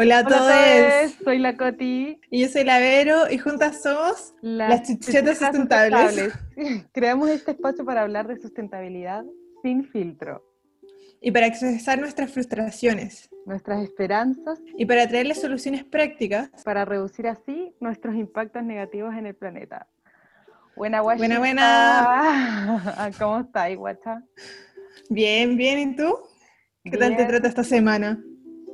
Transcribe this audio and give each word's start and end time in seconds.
Hola 0.00 0.18
a 0.18 0.24
todos. 0.24 1.12
soy 1.24 1.38
la 1.38 1.56
Coti. 1.56 2.20
Y 2.30 2.42
yo 2.42 2.48
soy 2.48 2.62
la 2.62 2.78
Vero 2.78 3.28
y 3.28 3.36
juntas 3.36 3.82
somos 3.82 4.32
las 4.42 4.84
chuchetas 4.84 5.38
sustentables. 5.38 6.32
Creamos 6.92 7.30
este 7.30 7.50
espacio 7.50 7.84
para 7.84 8.02
hablar 8.02 8.28
de 8.28 8.36
sustentabilidad 8.36 9.24
sin 9.60 9.84
filtro, 9.84 10.44
Y 11.20 11.32
para 11.32 11.46
expresar 11.46 11.98
nuestras 11.98 12.30
frustraciones 12.30 13.28
nuestras 13.44 13.82
esperanzas 13.82 14.60
y 14.76 14.86
para 14.86 15.08
traerles 15.08 15.40
soluciones 15.40 15.82
prácticas. 15.82 16.50
para 16.64 16.84
reducir 16.84 17.26
así 17.26 17.74
nuestros 17.80 18.14
impactos 18.14 18.62
negativos 18.62 19.14
en 19.16 19.26
el 19.26 19.34
planeta. 19.34 19.88
Buena, 20.76 21.00
guachita. 21.00 21.38
Buena, 21.40 21.40
buena. 21.40 23.10
¿Cómo 23.18 23.40
estáis, 23.40 23.76
guacha? 23.76 24.22
Bien, 25.10 25.56
bien, 25.56 25.78
¿y 25.90 25.96
tú? 25.96 26.14
¿Qué 26.84 26.96
tal 26.96 27.16
te 27.16 27.24
trata 27.24 27.48
esta 27.48 27.64
semana? 27.64 28.22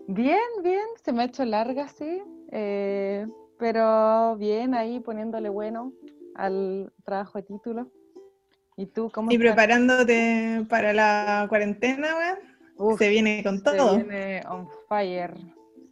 Bien, 0.07 0.39
bien, 0.63 0.85
se 1.03 1.13
me 1.13 1.23
ha 1.23 1.27
hecho 1.27 1.45
larga, 1.45 1.89
sí, 1.89 2.23
eh, 2.51 3.27
pero 3.59 4.37
bien 4.37 4.75
ahí 4.75 5.01
poniéndole 5.01 5.49
bueno 5.49 5.93
al 6.35 6.93
trabajo 7.05 7.39
de 7.39 7.45
título. 7.45 7.89
¿Y 8.77 8.87
tú 8.87 9.11
cómo 9.13 9.31
Y 9.31 9.35
estás? 9.37 9.51
preparándote 9.51 10.67
para 10.69 10.93
la 10.93 11.47
cuarentena, 11.49 12.09
weón. 12.17 12.39
Uf, 12.77 12.99
Se 12.99 13.09
viene 13.09 13.43
con 13.43 13.59
se 13.59 13.63
todo. 13.63 13.97
viene 13.97 14.43
on 14.49 14.69
fire, 14.89 15.33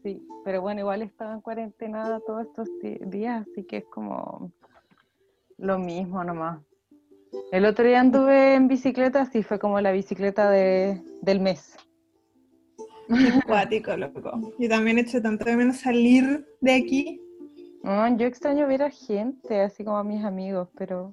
sí, 0.02 0.20
pero 0.44 0.60
bueno, 0.60 0.80
igual 0.80 1.02
estaba 1.02 1.32
en 1.32 1.40
cuarentena 1.40 2.20
todos 2.26 2.46
estos 2.46 2.68
días, 3.08 3.46
así 3.50 3.64
que 3.64 3.78
es 3.78 3.84
como 3.84 4.50
lo 5.58 5.78
mismo 5.78 6.22
nomás. 6.24 6.60
El 7.52 7.64
otro 7.64 7.86
día 7.86 8.00
anduve 8.00 8.54
en 8.54 8.68
bicicleta, 8.68 9.24
sí, 9.26 9.42
fue 9.42 9.58
como 9.58 9.80
la 9.80 9.92
bicicleta 9.92 10.50
de, 10.50 11.00
del 11.22 11.40
mes. 11.40 11.76
Cuático, 13.46 13.96
loco. 13.96 14.52
Yo 14.58 14.68
también 14.68 14.98
he 14.98 15.02
hecho 15.02 15.20
tanto 15.20 15.44
de 15.44 15.56
menos 15.56 15.76
salir 15.78 16.46
de 16.60 16.74
aquí. 16.74 17.20
Yo 18.16 18.26
extraño 18.26 18.66
ver 18.68 18.82
a 18.82 18.90
gente, 18.90 19.60
así 19.60 19.82
como 19.84 19.96
a 19.98 20.04
mis 20.04 20.24
amigos, 20.24 20.68
pero, 20.76 21.12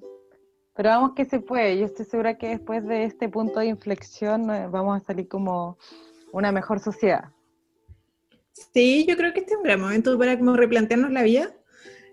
pero 0.76 0.90
vamos 0.90 1.12
que 1.16 1.24
se 1.24 1.40
puede. 1.40 1.78
Yo 1.78 1.86
estoy 1.86 2.06
segura 2.06 2.38
que 2.38 2.48
después 2.48 2.86
de 2.86 3.04
este 3.04 3.28
punto 3.28 3.58
de 3.60 3.66
inflexión 3.66 4.50
eh, 4.50 4.68
vamos 4.70 5.00
a 5.02 5.04
salir 5.04 5.26
como 5.26 5.78
una 6.32 6.52
mejor 6.52 6.78
sociedad. 6.78 7.24
Sí, 8.72 9.04
yo 9.08 9.16
creo 9.16 9.32
que 9.32 9.40
este 9.40 9.52
es 9.52 9.56
un 9.58 9.64
gran 9.64 9.80
momento 9.80 10.16
para 10.18 10.38
como 10.38 10.56
replantearnos 10.56 11.10
la 11.10 11.22
vida. 11.22 11.52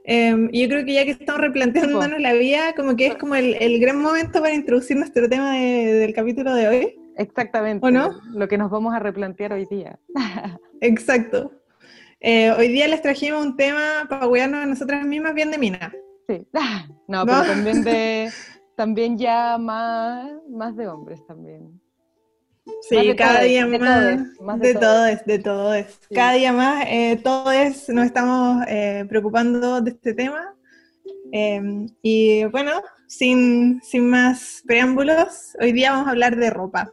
Eh, 0.06 0.48
y 0.52 0.62
yo 0.64 0.70
creo 0.70 0.86
que 0.86 0.94
ya 0.94 1.04
que 1.06 1.12
estamos 1.12 1.42
replanteándonos 1.42 2.20
la 2.20 2.34
vida, 2.34 2.74
como 2.76 2.96
que 2.96 3.08
es 3.08 3.16
como 3.16 3.36
el, 3.36 3.56
el 3.56 3.80
gran 3.80 4.02
momento 4.02 4.40
para 4.42 4.54
introducir 4.54 4.98
nuestro 4.98 5.28
tema 5.30 5.54
de- 5.56 5.94
del 5.94 6.14
capítulo 6.14 6.54
de 6.56 6.68
hoy. 6.68 7.00
Exactamente. 7.18 7.86
¿O 7.86 7.92
no? 7.92 8.12
Lo 8.34 8.48
que 8.48 8.58
nos 8.58 8.70
vamos 8.72 8.94
a 8.94 9.00
replantear 9.00 9.54
hoy 9.54 9.66
día. 9.66 10.00
Exacto. 10.82 11.52
Eh, 12.20 12.52
hoy 12.52 12.68
día 12.70 12.88
les 12.88 13.02
trajimos 13.02 13.46
un 13.46 13.56
tema 13.58 14.06
para 14.10 14.28
cuidarnos 14.28 14.64
a 14.64 14.66
nosotras 14.66 15.06
mismas 15.06 15.34
bien 15.34 15.52
de 15.52 15.58
mina. 15.58 15.94
Sí. 16.28 16.48
No, 17.08 17.26
pero 17.26 17.38
No. 17.38 17.44
también 17.46 17.84
de 17.84 18.30
también 18.76 19.18
ya 19.18 19.58
más, 19.58 20.30
más 20.50 20.76
de 20.76 20.88
hombres 20.88 21.26
también. 21.26 21.80
Sí, 22.82 23.16
cada 23.16 23.42
día 23.44 23.66
más. 23.66 23.80
de 24.04 24.18
de 24.18 24.74
todes. 24.74 24.80
todos, 24.80 25.26
de 25.26 25.40
todos. 25.40 25.86
Sí. 26.10 26.14
Cada 26.16 26.34
día 26.34 26.52
más, 26.52 26.86
eh, 26.88 27.20
todos 27.24 27.90
nos 27.90 28.06
estamos 28.06 28.66
eh, 28.68 29.06
preocupando 29.08 29.80
de 29.82 29.92
este 29.92 30.14
tema. 30.14 30.54
Eh, 31.32 31.88
y 32.02 32.44
bueno, 32.46 32.82
sin, 33.08 33.82
sin 33.82 34.10
más 34.10 34.64
preámbulos, 34.68 35.56
hoy 35.62 35.72
día 35.72 35.92
vamos 35.92 36.08
a 36.08 36.12
hablar 36.12 36.36
de 36.36 36.50
ropa. 36.50 36.92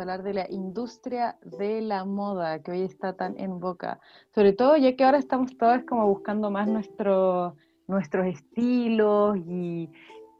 Hablar 0.00 0.22
de 0.22 0.34
la 0.34 0.46
industria 0.50 1.38
de 1.42 1.80
la 1.82 2.04
moda 2.04 2.62
que 2.62 2.70
hoy 2.72 2.82
está 2.82 3.14
tan 3.14 3.38
en 3.38 3.60
boca. 3.60 4.00
Sobre 4.34 4.52
todo 4.52 4.76
ya 4.76 4.96
que 4.96 5.04
ahora 5.04 5.18
estamos 5.18 5.56
todos 5.56 5.82
como 5.88 6.06
buscando 6.08 6.50
más 6.50 6.66
nuestro, 6.68 7.56
nuestros 7.86 8.26
estilos 8.26 9.36
y, 9.38 9.90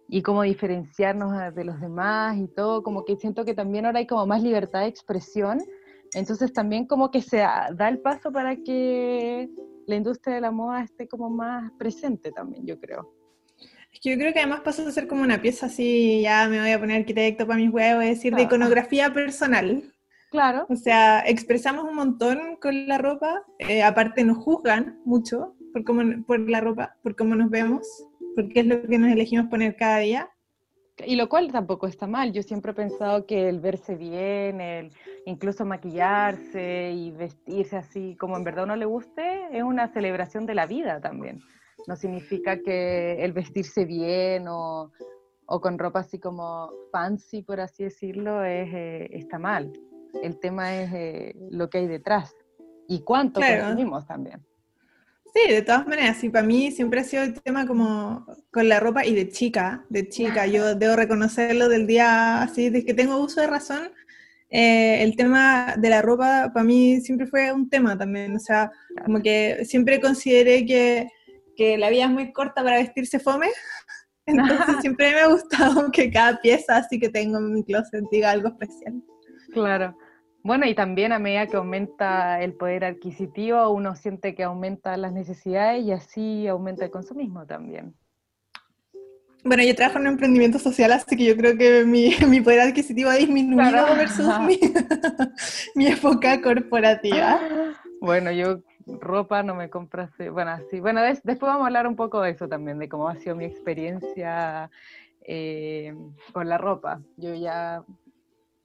y 0.09 0.23
cómo 0.23 0.43
diferenciarnos 0.43 1.33
a- 1.33 1.51
de 1.51 1.65
los 1.65 1.81
demás 1.81 2.37
y 2.39 2.49
todo, 2.49 2.83
como 2.83 3.05
que 3.05 3.17
siento 3.17 3.45
que 3.45 3.55
también 3.55 3.87
ahora 3.87 3.99
hay 3.99 4.07
como 4.07 4.27
más 4.27 4.43
libertad 4.43 4.81
de 4.81 4.87
expresión, 4.87 5.61
entonces 6.15 6.53
también 6.53 6.87
como 6.87 7.11
que 7.11 7.23
se 7.23 7.39
da 7.39 7.89
el 7.89 8.01
paso 8.01 8.33
para 8.33 8.57
que 8.57 9.49
la 9.87 9.97
industria 9.97 10.37
de 10.37 10.41
la 10.41 10.51
moda 10.51 10.83
esté 10.83 11.09
como 11.09 11.31
más 11.31 11.71
presente 11.79 12.33
también, 12.33 12.67
yo 12.67 12.79
creo. 12.79 13.22
Es 13.93 14.01
que 14.01 14.11
yo 14.11 14.17
creo 14.19 14.33
que 14.33 14.39
además 14.41 14.61
pasa 14.61 14.87
a 14.87 14.91
ser 14.91 15.07
como 15.07 15.23
una 15.23 15.41
pieza 15.43 15.67
así, 15.67 16.23
ya 16.23 16.49
me 16.49 16.61
voy 16.61 16.71
a 16.71 16.81
poner 16.81 17.01
arquitecto 17.01 17.47
para 17.47 17.59
mis 17.59 17.71
huevos, 17.71 18.05
es 18.05 18.11
decir, 18.17 18.35
de 18.35 18.43
Ah. 18.43 18.45
iconografía 18.45 19.13
personal. 19.13 19.83
Claro, 20.31 20.65
O 20.71 20.77
sea, 20.77 21.21
expresamos 21.27 21.85
un 21.85 21.95
montón 21.95 22.57
con 22.57 22.87
la 22.89 22.97
ropa, 22.97 23.43
eh, 23.59 23.83
aparte 23.83 24.25
nos 24.25 24.39
juzgan 24.39 24.99
mucho 25.05 25.55
por, 25.75 25.85
cómo, 25.85 26.25
por 26.25 26.41
la 26.49 26.61
ropa, 26.63 26.97
por 27.03 27.15
cómo 27.17 27.35
nos 27.35 27.51
vemos, 27.51 27.87
porque 28.35 28.61
es 28.61 28.67
lo 28.67 28.81
que 28.83 28.99
nos 28.99 29.13
elegimos 29.13 29.49
poner 29.51 29.77
cada 29.77 29.99
día. 29.99 30.31
Y 31.05 31.17
lo 31.17 31.29
cual 31.29 31.53
tampoco 31.53 31.87
está 31.87 32.07
mal. 32.07 32.33
Yo 32.33 32.43
siempre 32.43 32.73
he 32.73 32.75
pensado 32.75 33.27
que 33.27 33.49
el 33.49 33.61
verse 33.61 33.95
bien, 33.95 34.61
el 34.63 34.91
incluso 35.27 35.67
maquillarse 35.67 36.93
y 36.93 37.11
vestirse 37.11 37.77
así 37.77 38.17
como 38.19 38.37
en 38.39 38.45
verdad 38.45 38.65
uno 38.65 38.77
le 38.77 38.85
guste, 38.87 39.23
es 39.53 39.63
una 39.63 39.89
celebración 39.89 40.47
de 40.47 40.55
la 40.55 40.65
vida 40.67 40.99
también. 41.01 41.41
No 41.87 41.97
significa 41.97 42.61
que 42.61 43.25
el 43.25 43.33
vestirse 43.33 43.85
bien 43.85 44.47
o, 44.49 44.93
o 45.47 45.61
con 45.61 45.79
ropa 45.79 46.01
así 46.01 46.19
como 46.19 46.71
fancy, 46.91 47.43
por 47.43 47.61
así 47.61 47.85
decirlo, 47.85 48.45
es, 48.45 48.69
eh, 48.73 49.09
está 49.13 49.39
mal. 49.39 49.73
El 50.23 50.39
tema 50.39 50.77
es 50.77 50.91
eh, 50.93 51.35
lo 51.51 51.69
que 51.69 51.79
hay 51.79 51.87
detrás 51.87 52.35
y 52.89 53.01
cuánto 53.03 53.41
Claro. 53.41 53.65
consumimos 53.65 54.07
también. 54.07 54.45
Sí, 55.35 55.51
de 55.51 55.63
todas 55.63 55.87
maneras, 55.87 56.23
y 56.25 56.29
para 56.29 56.47
mí 56.47 56.71
siempre 56.71 57.01
ha 57.01 57.05
sido 57.05 57.23
el 57.23 57.41
tema 57.41 57.67
como 57.67 58.27
con 58.51 58.69
la 58.69 58.81
ropa 58.81 59.07
y 59.07 59.15
de 59.15 59.31
chica, 59.31 59.83
de 59.89 60.07
chica, 60.07 60.47
yo 60.47 60.75
debo 60.75 60.95
reconocerlo 60.95 61.71
del 61.71 61.87
día 61.87 62.43
así, 62.43 62.69
desde 62.69 62.85
que 62.85 62.93
tengo 62.93 63.17
uso 63.17 63.41
de 63.41 63.47
razón, 63.47 63.93
eh, 64.51 65.03
el 65.03 65.17
tema 65.17 65.75
de 65.79 65.89
la 65.89 66.03
ropa 66.03 66.51
para 66.53 66.65
mí 66.65 67.01
siempre 67.01 67.27
fue 67.27 67.51
un 67.51 67.71
tema 67.71 67.97
también, 67.97 68.37
o 68.37 68.39
sea, 68.39 68.71
como 69.07 69.23
que 69.23 69.65
siempre 69.65 69.99
consideré 70.03 70.67
que, 70.67 71.09
que 71.57 71.79
la 71.79 71.91
vida 71.91 72.05
es 72.05 72.11
muy 72.11 72.33
corta 72.33 72.63
para 72.63 72.79
vestirse 72.79 73.19
fome, 73.19 73.49
entonces 74.27 74.77
siempre 74.81 75.13
me 75.13 75.21
ha 75.21 75.29
gustado 75.29 75.91
que 75.93 76.11
cada 76.11 76.41
pieza 76.41 76.77
así 76.77 76.99
que 76.99 77.09
tengo 77.09 77.39
en 77.39 77.53
mi 77.53 77.65
closet 77.65 78.05
diga 78.11 78.31
algo 78.31 78.49
especial. 78.49 79.03
Claro. 79.53 79.97
Bueno, 80.45 80.67
y 80.67 80.75
también 80.75 81.13
a 81.13 81.21
medida 81.21 81.47
que 81.47 81.57
aumenta 81.57 82.43
el 82.43 82.55
poder 82.55 82.85
adquisitivo, 82.85 83.71
uno 83.71 83.95
siente 83.95 84.35
que 84.35 84.43
aumentan 84.43 85.01
las 85.03 85.13
necesidades 85.13 85.85
y 85.85 85.93
así 85.93 86.49
aumenta 86.49 86.85
el 86.85 86.91
consumismo 86.91 87.47
también. 87.47 87.95
Bueno, 89.45 89.65
yo 89.65 89.75
trabajo 89.75 89.99
en 89.99 90.07
un 90.07 90.13
emprendimiento 90.13 90.59
social, 90.59 90.93
así 90.93 91.17
que 91.17 91.25
yo 91.25 91.37
creo 91.37 91.57
que 91.57 91.85
mi, 91.85 92.15
mi 92.29 92.41
poder 92.41 92.61
adquisitivo 92.61 93.11
ha 93.11 93.15
disminuido 93.17 93.71
Claro. 93.71 93.97
versus 93.97 94.27
mi, 94.41 94.59
mi 95.75 95.87
época 95.89 96.41
corporativa. 96.41 97.41
Bueno, 98.01 98.33
yo 98.33 98.63
ropa 98.87 99.43
no 99.43 99.55
me 99.55 99.71
compro 99.71 100.03
hace, 100.03 100.31
bueno, 100.31 100.53
sí, 100.71 100.81
bueno, 100.81 101.03
des- 101.03 101.23
después 101.23 101.49
vamos 101.49 101.65
a 101.65 101.67
hablar 101.67 101.87
un 101.87 101.97
poco 101.97 102.21
de 102.21 102.31
eso 102.31 102.49
también, 102.49 102.79
de 102.79 102.89
cómo 102.89 103.09
ha 103.09 103.17
sido 103.17 103.37
mi 103.37 103.45
experiencia 103.45 104.71
eh, 105.27 105.95
con 106.33 106.49
la 106.49 106.59
ropa. 106.59 107.01
Yo 107.17 107.35
ya 107.35 107.83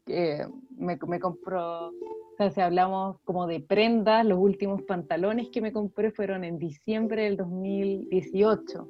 eh, 0.07 0.45
me, 0.77 0.97
me 1.07 1.19
compro, 1.19 1.87
o 1.89 1.93
sea, 2.37 2.49
si 2.51 2.61
hablamos 2.61 3.19
como 3.25 3.47
de 3.47 3.59
prendas, 3.59 4.25
los 4.25 4.39
últimos 4.39 4.81
pantalones 4.83 5.49
que 5.51 5.61
me 5.61 5.71
compré 5.73 6.11
fueron 6.11 6.43
en 6.43 6.57
diciembre 6.59 7.23
del 7.23 7.37
2018. 7.37 8.87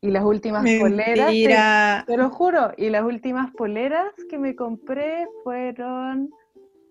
Y 0.00 0.10
las 0.10 0.24
últimas 0.24 0.64
poleras, 0.80 1.28
te- 1.28 2.06
te 2.06 2.16
lo 2.16 2.30
juro, 2.30 2.72
y 2.76 2.90
las 2.90 3.04
últimas 3.04 3.52
poleras 3.54 4.12
que 4.28 4.36
me 4.38 4.56
compré 4.56 5.28
fueron 5.44 6.30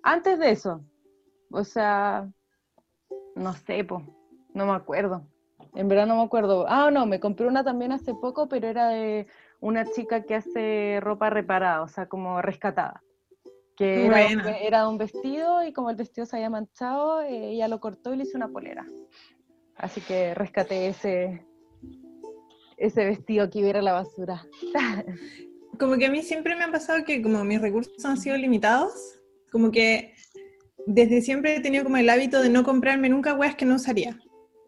antes 0.03 0.40
de 0.40 0.52
eso. 0.52 0.81
O 1.52 1.63
sea, 1.66 2.30
no 3.36 3.54
sé, 3.54 3.83
po, 3.83 4.04
no 4.54 4.66
me 4.66 4.74
acuerdo. 4.74 5.28
En 5.74 5.88
verdad 5.88 6.07
no 6.07 6.16
me 6.18 6.24
acuerdo. 6.24 6.66
Ah, 6.68 6.92
no, 6.92 7.06
me 7.06 7.19
compré 7.19 7.48
una 7.48 7.63
también 7.63 7.92
hace 7.92 8.13
poco, 8.13 8.48
pero 8.50 8.68
era 8.68 8.89
de 8.89 9.28
una 9.60 9.86
chica 9.92 10.24
que 10.24 10.36
hace 10.36 11.00
ropa 11.01 11.30
reparada, 11.30 11.81
o 11.83 11.88
sea, 11.88 12.07
como 12.07 12.42
rescatada. 12.42 13.04
Que 13.78 14.06
era, 14.06 14.16
un- 14.28 14.36
Buena. 14.36 14.57
era 14.57 14.89
un 14.89 14.98
vestido 14.98 15.63
y 15.63 15.72
como 15.72 15.89
el 15.89 15.95
vestido 15.95 16.25
se 16.25 16.36
había 16.36 16.50
manchado, 16.50 17.22
eh, 17.22 17.51
ella 17.51 17.68
lo 17.68 17.80
cortó 17.80 18.13
y 18.13 18.18
le 18.18 18.24
hizo 18.24 18.38
una 18.38 18.50
polera. 18.50 18.86
Así 19.77 20.01
que 20.01 20.34
rescaté 20.36 20.88
ese, 20.89 21.45
ese 22.77 23.06
vestido 23.06 23.50
que 23.50 23.60
iba 23.60 23.68
a 23.68 23.69
ir 23.72 23.77
a 23.77 23.81
la 23.81 23.94
basura. 23.94 24.45
Como 25.80 25.95
que 25.98 26.06
a 26.06 26.12
mí 26.12 26.22
siempre 26.22 26.56
me 26.56 26.63
ha 26.63 26.72
pasado 26.72 27.04
que 27.06 27.22
como 27.24 27.44
mis 27.44 27.60
recursos 27.62 28.04
han 28.06 28.18
sido 28.18 28.38
limitados, 28.38 28.94
como 29.51 29.72
que 29.72 30.13
desde 30.88 31.22
siempre 31.22 31.56
he 31.56 31.60
tenido 31.62 31.83
como 31.83 31.98
el 31.98 32.10
hábito 32.10 32.42
de 32.42 32.50
no 32.50 32.63
comprarme 32.63 33.10
nunca 33.10 33.33
weas 33.33 33.56
que 33.56 33.66
no 33.66 33.75
usaría. 33.75 34.19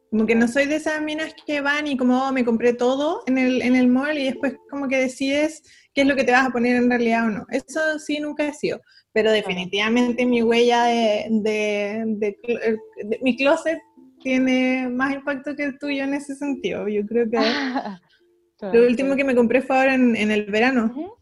Como 0.09 0.25
que 0.27 0.35
no 0.35 0.47
soy 0.47 0.67
de 0.67 0.75
esas 0.75 1.01
minas 1.01 1.33
que 1.45 1.61
van 1.61 1.87
y 1.87 1.97
como 1.97 2.27
oh, 2.27 2.31
me 2.31 2.45
compré 2.45 2.73
todo 2.73 3.23
en 3.25 3.37
el, 3.37 3.61
en 3.63 3.75
el 3.75 3.87
mall 3.87 4.17
y 4.17 4.25
después 4.25 4.55
como 4.69 4.87
que 4.87 4.97
decides 4.97 5.63
qué 5.93 6.01
es 6.01 6.07
lo 6.07 6.15
que 6.15 6.23
te 6.23 6.31
vas 6.31 6.45
a 6.45 6.51
poner 6.51 6.75
en 6.75 6.89
realidad 6.89 7.25
o 7.25 7.29
no. 7.29 7.45
Eso 7.49 7.97
sí 7.97 8.19
nunca 8.19 8.47
he 8.47 8.53
sido, 8.53 8.79
pero 9.11 9.31
definitivamente 9.31 10.25
mi 10.25 10.43
huella 10.43 10.83
de, 10.83 11.27
de, 11.29 12.77
mi 13.21 13.35
closet 13.35 13.79
tiene 14.21 14.87
más 14.87 15.13
impacto 15.15 15.55
que 15.55 15.63
el 15.63 15.79
tuyo 15.79 16.03
en 16.03 16.13
ese 16.13 16.35
sentido. 16.35 16.87
Yo 16.87 17.05
creo 17.07 17.29
que 17.29 17.37
lo 18.73 18.87
último 18.87 19.15
que 19.15 19.23
me 19.23 19.35
compré 19.35 19.61
fue 19.61 19.77
ahora 19.77 19.95
en, 19.95 20.15
el 20.15 20.45
verano, 20.45 21.17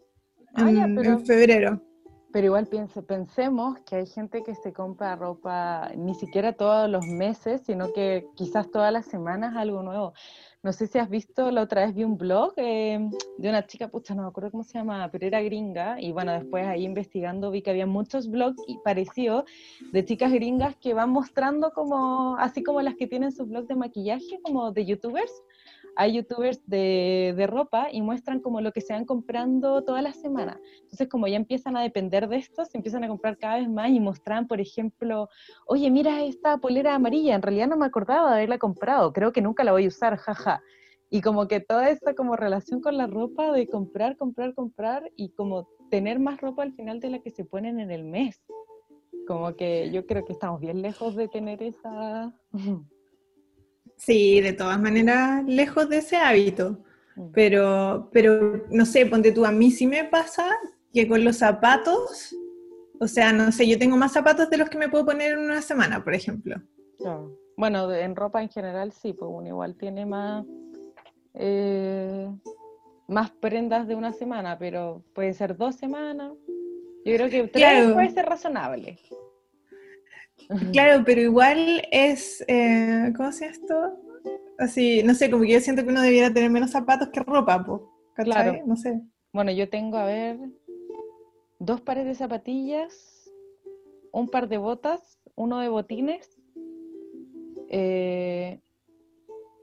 ah, 0.54 0.70
en 0.70 1.26
febrero. 1.26 1.82
Pero 2.32 2.46
igual 2.46 2.68
pensemos 3.08 3.80
que 3.82 3.98
hay 3.98 4.06
gente 4.06 4.44
que 4.44 4.56
se 4.56 4.72
compra 4.72 5.16
ropa 5.16 5.92
ni 5.96 6.16
siquiera 6.16 6.54
todos 6.54 6.90
los 6.90 7.06
meses, 7.06 7.62
sino 7.66 7.92
que 7.94 8.26
quizás 8.36 8.72
todas 8.72 8.94
las 8.94 9.06
semanas 9.06 9.56
algo 9.58 9.84
nuevo. 9.84 10.14
No 10.64 10.72
sé 10.74 10.86
si 10.86 11.00
has 11.00 11.10
visto, 11.10 11.50
la 11.50 11.64
otra 11.64 11.86
vez 11.86 11.96
vi 11.96 12.04
un 12.04 12.20
blog 12.20 12.54
eh, 12.58 13.00
de 13.40 13.50
una 13.50 13.66
chica, 13.66 13.88
pucha, 13.88 14.14
no 14.14 14.22
me 14.22 14.28
acuerdo 14.28 14.52
cómo 14.52 14.64
se 14.64 14.78
llama, 14.78 15.10
pero 15.12 15.26
era 15.26 15.42
gringa, 15.42 16.00
y 16.00 16.12
bueno, 16.12 16.32
después 16.34 16.68
ahí 16.68 16.86
investigando 16.86 17.50
vi 17.50 17.64
que 17.64 17.72
había 17.72 17.88
muchos 17.88 18.30
blogs 18.30 18.62
parecidos 18.84 19.46
de 19.92 20.06
chicas 20.06 20.32
gringas 20.32 20.76
que 20.76 20.94
van 20.94 21.10
mostrando 21.10 21.72
como, 21.72 22.38
así 22.38 22.62
como 22.62 22.80
las 22.84 22.94
que 22.94 23.08
tienen 23.08 23.32
sus 23.32 23.48
blogs 23.50 23.68
de 23.70 23.76
maquillaje, 23.76 24.40
como 24.44 24.72
de 24.72 24.86
youtubers, 24.86 25.34
hay 25.96 26.14
youtubers 26.14 26.62
de, 26.68 27.34
de, 27.36 27.48
ropa 27.48 27.90
y 27.92 28.02
muestran 28.02 28.40
como 28.40 28.62
lo 28.62 28.72
que 28.72 28.82
se 28.82 28.94
van 28.94 29.06
comprando 29.06 29.84
toda 29.84 30.02
la 30.02 30.14
semana. 30.14 30.60
Entonces, 30.82 31.08
como 31.10 31.28
ya 31.28 31.36
empiezan 31.36 31.76
a 31.78 31.82
depender 31.82 32.28
de 32.28 32.38
esto, 32.38 32.66
se 32.66 32.78
empiezan 32.78 33.04
a 33.04 33.08
comprar 33.08 33.38
cada 33.38 33.58
vez 33.58 33.70
más 33.70 33.90
y 33.90 34.00
mostran, 34.00 34.48
por 34.48 34.62
ejemplo, 34.62 35.30
oye, 35.66 35.90
mira 35.92 36.24
esta 36.24 36.58
polera 36.58 36.96
amarilla, 36.96 37.36
en 37.36 37.42
realidad 37.42 37.68
no 37.68 37.78
me 37.78 37.86
acordaba 37.86 38.30
de 38.30 38.36
haberla 38.38 38.58
comprado, 38.58 39.12
creo 39.14 39.32
que 39.32 39.42
nunca 39.42 39.64
la 39.64 39.72
voy 39.72 39.86
a 39.86 39.90
usar, 39.90 40.18
jaja. 40.18 40.62
Y 41.10 41.22
como 41.22 41.48
que 41.50 41.60
toda 41.60 41.90
esa 41.90 42.14
como 42.14 42.38
relación 42.38 42.80
con 42.80 42.98
la 42.98 43.06
ropa 43.06 43.52
de 43.52 43.68
comprar, 43.68 44.16
comprar, 44.16 44.54
comprar 44.54 45.12
y 45.18 45.30
como 45.34 45.68
tener 45.90 46.20
más 46.20 46.40
ropa 46.40 46.64
al 46.64 46.72
final 46.74 47.02
de 47.02 47.10
la 47.10 47.20
que 47.20 47.32
se 47.32 47.44
ponen 47.44 47.82
en 47.82 47.92
el 47.92 48.06
mes. 48.06 48.42
Como 49.28 49.54
que 49.58 49.92
yo 49.92 50.06
creo 50.06 50.24
que 50.24 50.32
estamos 50.32 50.62
bien 50.62 50.82
lejos 50.82 51.16
de 51.16 51.28
tener 51.28 51.62
esa... 51.62 52.34
Sí, 54.04 54.42
de 54.42 54.54
todas 54.54 54.82
maneras, 54.82 55.44
lejos 55.46 55.88
de 55.88 55.98
ese 55.98 56.18
hábito. 56.18 56.80
Pero, 57.34 58.10
pero, 58.12 58.66
no 58.72 58.84
sé, 58.84 59.06
ponte 59.06 59.32
tú, 59.32 59.46
a 59.46 59.52
mí 59.52 59.70
sí 59.70 59.86
me 59.86 60.06
pasa 60.06 60.48
que 60.92 61.08
con 61.08 61.24
los 61.24 61.38
zapatos, 61.38 62.36
o 63.00 63.08
sea, 63.08 63.32
no 63.32 63.52
sé, 63.52 63.68
yo 63.68 63.78
tengo 63.78 63.98
más 63.98 64.14
zapatos 64.14 64.50
de 64.50 64.58
los 64.58 64.70
que 64.70 64.80
me 64.80 64.90
puedo 64.90 65.06
poner 65.06 65.34
en 65.34 65.40
una 65.40 65.62
semana, 65.62 66.04
por 66.04 66.16
ejemplo. 66.16 66.56
Bueno, 67.56 67.94
en 67.94 68.16
ropa 68.16 68.42
en 68.42 68.50
general 68.50 68.92
sí, 68.92 69.14
pues 69.14 69.30
uno 69.32 69.48
igual 69.48 69.76
tiene 69.76 70.08
más, 70.08 70.48
eh, 71.36 72.28
más 73.08 73.30
prendas 73.30 73.88
de 73.88 73.94
una 73.94 74.14
semana, 74.14 74.58
pero 74.58 75.04
puede 75.14 75.36
ser 75.36 75.56
dos 75.56 75.76
semanas. 75.76 76.32
Yo 77.06 77.16
creo 77.18 77.30
que 77.30 77.48
tres 77.50 77.94
puede 77.94 78.10
ser 78.10 78.26
razonable. 78.26 78.98
Claro, 80.72 81.04
pero 81.06 81.22
igual 81.22 81.82
es, 81.92 82.44
eh, 82.48 83.14
¿cómo 83.16 83.32
se 83.32 83.46
llama 83.46 83.58
esto? 83.58 84.00
Así, 84.58 85.02
no 85.04 85.14
sé, 85.14 85.32
como 85.32 85.44
que 85.44 85.54
yo 85.54 85.60
siento 85.60 85.84
que 85.84 85.90
uno 85.90 86.02
debiera 86.02 86.34
tener 86.34 86.50
menos 86.50 86.72
zapatos 86.72 87.10
que 87.10 87.22
ropa, 87.22 87.64
po, 87.64 87.92
Claro. 88.16 88.60
No 88.66 88.76
sé. 88.76 89.02
Bueno, 89.34 89.52
yo 89.52 89.70
tengo, 89.70 89.98
a 89.98 90.06
ver, 90.06 90.38
dos 91.60 91.82
pares 91.82 92.06
de 92.06 92.16
zapatillas, 92.16 93.32
un 94.12 94.28
par 94.28 94.50
de 94.50 94.58
botas, 94.58 95.20
uno 95.36 95.60
de 95.60 95.70
botines, 95.70 96.38
eh, 97.70 98.60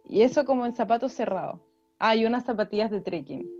y 0.09 0.23
eso 0.23 0.45
como 0.45 0.65
en 0.65 0.75
zapatos 0.75 1.13
cerrados. 1.13 1.61
Ah, 1.99 2.17
y 2.17 2.25
unas 2.25 2.45
zapatillas 2.45 2.91
de 2.91 3.01
trekking. 3.01 3.58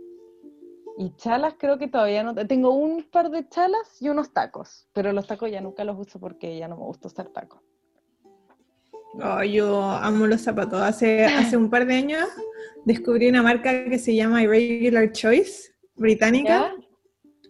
Y 0.99 1.15
chalas 1.15 1.53
creo 1.57 1.77
que 1.77 1.87
todavía 1.87 2.23
no. 2.23 2.35
Tengo 2.35 2.73
un 2.73 3.03
par 3.03 3.31
de 3.31 3.47
chalas 3.47 4.01
y 4.01 4.09
unos 4.09 4.33
tacos, 4.33 4.85
pero 4.91 5.13
los 5.13 5.25
tacos 5.27 5.49
ya 5.49 5.61
nunca 5.61 5.85
los 5.85 5.97
uso 5.97 6.19
porque 6.19 6.57
ya 6.57 6.67
no 6.67 6.75
me 6.75 6.83
gusta 6.83 7.07
usar 7.07 7.29
tacos. 7.29 7.61
Oh, 9.13 9.41
yo 9.41 9.81
amo 9.81 10.27
los 10.27 10.41
zapatos. 10.41 10.81
Hace, 10.81 11.23
hace 11.23 11.55
un 11.55 11.69
par 11.69 11.85
de 11.85 11.95
años 11.95 12.27
descubrí 12.83 13.29
una 13.29 13.41
marca 13.41 13.85
que 13.85 13.97
se 13.97 14.13
llama 14.13 14.43
Irregular 14.43 15.09
Choice, 15.13 15.73
británica. 15.95 16.75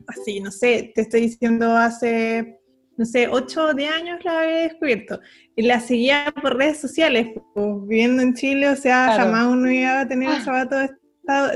Así, 0.05 0.39
no 0.41 0.51
sé, 0.51 0.91
te 0.93 1.01
estoy 1.01 1.21
diciendo 1.21 1.75
hace, 1.75 2.61
no 2.97 3.05
sé, 3.05 3.27
8 3.27 3.65
o 3.65 3.73
10 3.73 3.91
años 3.91 4.23
la 4.25 4.41
había 4.41 4.57
descubierto. 4.57 5.19
Y 5.55 5.63
la 5.63 5.79
seguía 5.79 6.31
por 6.39 6.55
redes 6.55 6.79
sociales, 6.79 7.29
pues, 7.55 7.67
viviendo 7.87 8.21
en 8.21 8.35
Chile, 8.35 8.69
o 8.69 8.75
sea, 8.75 9.15
jamás 9.17 9.47
uno 9.47 9.71
iba 9.71 10.01
a 10.01 10.07
tener 10.07 10.29
un 10.29 10.41
zapato 10.41 10.75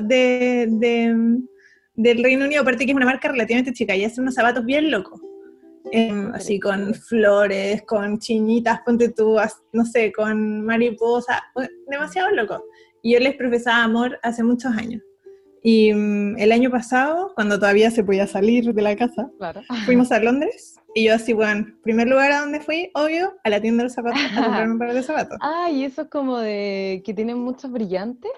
de, 0.01 0.67
de 0.71 1.43
del 1.95 2.23
Reino 2.23 2.45
Unido, 2.45 2.61
aparte 2.61 2.85
que 2.85 2.91
es 2.91 2.95
una 2.95 3.05
marca 3.05 3.27
relativamente 3.29 3.73
chica 3.73 3.95
y 3.95 4.03
hace 4.03 4.21
unos 4.21 4.33
zapatos 4.33 4.65
bien 4.65 4.89
locos. 4.91 5.19
Em, 5.91 6.33
así 6.33 6.59
con 6.59 6.93
flores, 6.95 7.83
con 7.83 8.17
chinitas, 8.17 8.81
ponte 8.85 9.09
tú, 9.09 9.37
no 9.73 9.85
sé, 9.85 10.11
con 10.11 10.65
mariposa, 10.65 11.43
demasiado 11.87 12.31
loco. 12.31 12.63
Y 13.01 13.13
yo 13.13 13.19
les 13.19 13.35
profesaba 13.35 13.83
amor 13.83 14.17
hace 14.23 14.43
muchos 14.43 14.75
años. 14.75 15.01
Y 15.61 15.93
mm, 15.93 16.39
el 16.39 16.51
año 16.51 16.71
pasado, 16.71 17.31
cuando 17.35 17.59
todavía 17.59 17.91
se 17.91 18.03
podía 18.03 18.27
salir 18.27 18.73
de 18.73 18.81
la 18.81 18.95
casa, 18.95 19.29
fuimos 19.85 20.11
a 20.11 20.19
Londres 20.19 20.75
y 20.95 21.05
yo 21.05 21.15
así, 21.15 21.33
bueno, 21.33 21.67
primer 21.81 22.07
lugar 22.07 22.31
a 22.31 22.41
donde 22.41 22.59
fui, 22.59 22.91
obvio, 22.93 23.33
a 23.43 23.49
la 23.49 23.61
tienda 23.61 23.81
de 23.81 23.85
los 23.85 23.93
zapatos 23.93 24.19
a 24.19 24.35
comprar 24.43 24.69
un 24.69 24.77
par 24.77 24.93
de 24.93 25.03
zapatos. 25.03 25.37
Ah, 25.41 25.69
y 25.71 25.85
eso 25.85 26.03
es 26.03 26.07
como 26.09 26.37
de 26.37 27.01
que 27.05 27.13
tienen 27.13 27.37
muchos 27.39 27.71
brillantes. 27.71 28.31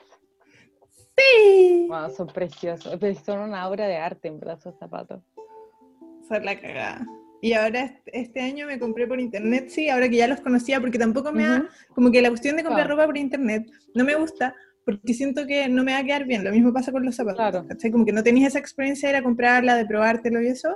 Sí. 1.18 1.88
son 2.16 2.28
preciosos. 2.28 3.00
Son 3.26 3.40
una 3.40 3.68
obra 3.68 3.88
de 3.88 3.98
arte, 3.98 4.28
en 4.28 4.40
verdad, 4.40 4.58
esos 4.60 4.78
zapatos. 4.78 5.22
Son 6.28 6.44
la 6.44 6.60
cagada. 6.60 7.06
Y 7.42 7.54
ahora 7.54 8.02
este 8.08 8.42
año 8.42 8.66
me 8.66 8.80
compré 8.80 9.06
por 9.06 9.20
internet, 9.20 9.70
sí, 9.70 9.90
ahora 9.90 10.10
que 10.10 10.16
ya 10.16 10.28
los 10.28 10.42
conocía, 10.42 10.82
porque 10.82 10.98
tampoco 10.98 11.32
me 11.32 11.48
da, 11.48 11.70
como 11.94 12.12
que 12.12 12.22
la 12.22 12.30
cuestión 12.30 12.56
de 12.58 12.64
comprar 12.64 12.88
ropa 12.88 13.06
por 13.06 13.18
internet 13.18 13.70
no 13.94 14.04
me 14.04 14.16
gusta, 14.16 14.56
porque 14.84 15.14
siento 15.14 15.46
que 15.46 15.68
no 15.70 15.84
me 15.84 15.92
va 15.92 16.00
a 16.00 16.04
quedar 16.04 16.26
bien. 16.26 16.44
Lo 16.44 16.52
mismo 16.52 16.74
pasa 16.74 16.92
con 16.92 17.06
los 17.06 17.16
zapatos. 17.16 17.38
Claro. 17.38 17.68
Como 17.92 18.06
que 18.06 18.14
no 18.14 18.24
tenéis 18.24 18.48
esa 18.48 18.60
experiencia 18.60 19.10
de 19.10 19.16
ir 19.16 19.20
a 19.20 19.24
comprarla, 19.24 19.76
de 19.76 19.86
probártelo 19.86 20.42
y 20.42 20.48
eso. 20.48 20.76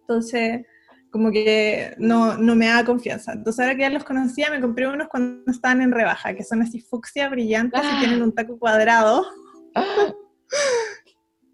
Entonces, 0.00 0.62
como 1.10 1.30
que 1.30 1.94
no, 1.98 2.36
no 2.36 2.54
me 2.54 2.66
da 2.66 2.84
confianza. 2.84 3.32
Entonces 3.32 3.60
ahora 3.60 3.74
que 3.74 3.82
ya 3.82 3.90
los 3.90 4.04
conocía, 4.04 4.50
me 4.50 4.60
compré 4.60 4.88
unos 4.88 5.08
cuando 5.08 5.50
estaban 5.50 5.82
en 5.82 5.92
rebaja, 5.92 6.34
que 6.34 6.44
son 6.44 6.62
así 6.62 6.80
fucsia 6.80 7.28
brillantes 7.28 7.80
y 7.80 8.00
tienen 8.00 8.22
un 8.22 8.34
taco 8.34 8.58
cuadrado. 8.58 9.24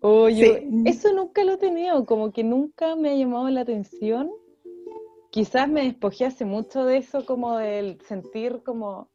Oye, 0.01 0.69
eso 0.85 1.13
nunca 1.13 1.45
lo 1.45 1.53
he 1.53 1.59
tenido, 1.59 2.05
como 2.07 2.33
que 2.33 2.43
nunca 2.43 2.97
me 2.97 3.11
ha 3.11 3.15
llamado 3.15 3.49
la 3.51 3.61
atención. 3.61 4.31
Quizás 5.31 5.69
me 5.69 5.85
despojé 5.85 6.27
hace 6.27 6.45
mucho 6.45 6.85
de 6.85 6.99
eso, 6.99 7.25
como 7.25 7.57
del 7.57 8.01
sentir 8.03 8.63
como 8.65 9.09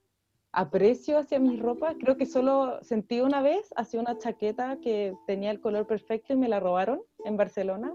aprecio 0.54 1.19
hacia 1.19 1.40
mis 1.40 1.59
ropas. 1.59 1.95
Creo 1.99 2.18
que 2.18 2.26
solo 2.26 2.80
sentí 2.83 3.19
una 3.19 3.42
vez 3.42 3.73
hacia 3.76 3.99
una 3.99 4.18
chaqueta 4.18 4.78
que 4.81 5.14
tenía 5.28 5.52
el 5.52 5.59
color 5.59 5.85
perfecto 5.85 6.33
y 6.33 6.37
me 6.37 6.49
la 6.49 6.59
robaron 6.59 7.02
en 7.26 7.37
Barcelona. 7.37 7.94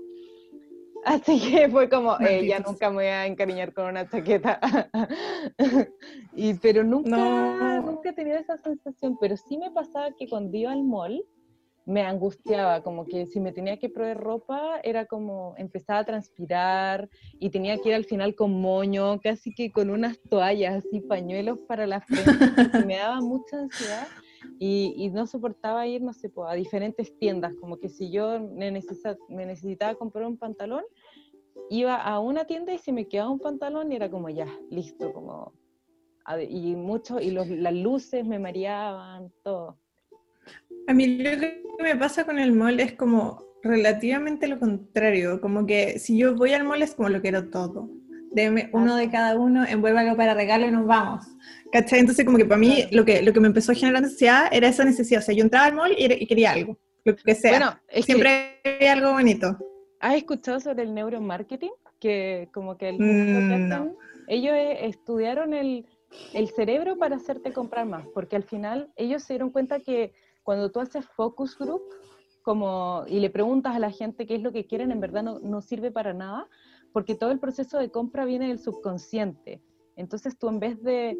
Así 1.05 1.41
que 1.41 1.69
fue 1.69 1.89
como, 1.89 2.19
eh, 2.21 2.47
ya 2.47 2.61
nunca 2.61 2.89
me 2.91 2.97
voy 2.97 3.07
a 3.07 3.27
encariñar 3.27 3.73
con 3.73 3.87
una 3.87 4.09
chaqueta. 4.09 4.61
y, 6.37 6.55
pero 6.55 6.85
nunca, 6.85 7.81
nunca 7.81 8.11
he 8.11 8.13
tenido 8.13 8.39
esa 8.39 8.57
sensación. 8.57 9.17
Pero 9.21 9.37
sí 9.37 9.59
me 9.59 9.71
pasaba 9.71 10.13
que 10.17 10.29
cuando 10.29 10.57
iba 10.57 10.73
al 10.73 10.85
mall, 10.85 11.25
me 11.85 12.03
angustiaba, 12.03 12.83
como 12.83 13.05
que 13.07 13.27
si 13.27 13.41
me 13.41 13.53
tenía 13.53 13.79
que 13.79 13.89
probar 13.89 14.17
ropa, 14.17 14.81
era 14.85 15.07
como 15.07 15.55
empezaba 15.57 16.01
a 16.01 16.05
transpirar 16.05 17.11
y 17.41 17.51
tenía 17.51 17.79
que 17.79 17.89
ir 17.89 17.95
al 17.97 18.05
final 18.05 18.37
con 18.37 18.61
moño, 18.61 19.21
casi 19.21 19.53
que 19.53 19.73
con 19.73 19.91
unas 19.91 20.21
toallas, 20.31 20.85
así 20.85 21.01
pañuelos 21.01 21.59
para 21.67 21.87
la 21.87 22.01
frente, 22.01 22.87
me 22.87 22.99
daba 22.99 23.21
mucha 23.21 23.59
ansiedad 23.59 24.07
y, 24.65 25.11
no 25.11 25.27
soportaba 25.27 25.89
ir, 25.89 26.03
no 26.03 26.13
sé, 26.13 26.31
a 26.47 26.55
diferentes 26.55 27.19
tiendas, 27.19 27.53
como 27.57 27.81
que 27.81 27.89
si 27.89 28.13
yo 28.13 28.39
me, 28.39 28.71
necesitaba 28.71 29.97
comprar 29.97 30.25
un 30.25 30.39
pantalón, 30.39 30.85
iba 31.69 31.97
a 31.97 32.21
una 32.21 32.45
tienda 32.45 32.73
y 32.73 32.79
si 32.79 32.93
me 32.93 33.09
quedaba 33.09 33.31
un 33.31 33.41
pantalón 33.41 33.91
era 33.91 34.09
como 34.09 34.29
ya, 34.29 34.47
listo, 34.71 35.13
como... 35.13 35.53
Y 36.49 36.77
mucho, 36.77 37.19
y 37.19 37.33
las 37.33 37.75
luces 37.75 38.25
me 38.25 38.39
mareaban, 38.39 39.33
todo. 39.43 39.81
A 40.87 40.95
mí 40.95 41.19
lo 41.19 41.31
que 41.41 41.65
me 41.81 41.97
pasa 41.97 42.25
con 42.25 42.39
el 42.39 42.53
mall 42.53 42.79
es 42.79 42.93
como 42.93 43.45
relativamente 43.65 44.47
lo 44.47 44.61
contrario, 44.61 45.41
como 45.41 45.67
que 45.67 45.99
si 45.99 46.17
yo 46.17 46.37
voy 46.37 46.53
al 46.53 46.63
mall 46.63 46.83
es 46.83 46.95
como 46.95 47.09
lo 47.09 47.21
quiero 47.21 47.51
todo. 47.51 47.91
Deme 48.35 48.71
uno 48.73 48.97
de 48.97 49.11
cada 49.11 49.39
uno, 49.39 49.65
envuélvalo 49.65 50.17
para 50.17 50.35
regalo 50.35 50.67
y 50.67 50.71
nos 50.71 50.87
vamos. 50.87 51.25
¿Cachai? 51.71 52.01
Entonces, 52.01 52.25
como 52.25 52.39
que 52.39 52.45
para 52.45 52.59
mí 52.59 52.85
lo 52.91 53.05
que, 53.05 53.23
lo 53.23 53.33
que 53.33 53.41
me 53.41 53.49
empezó 53.49 53.73
a 53.73 53.75
generar 53.75 54.03
necesidad 54.03 54.49
era 54.53 54.69
esa 54.69 54.85
necesidad. 54.85 55.21
O 55.21 55.25
sea, 55.25 55.35
yo 55.35 55.43
entraba 55.43 55.67
al 55.67 55.75
mall 55.75 55.95
y, 55.97 56.27
quería 56.27 56.53
algo, 56.53 56.79
lo 57.05 57.17
que 57.17 57.35
sea. 57.35 57.51
Bueno, 57.51 57.79
Siempre 58.03 58.61
había 58.65 58.93
algo 58.93 59.13
bonito. 59.13 59.59
¿Has 60.01 60.17
escuchado 60.17 60.61
sobre 60.61 60.83
el 60.83 60.95
neuromarketing? 60.95 61.73
Que 62.01 62.49
como 62.53 62.77
que 62.77 62.89
el 62.89 62.99
mm, 62.99 63.95
ellos 64.29 64.55
eh, 64.55 64.87
estudiaron 64.87 65.55
el, 65.55 65.87
el 66.33 66.49
cerebro 66.49 66.97
para 66.97 67.17
hacerte 67.17 67.53
comprar 67.53 67.87
más, 67.87 68.07
porque 68.15 68.37
al 68.37 68.45
final 68.45 68.91
ellos 68.97 69.23
se 69.23 69.35
dieron 69.35 69.51
cuenta 69.51 69.81
que 69.81 70.13
cuando 70.43 70.71
tú 70.71 70.81
haces 70.81 71.05
focus 71.17 71.57
group, 71.59 71.83
como, 72.43 73.05
y 73.07 73.21
le 73.21 73.31
preguntas 73.31 73.77
a 73.77 73.79
la 73.79 73.91
gente 73.91 74.27
qué 74.27 74.35
es 74.35 74.43
lo 74.43 74.53
que 74.53 74.67
quieren, 74.67 74.91
en 74.91 75.01
verdad 75.01 75.23
no, 75.23 75.39
no 75.39 75.61
sirve 75.61 75.91
para 75.91 76.13
nada, 76.13 76.49
porque 76.93 77.15
todo 77.15 77.31
el 77.31 77.39
proceso 77.39 77.79
de 77.79 77.91
compra 77.91 78.25
viene 78.25 78.49
del 78.49 78.59
subconsciente. 78.59 79.63
Entonces 79.97 80.39
tú 80.39 80.49
en 80.49 80.61
vez 80.61 80.83
de 80.83 81.19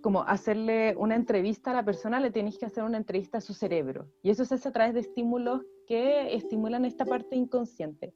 como 0.00 0.22
hacerle 0.22 0.94
una 0.96 1.14
entrevista 1.14 1.70
a 1.70 1.74
la 1.74 1.84
persona, 1.84 2.20
le 2.20 2.30
tienes 2.30 2.58
que 2.58 2.66
hacer 2.66 2.84
una 2.84 2.96
entrevista 2.96 3.38
a 3.38 3.40
su 3.40 3.52
cerebro. 3.52 4.08
Y 4.22 4.30
eso 4.30 4.44
se 4.44 4.54
hace 4.54 4.68
a 4.68 4.72
través 4.72 4.94
de 4.94 5.00
estímulos 5.00 5.62
que 5.86 6.34
estimulan 6.34 6.84
esta 6.84 7.04
parte 7.04 7.36
inconsciente. 7.36 8.14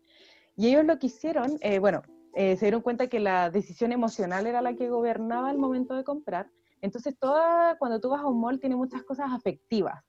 Y 0.57 0.69
ellos 0.69 0.85
lo 0.85 0.99
que 0.99 1.09
hicieron, 1.09 1.59
eh, 1.61 1.79
bueno, 1.79 2.03
eh, 2.35 2.57
se 2.57 2.67
dieron 2.67 2.81
cuenta 2.81 3.09
que 3.09 3.21
la 3.21 3.51
decisión 3.51 3.93
emocional 3.93 4.47
era 4.47 4.63
la 4.63 4.75
que 4.75 4.89
gobernaba 4.89 5.51
el 5.51 5.59
momento 5.59 5.95
de 5.95 6.05
comprar. 6.05 6.51
Entonces, 6.81 7.17
toda, 7.19 7.77
cuando 7.79 8.01
tú 8.01 8.11
vas 8.11 8.23
a 8.23 8.27
un 8.27 8.41
mall, 8.41 8.61
tiene 8.61 8.77
muchas 8.77 9.03
cosas 9.03 9.31
afectivas 9.31 10.03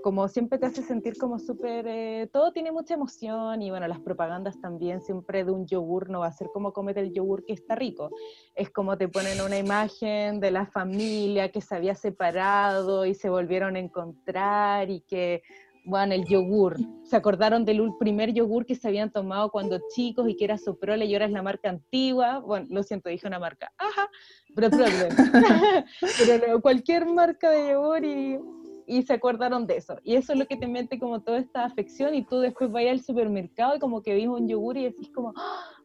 como 0.00 0.26
siempre 0.28 0.58
te 0.58 0.66
hace 0.66 0.82
sentir 0.82 1.16
como 1.18 1.38
súper, 1.38 1.86
eh, 1.86 2.28
todo 2.32 2.52
tiene 2.52 2.72
mucha 2.72 2.94
emoción 2.94 3.60
y 3.62 3.70
bueno, 3.70 3.86
las 3.86 4.00
propagandas 4.00 4.60
también, 4.60 5.00
siempre 5.00 5.44
de 5.44 5.52
un 5.52 5.66
yogur 5.66 6.08
no 6.08 6.20
va 6.20 6.28
a 6.28 6.32
ser 6.32 6.48
como 6.52 6.72
comer 6.72 6.98
el 6.98 7.12
yogur 7.12 7.44
que 7.44 7.52
está 7.52 7.74
rico, 7.74 8.10
es 8.54 8.70
como 8.70 8.96
te 8.96 9.08
ponen 9.08 9.40
una 9.40 9.58
imagen 9.58 10.40
de 10.40 10.50
la 10.50 10.66
familia 10.66 11.50
que 11.50 11.60
se 11.60 11.74
había 11.74 11.94
separado 11.94 13.04
y 13.04 13.14
se 13.14 13.28
volvieron 13.28 13.76
a 13.76 13.80
encontrar 13.80 14.90
y 14.90 15.02
que, 15.02 15.42
bueno, 15.84 16.14
el 16.14 16.24
yogur, 16.26 16.78
se 17.04 17.16
acordaron 17.16 17.64
del 17.64 17.92
primer 17.98 18.32
yogur 18.32 18.64
que 18.64 18.74
se 18.74 18.88
habían 18.88 19.10
tomado 19.10 19.50
cuando 19.50 19.78
chicos 19.94 20.28
y 20.28 20.36
que 20.36 20.44
era 20.44 20.58
Soprole 20.58 21.04
y 21.04 21.12
ahora 21.12 21.26
es 21.26 21.32
la 21.32 21.42
marca 21.42 21.68
antigua, 21.68 22.38
bueno, 22.38 22.66
lo 22.70 22.82
siento, 22.82 23.08
dije 23.08 23.26
una 23.26 23.38
marca, 23.38 23.72
ajá, 23.76 24.08
pero, 24.54 24.70
pero 26.18 26.60
cualquier 26.60 27.06
marca 27.06 27.50
de 27.50 27.72
yogur 27.72 28.04
y 28.04 28.38
y 28.86 29.02
se 29.02 29.14
acordaron 29.14 29.66
de 29.66 29.76
eso. 29.76 29.96
Y 30.02 30.16
eso 30.16 30.32
es 30.32 30.38
lo 30.38 30.46
que 30.46 30.56
te 30.56 30.66
mete 30.66 30.98
como 30.98 31.20
toda 31.20 31.38
esta 31.38 31.64
afección 31.64 32.14
y 32.14 32.24
tú 32.24 32.40
después 32.40 32.70
vas 32.70 32.84
al 32.86 33.00
supermercado 33.00 33.76
y 33.76 33.78
como 33.78 34.02
que 34.02 34.14
ves 34.14 34.26
un 34.26 34.48
yogur 34.48 34.76
y 34.76 34.84
decís 34.84 35.10
como, 35.14 35.34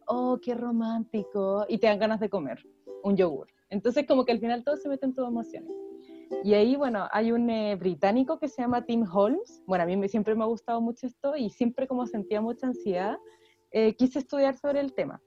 oh, 0.07 0.39
qué 0.41 0.55
romántico, 0.55 1.65
y 1.67 1.77
te 1.77 1.87
dan 1.87 1.99
ganas 1.99 2.19
de 2.19 2.29
comer 2.29 2.63
un 3.03 3.15
yogur. 3.15 3.47
Entonces 3.69 4.05
como 4.07 4.25
que 4.25 4.31
al 4.31 4.39
final 4.39 4.63
todo 4.63 4.77
se 4.77 4.89
mete 4.89 5.05
en 5.05 5.13
tus 5.13 5.27
emociones. 5.27 5.71
Y 6.43 6.53
ahí, 6.53 6.75
bueno, 6.75 7.07
hay 7.11 7.31
un 7.31 7.49
eh, 7.49 7.75
británico 7.75 8.37
que 8.37 8.49
se 8.49 8.61
llama 8.61 8.85
Tim 8.85 9.05
Holmes. 9.11 9.63
Bueno, 9.65 9.83
a 9.83 9.87
mí 9.87 9.95
me, 9.95 10.09
siempre 10.09 10.35
me 10.35 10.43
ha 10.43 10.47
gustado 10.47 10.81
mucho 10.81 11.07
esto 11.07 11.35
y 11.37 11.49
siempre 11.49 11.87
como 11.87 12.05
sentía 12.05 12.41
mucha 12.41 12.67
ansiedad, 12.67 13.17
eh, 13.71 13.95
quise 13.95 14.19
estudiar 14.19 14.57
sobre 14.57 14.81
el 14.81 14.93
tema. 14.93 15.21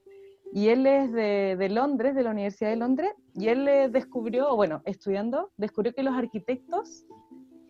Y 0.53 0.67
él 0.67 0.85
es 0.85 1.11
de, 1.11 1.55
de, 1.57 1.69
Londres, 1.69 2.13
de 2.13 2.23
la 2.23 2.31
Universidad 2.31 2.69
de 2.69 2.75
Londres, 2.75 3.13
y 3.33 3.47
él 3.47 3.67
eh, 3.67 3.89
descubrió, 3.89 4.55
bueno, 4.55 4.81
estudiando, 4.85 5.51
descubrió 5.55 5.93
que 5.93 6.03
los 6.03 6.13
arquitectos 6.13 7.05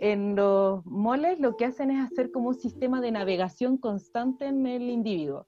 en 0.01 0.35
los 0.35 0.83
moles 0.83 1.39
lo 1.39 1.55
que 1.55 1.65
hacen 1.65 1.91
es 1.91 2.03
hacer 2.03 2.31
como 2.31 2.49
un 2.49 2.55
sistema 2.55 2.99
de 3.01 3.11
navegación 3.11 3.77
constante 3.77 4.47
en 4.47 4.65
el 4.65 4.89
individuo. 4.89 5.45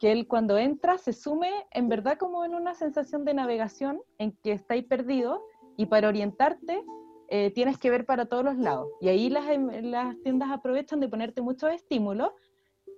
Que 0.00 0.10
él 0.10 0.26
cuando 0.26 0.58
entra 0.58 0.98
se 0.98 1.12
sume 1.12 1.48
en 1.70 1.88
verdad 1.88 2.18
como 2.18 2.44
en 2.44 2.56
una 2.56 2.74
sensación 2.74 3.24
de 3.24 3.34
navegación 3.34 4.00
en 4.18 4.36
que 4.42 4.50
está 4.50 4.74
ahí 4.74 4.82
perdido 4.82 5.40
y 5.76 5.86
para 5.86 6.08
orientarte 6.08 6.84
eh, 7.28 7.52
tienes 7.52 7.78
que 7.78 7.88
ver 7.88 8.04
para 8.04 8.26
todos 8.26 8.44
los 8.44 8.58
lados. 8.58 8.88
Y 9.00 9.08
ahí 9.08 9.30
las, 9.30 9.48
em, 9.48 9.68
las 9.84 10.20
tiendas 10.22 10.50
aprovechan 10.50 10.98
de 10.98 11.08
ponerte 11.08 11.40
muchos 11.40 11.70
estímulos 11.70 12.32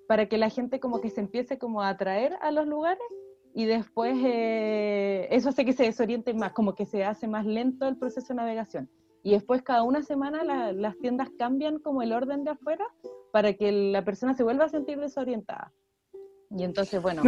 para 0.08 0.30
que 0.30 0.38
la 0.38 0.48
gente 0.48 0.80
como 0.80 1.02
que 1.02 1.10
se 1.10 1.20
empiece 1.20 1.58
como 1.58 1.82
a 1.82 1.90
atraer 1.90 2.38
a 2.40 2.50
los 2.50 2.66
lugares 2.66 3.04
y 3.52 3.66
después 3.66 4.16
eh, 4.24 5.28
eso 5.30 5.50
hace 5.50 5.66
que 5.66 5.74
se 5.74 5.82
desoriente 5.82 6.32
más, 6.32 6.52
como 6.52 6.74
que 6.74 6.86
se 6.86 7.04
hace 7.04 7.28
más 7.28 7.44
lento 7.44 7.86
el 7.86 7.98
proceso 7.98 8.28
de 8.28 8.36
navegación 8.36 8.88
y 9.26 9.32
después 9.32 9.60
cada 9.62 9.82
una 9.82 10.04
semana 10.04 10.72
las 10.72 10.96
tiendas 10.98 11.30
cambian 11.36 11.80
como 11.80 12.00
el 12.00 12.12
orden 12.12 12.44
de 12.44 12.52
afuera 12.52 12.86
para 13.32 13.54
que 13.54 13.72
la 13.72 14.04
persona 14.04 14.36
se 14.36 14.44
vuelva 14.44 14.66
a 14.66 14.68
sentir 14.68 15.00
desorientada. 15.00 15.72
Y 16.48 16.62
entonces, 16.62 17.02
bueno, 17.02 17.24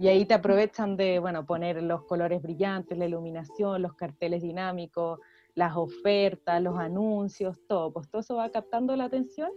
y 0.00 0.08
ahí 0.08 0.24
te 0.24 0.34
aprovechan 0.34 0.96
de, 0.96 1.20
bueno, 1.20 1.46
poner 1.46 1.80
los 1.84 2.02
colores 2.06 2.42
brillantes, 2.42 2.98
la 2.98 3.06
iluminación, 3.06 3.80
los 3.80 3.94
carteles 3.94 4.42
dinámicos, 4.42 5.20
las 5.54 5.76
ofertas, 5.76 6.60
los 6.60 6.76
anuncios, 6.80 7.60
todo, 7.68 7.92
pues 7.92 8.10
todo 8.10 8.20
eso 8.20 8.34
va 8.34 8.50
captando 8.50 8.96
la 8.96 9.04
atención 9.04 9.52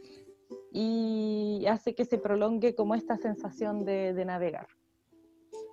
y 0.71 1.65
hace 1.67 1.95
que 1.95 2.05
se 2.05 2.19
prolongue 2.19 2.75
como 2.75 2.93
esta 2.93 3.17
sensación 3.17 3.83
de, 3.83 4.13
de 4.13 4.25
navegar. 4.25 4.67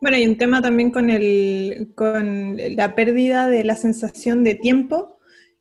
Bueno, 0.00 0.17
hay 0.17 0.26
un 0.26 0.38
tema 0.38 0.62
también 0.62 0.91
con, 0.91 1.11
el, 1.11 1.93
con 1.95 2.57
la 2.75 2.95
pérdida 2.95 3.49
de 3.49 3.64
la 3.64 3.76
sensación 3.76 4.45
de 4.45 4.55
tiempo 4.55 5.14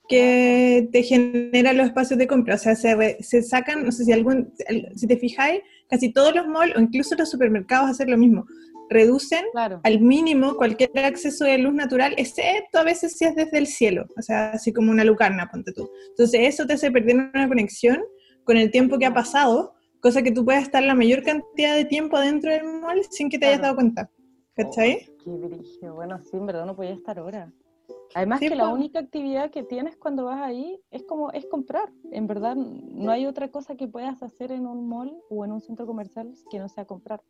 que 0.08 0.90
te 0.92 1.04
genera 1.04 1.74
los 1.74 1.88
espacios 1.88 2.18
de 2.20 2.28
compra. 2.28 2.56
O 2.56 2.58
sea, 2.58 2.76
se, 2.76 3.18
se 3.22 3.42
sacan, 3.42 3.86
no 3.86 3.92
sé 3.92 4.06
si 4.06 4.12
algún, 4.12 4.54
si 4.96 5.08
te 5.08 5.18
fijáis, 5.18 5.62
casi 5.90 6.12
todos 6.12 6.36
los 6.36 6.48
malls 6.48 6.76
o 6.76 6.82
incluso 6.82 7.16
los 7.16 7.30
supermercados 7.30 7.92
hacen 7.92 8.12
lo 8.12 8.18
mismo. 8.18 8.46
Reducen 8.90 9.46
al 9.84 10.02
mínimo 10.02 10.56
cualquier 10.56 10.92
acceso 11.00 11.46
de 11.46 11.58
luz 11.58 11.74
natural, 11.74 12.14
excepto 12.18 12.80
a 12.80 12.84
veces 12.84 13.18
si 13.18 13.26
es 13.26 13.36
desde 13.36 13.58
el 13.58 13.66
cielo, 13.66 14.06
o 14.18 14.22
sea, 14.22 14.52
así 14.52 14.72
como 14.72 14.92
una 14.92 15.04
lucarna, 15.04 15.50
ponte 15.50 15.72
tú. 15.72 15.90
Entonces, 16.10 16.42
eso 16.44 16.68
te 16.68 16.74
hace 16.74 16.92
perder 16.92 17.32
una 17.34 17.48
conexión 17.48 18.04
con 18.44 18.58
el 18.58 18.70
tiempo 18.72 19.00
que 19.00 19.06
ha 19.06 19.14
pasado, 19.14 19.74
cosa 20.00 20.22
que 20.22 20.32
tú 20.32 20.46
puedes 20.46 20.64
estar 20.64 20.84
la 20.84 20.96
mayor 20.96 21.24
cantidad 21.24 21.76
de 21.76 21.86
tiempo 21.86 22.20
dentro 22.20 22.52
del 22.52 22.66
mall 22.66 23.02
sin 23.10 23.30
que 23.30 23.40
te 23.40 23.48
hayas 23.48 23.62
dado 23.62 23.76
cuenta. 23.76 24.12
¿Cachai? 24.56 25.08
Oh, 25.26 25.50
qué 25.80 25.90
Bueno, 25.90 26.20
sí, 26.20 26.38
en 26.38 26.46
verdad 26.46 26.66
no 26.66 26.76
podía 26.76 26.94
estar 26.94 27.18
ahora. 27.18 27.52
Además 28.16 28.40
que 28.40 28.56
la 28.56 28.70
única 28.70 29.00
actividad 29.00 29.52
que 29.52 29.64
tienes 29.64 29.98
cuando 29.98 30.26
vas 30.26 30.42
ahí 30.42 30.80
es 30.92 31.04
como 31.04 31.32
es 31.32 31.46
comprar. 31.46 31.90
En 32.12 32.28
verdad 32.28 32.56
no 32.56 33.12
hay 33.12 33.26
otra 33.26 33.50
cosa 33.50 33.76
que 33.76 33.88
puedas 33.88 34.22
hacer 34.22 34.52
en 34.52 34.68
un 34.68 34.88
mall 34.88 35.18
o 35.30 35.46
en 35.46 35.52
un 35.52 35.62
centro 35.62 35.86
comercial 35.86 36.34
que 36.52 36.60
no 36.60 36.70
sea 36.70 36.86
comprar. 36.86 37.22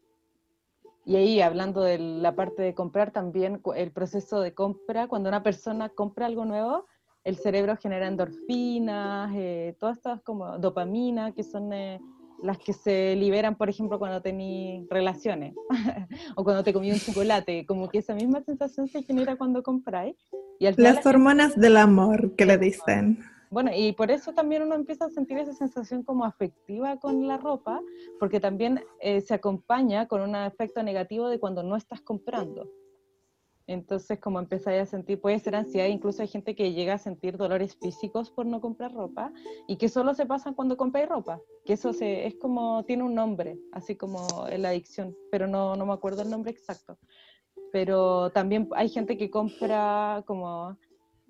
Y 1.05 1.15
ahí 1.17 1.41
hablando 1.41 1.81
de 1.81 1.97
la 1.99 2.35
parte 2.35 2.61
de 2.61 2.73
comprar 2.73 3.11
también 3.11 3.61
el 3.75 3.91
proceso 3.91 4.39
de 4.39 4.53
compra, 4.53 5.07
cuando 5.07 5.29
una 5.29 5.43
persona 5.43 5.89
compra 5.89 6.27
algo 6.27 6.45
nuevo, 6.45 6.85
el 7.23 7.37
cerebro 7.37 7.75
genera 7.77 8.07
endorfinas, 8.07 9.31
eh, 9.35 9.75
todas 9.79 9.97
estas 9.97 10.21
como 10.21 10.57
dopamina 10.59 11.33
que 11.33 11.43
son 11.43 11.73
eh, 11.73 11.99
las 12.43 12.59
que 12.59 12.73
se 12.73 13.15
liberan, 13.15 13.55
por 13.55 13.69
ejemplo, 13.69 13.97
cuando 13.97 14.21
tenés 14.21 14.87
relaciones 14.89 15.55
o 16.35 16.43
cuando 16.43 16.63
te 16.63 16.73
comí 16.73 16.91
un 16.91 16.99
chocolate, 16.99 17.65
como 17.65 17.89
que 17.89 17.99
esa 17.99 18.13
misma 18.13 18.41
sensación 18.41 18.87
se 18.87 19.01
genera 19.01 19.35
cuando 19.37 19.63
compráis. 19.63 20.15
Y 20.59 20.69
Las 20.73 21.05
hormonas 21.05 21.55
del 21.55 21.77
amor 21.77 22.35
que 22.35 22.45
le 22.45 22.57
dicen. 22.57 23.19
Bueno, 23.49 23.71
y 23.75 23.93
por 23.93 24.11
eso 24.11 24.33
también 24.33 24.63
uno 24.63 24.75
empieza 24.75 25.05
a 25.05 25.09
sentir 25.09 25.37
esa 25.37 25.53
sensación 25.53 26.03
como 26.03 26.25
afectiva 26.25 26.97
con 26.97 27.27
la 27.27 27.37
ropa, 27.37 27.81
porque 28.19 28.39
también 28.39 28.83
eh, 28.99 29.21
se 29.21 29.33
acompaña 29.33 30.07
con 30.07 30.21
un 30.21 30.35
efecto 30.35 30.81
negativo 30.83 31.29
de 31.29 31.39
cuando 31.39 31.63
no 31.63 31.75
estás 31.75 32.01
comprando. 32.01 32.67
Entonces, 33.65 34.19
como 34.19 34.39
empezáis 34.39 34.81
a 34.81 34.85
sentir, 34.85 35.21
puede 35.21 35.39
ser 35.39 35.55
ansiedad, 35.55 35.87
incluso 35.87 36.21
hay 36.21 36.27
gente 36.27 36.53
que 36.53 36.73
llega 36.73 36.95
a 36.95 36.97
sentir 36.97 37.37
dolores 37.37 37.77
físicos 37.81 38.29
por 38.29 38.45
no 38.45 38.59
comprar 38.59 38.93
ropa 38.93 39.31
y 39.67 39.77
que 39.77 39.87
solo 39.87 40.13
se 40.13 40.25
pasan 40.25 40.53
cuando 40.53 40.75
compráis 40.75 41.07
ropa, 41.07 41.39
que 41.65 41.73
eso 41.73 41.93
se, 41.93 42.27
es 42.27 42.35
como, 42.35 42.83
tiene 42.83 43.03
un 43.03 43.15
nombre, 43.15 43.57
así 43.71 43.95
como 43.95 44.27
la 44.57 44.69
adicción, 44.69 45.15
pero 45.31 45.47
no, 45.47 45.77
no 45.77 45.85
me 45.85 45.93
acuerdo 45.93 46.23
el 46.23 46.29
nombre 46.29 46.51
exacto. 46.51 46.97
Pero 47.71 48.31
también 48.31 48.67
hay 48.75 48.89
gente 48.89 49.17
que 49.17 49.31
compra 49.31 50.23
como 50.27 50.77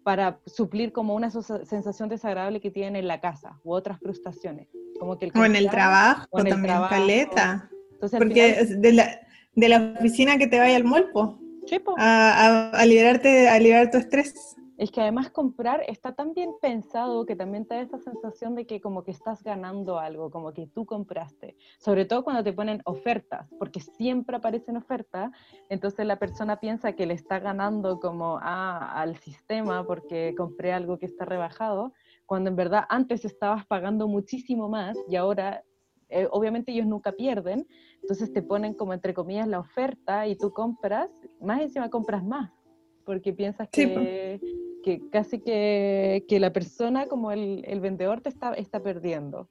para 0.04 0.40
suplir 0.46 0.92
como 0.92 1.16
una 1.16 1.30
sensación 1.30 2.10
desagradable 2.10 2.60
que 2.60 2.72
tienen 2.72 2.96
en 2.96 3.08
la 3.08 3.22
casa 3.22 3.60
u 3.64 3.74
otras 3.74 4.00
frustraciones. 4.00 4.68
Como 5.00 5.18
que 5.18 5.32
o 5.34 5.46
en 5.46 5.56
el 5.56 5.70
trabajo, 5.70 6.28
o 6.32 6.40
en 6.40 6.50
también, 6.50 6.76
caleta. 6.90 7.70
Porque 8.18 8.66
de, 8.66 8.94
la, 8.94 9.20
de 9.56 9.70
la 9.70 9.96
oficina 9.98 10.38
que 10.38 10.48
te 10.48 10.60
vaya 10.60 10.76
al 10.76 10.84
molpo 10.84 11.40
a, 11.98 12.84
liberarte, 12.86 13.50
a 13.50 13.60
liberar 13.60 13.92
tu 13.92 13.98
estrés. 13.98 14.56
Es 14.78 14.92
que 14.92 15.02
además 15.02 15.30
comprar 15.30 15.84
está 15.88 16.14
tan 16.14 16.34
bien 16.34 16.50
pensado 16.60 17.26
que 17.26 17.36
también 17.36 17.66
te 17.66 17.76
da 17.76 17.82
esa 17.82 18.00
sensación 18.00 18.56
de 18.56 18.66
que 18.66 18.82
como 18.82 19.04
que 19.04 19.12
estás 19.12 19.44
ganando 19.44 20.00
algo, 20.00 20.32
como 20.32 20.52
que 20.52 20.68
tú 20.68 20.86
compraste. 20.86 21.56
Sobre 21.78 22.06
todo 22.06 22.24
cuando 22.24 22.44
te 22.44 22.54
ponen 22.54 22.82
ofertas, 22.86 23.48
porque 23.60 23.80
siempre 23.80 24.36
aparecen 24.36 24.76
ofertas, 24.76 25.32
entonces 25.70 26.06
la 26.08 26.18
persona 26.18 26.60
piensa 26.60 26.94
que 26.94 27.06
le 27.06 27.14
está 27.14 27.40
ganando 27.40 28.00
como 28.00 28.40
al 28.42 29.16
sistema 29.18 29.86
porque 29.86 30.34
compré 30.36 30.74
algo 30.74 30.98
que 30.98 31.06
está 31.06 31.24
rebajado, 31.24 31.94
cuando 32.26 32.50
en 32.50 32.56
verdad 32.56 32.86
antes 32.90 33.26
estabas 33.26 33.66
pagando 33.68 34.08
muchísimo 34.08 34.70
más 34.70 34.98
y 35.08 35.18
ahora 35.18 35.64
eh, 36.14 36.28
obviamente 36.30 36.72
ellos 36.72 36.86
nunca 36.86 37.12
pierden, 37.14 37.68
entonces 38.02 38.32
te 38.32 38.44
ponen 38.44 38.76
como 38.76 38.94
entre 38.94 39.16
comillas 39.16 39.48
la 39.48 39.60
oferta 39.60 40.28
y 40.28 40.36
tú 40.36 40.52
compras, 40.52 41.10
más 41.42 41.62
encima 41.62 41.90
compras 41.90 42.24
más, 42.24 42.52
porque 43.04 43.34
piensas 43.34 43.68
que, 43.70 44.40
que, 44.84 45.10
casi 45.10 45.40
que, 45.40 46.24
que, 46.28 46.40
la 46.40 46.54
persona 46.54 47.08
como 47.08 47.32
el, 47.32 47.64
el, 47.68 47.80
vendedor 47.80 48.22
te 48.22 48.30
está, 48.30 48.54
está 48.54 48.84
perdiendo. 48.84 49.50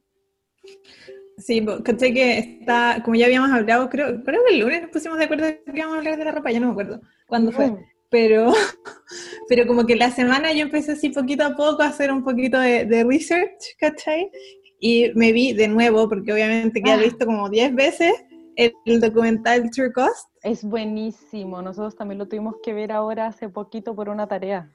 Sí, 1.36 1.66
caché 1.82 2.14
que 2.14 2.38
está, 2.38 3.02
como 3.04 3.16
ya 3.16 3.26
habíamos 3.26 3.50
hablado, 3.50 3.88
creo, 3.88 4.22
creo 4.22 4.44
que 4.46 4.54
el 4.54 4.60
lunes 4.60 4.82
nos 4.82 4.90
pusimos 4.92 5.18
de 5.18 5.24
acuerdo 5.24 5.46
que 5.46 5.72
íbamos 5.74 5.96
a 5.96 5.98
hablar 5.98 6.16
de 6.16 6.24
la 6.24 6.32
ropa, 6.32 6.52
ya 6.52 6.60
no 6.60 6.66
me 6.66 6.72
acuerdo 6.72 7.00
cuándo 7.26 7.50
fue. 7.50 7.74
Pero, 8.08 8.52
pero 9.48 9.66
como 9.66 9.84
que 9.84 9.96
la 9.96 10.12
semana 10.12 10.52
yo 10.52 10.62
empecé 10.62 10.92
así 10.92 11.08
poquito 11.08 11.44
a 11.44 11.56
poco 11.56 11.82
a 11.82 11.86
hacer 11.86 12.12
un 12.12 12.22
poquito 12.22 12.60
de, 12.60 12.84
de 12.84 13.02
research, 13.02 13.76
¿cachai? 13.78 14.30
Y 14.82 15.12
me 15.14 15.30
vi 15.32 15.52
de 15.52 15.68
nuevo, 15.68 16.08
porque 16.08 16.32
obviamente 16.32 16.82
que 16.82 16.90
he 16.90 16.94
ah. 16.94 16.96
visto 16.96 17.24
como 17.24 17.48
10 17.48 17.74
veces, 17.76 18.12
el, 18.56 19.00
documental 19.00 19.70
True 19.70 19.92
Cost. 19.92 20.28
Es 20.42 20.64
buenísimo, 20.64 21.62
nosotros 21.62 21.94
también 21.94 22.18
lo 22.18 22.26
tuvimos 22.26 22.56
que 22.64 22.72
ver 22.72 22.90
ahora 22.90 23.28
hace 23.28 23.48
poquito 23.48 23.94
por 23.94 24.08
una 24.08 24.26
tarea. 24.26 24.68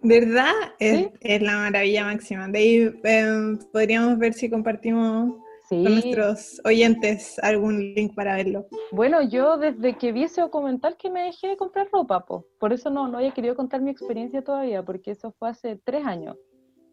¿Verdad? 0.00 0.52
Es, 0.78 1.10
la 1.42 1.58
maravilla 1.58 2.04
máxima. 2.06 2.48
De 2.48 2.58
ahí 2.58 2.92
em, 3.04 3.58
podríamos 3.70 4.18
ver 4.18 4.32
si 4.32 4.48
compartimos 4.48 5.34
con 5.68 5.84
nuestros 5.84 6.58
oyentes 6.64 7.38
algún 7.40 7.78
link 7.78 8.14
para 8.14 8.36
verlo. 8.36 8.66
Bueno, 8.90 9.20
yo 9.20 9.58
desde 9.58 9.98
que 9.98 10.12
vi 10.12 10.24
ese 10.24 10.40
documental 10.40 10.96
que 10.96 11.10
me 11.10 11.24
dejé 11.24 11.48
de 11.48 11.56
comprar 11.58 11.88
ropa, 11.92 12.24
por 12.24 12.72
eso 12.72 12.88
no, 12.88 13.06
no 13.06 13.18
había 13.18 13.32
querido 13.32 13.54
contar 13.54 13.82
mi 13.82 13.90
experiencia 13.90 14.42
todavía, 14.42 14.82
porque 14.82 15.10
eso 15.10 15.30
fue 15.38 15.50
hace 15.50 15.76
tres 15.76 16.06
años. 16.06 16.38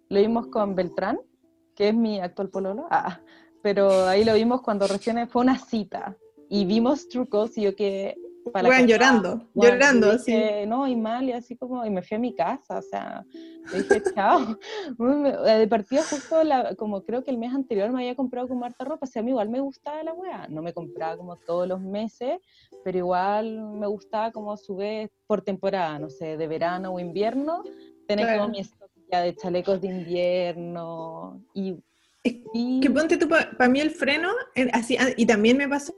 Lo 0.10 0.20
vimos 0.20 0.48
con 0.48 0.76
Beltrán, 0.76 1.20
que 1.80 1.88
es 1.88 1.96
mi 1.96 2.20
actual 2.20 2.50
pololo, 2.50 2.88
ah, 2.92 3.22
pero 3.64 4.06
ahí 4.06 4.26
lo 4.26 4.34
vimos 4.34 4.62
cuando 4.62 4.86
recién 4.86 5.30
fue 5.30 5.44
una 5.44 5.58
cita 5.58 6.18
y 6.50 6.66
vimos 6.66 7.08
trucos 7.08 7.58
y 7.58 7.62
yo 7.62 7.74
que 7.74 8.18
bueno, 8.52 8.86
llorando, 8.86 9.48
llorando, 9.54 10.18
sí. 10.18 10.36
No, 10.68 10.88
y 10.88 10.98
mal, 10.98 11.30
y 11.30 11.32
así 11.32 11.56
como, 11.56 11.86
y 11.86 11.90
me 11.90 12.02
fui 12.02 12.18
a 12.18 12.20
mi 12.20 12.36
casa, 12.36 12.80
o 12.80 12.82
sea, 12.82 13.26
le 13.72 13.84
dije, 13.84 14.02
chao. 14.16 14.58
De 14.98 15.68
partida 15.70 16.04
justo, 16.04 16.44
la, 16.44 16.76
como 16.76 17.04
creo 17.04 17.24
que 17.24 17.32
el 17.32 17.38
mes 17.38 17.54
anterior 17.54 17.92
me 17.92 18.00
había 18.00 18.16
comprado 18.16 18.50
como 18.50 18.66
harta 18.66 18.84
ropa, 18.84 19.06
o 19.06 19.08
sea, 19.08 19.22
a 19.22 19.24
mí 19.24 19.32
igual 19.32 19.48
me 19.48 19.62
gustaba 19.62 20.04
la 20.04 20.14
weá, 20.14 20.48
no 20.50 20.62
me 20.62 20.74
compraba 20.74 21.16
como 21.16 21.38
todos 21.38 21.66
los 21.66 21.80
meses, 21.80 22.40
pero 22.84 22.98
igual 22.98 23.62
me 23.62 23.88
gustaba 23.88 24.32
como 24.32 24.58
su 24.58 24.76
vez 24.76 25.12
por 25.28 25.44
temporada, 25.44 25.98
no 25.98 26.10
sé, 26.10 26.36
de 26.36 26.48
verano 26.48 26.94
o 26.94 27.00
invierno, 27.00 27.64
tener 28.06 28.38
como 28.38 28.50
mi 28.50 28.60
stock 28.60 28.89
ya 29.12 29.22
de 29.22 29.36
chalecos 29.36 29.82
de 29.82 29.88
invierno, 29.88 31.44
y 31.54 31.78
que 32.82 32.90
ponte 32.90 33.18
tú, 33.18 33.30
para 33.30 33.70
mí 33.70 33.80
el 33.80 33.92
freno, 33.92 34.30
eh, 34.56 34.70
así, 34.74 34.98
ah, 35.00 35.08
y 35.16 35.26
también 35.26 35.58
me 35.58 35.70
pasó 35.70 35.94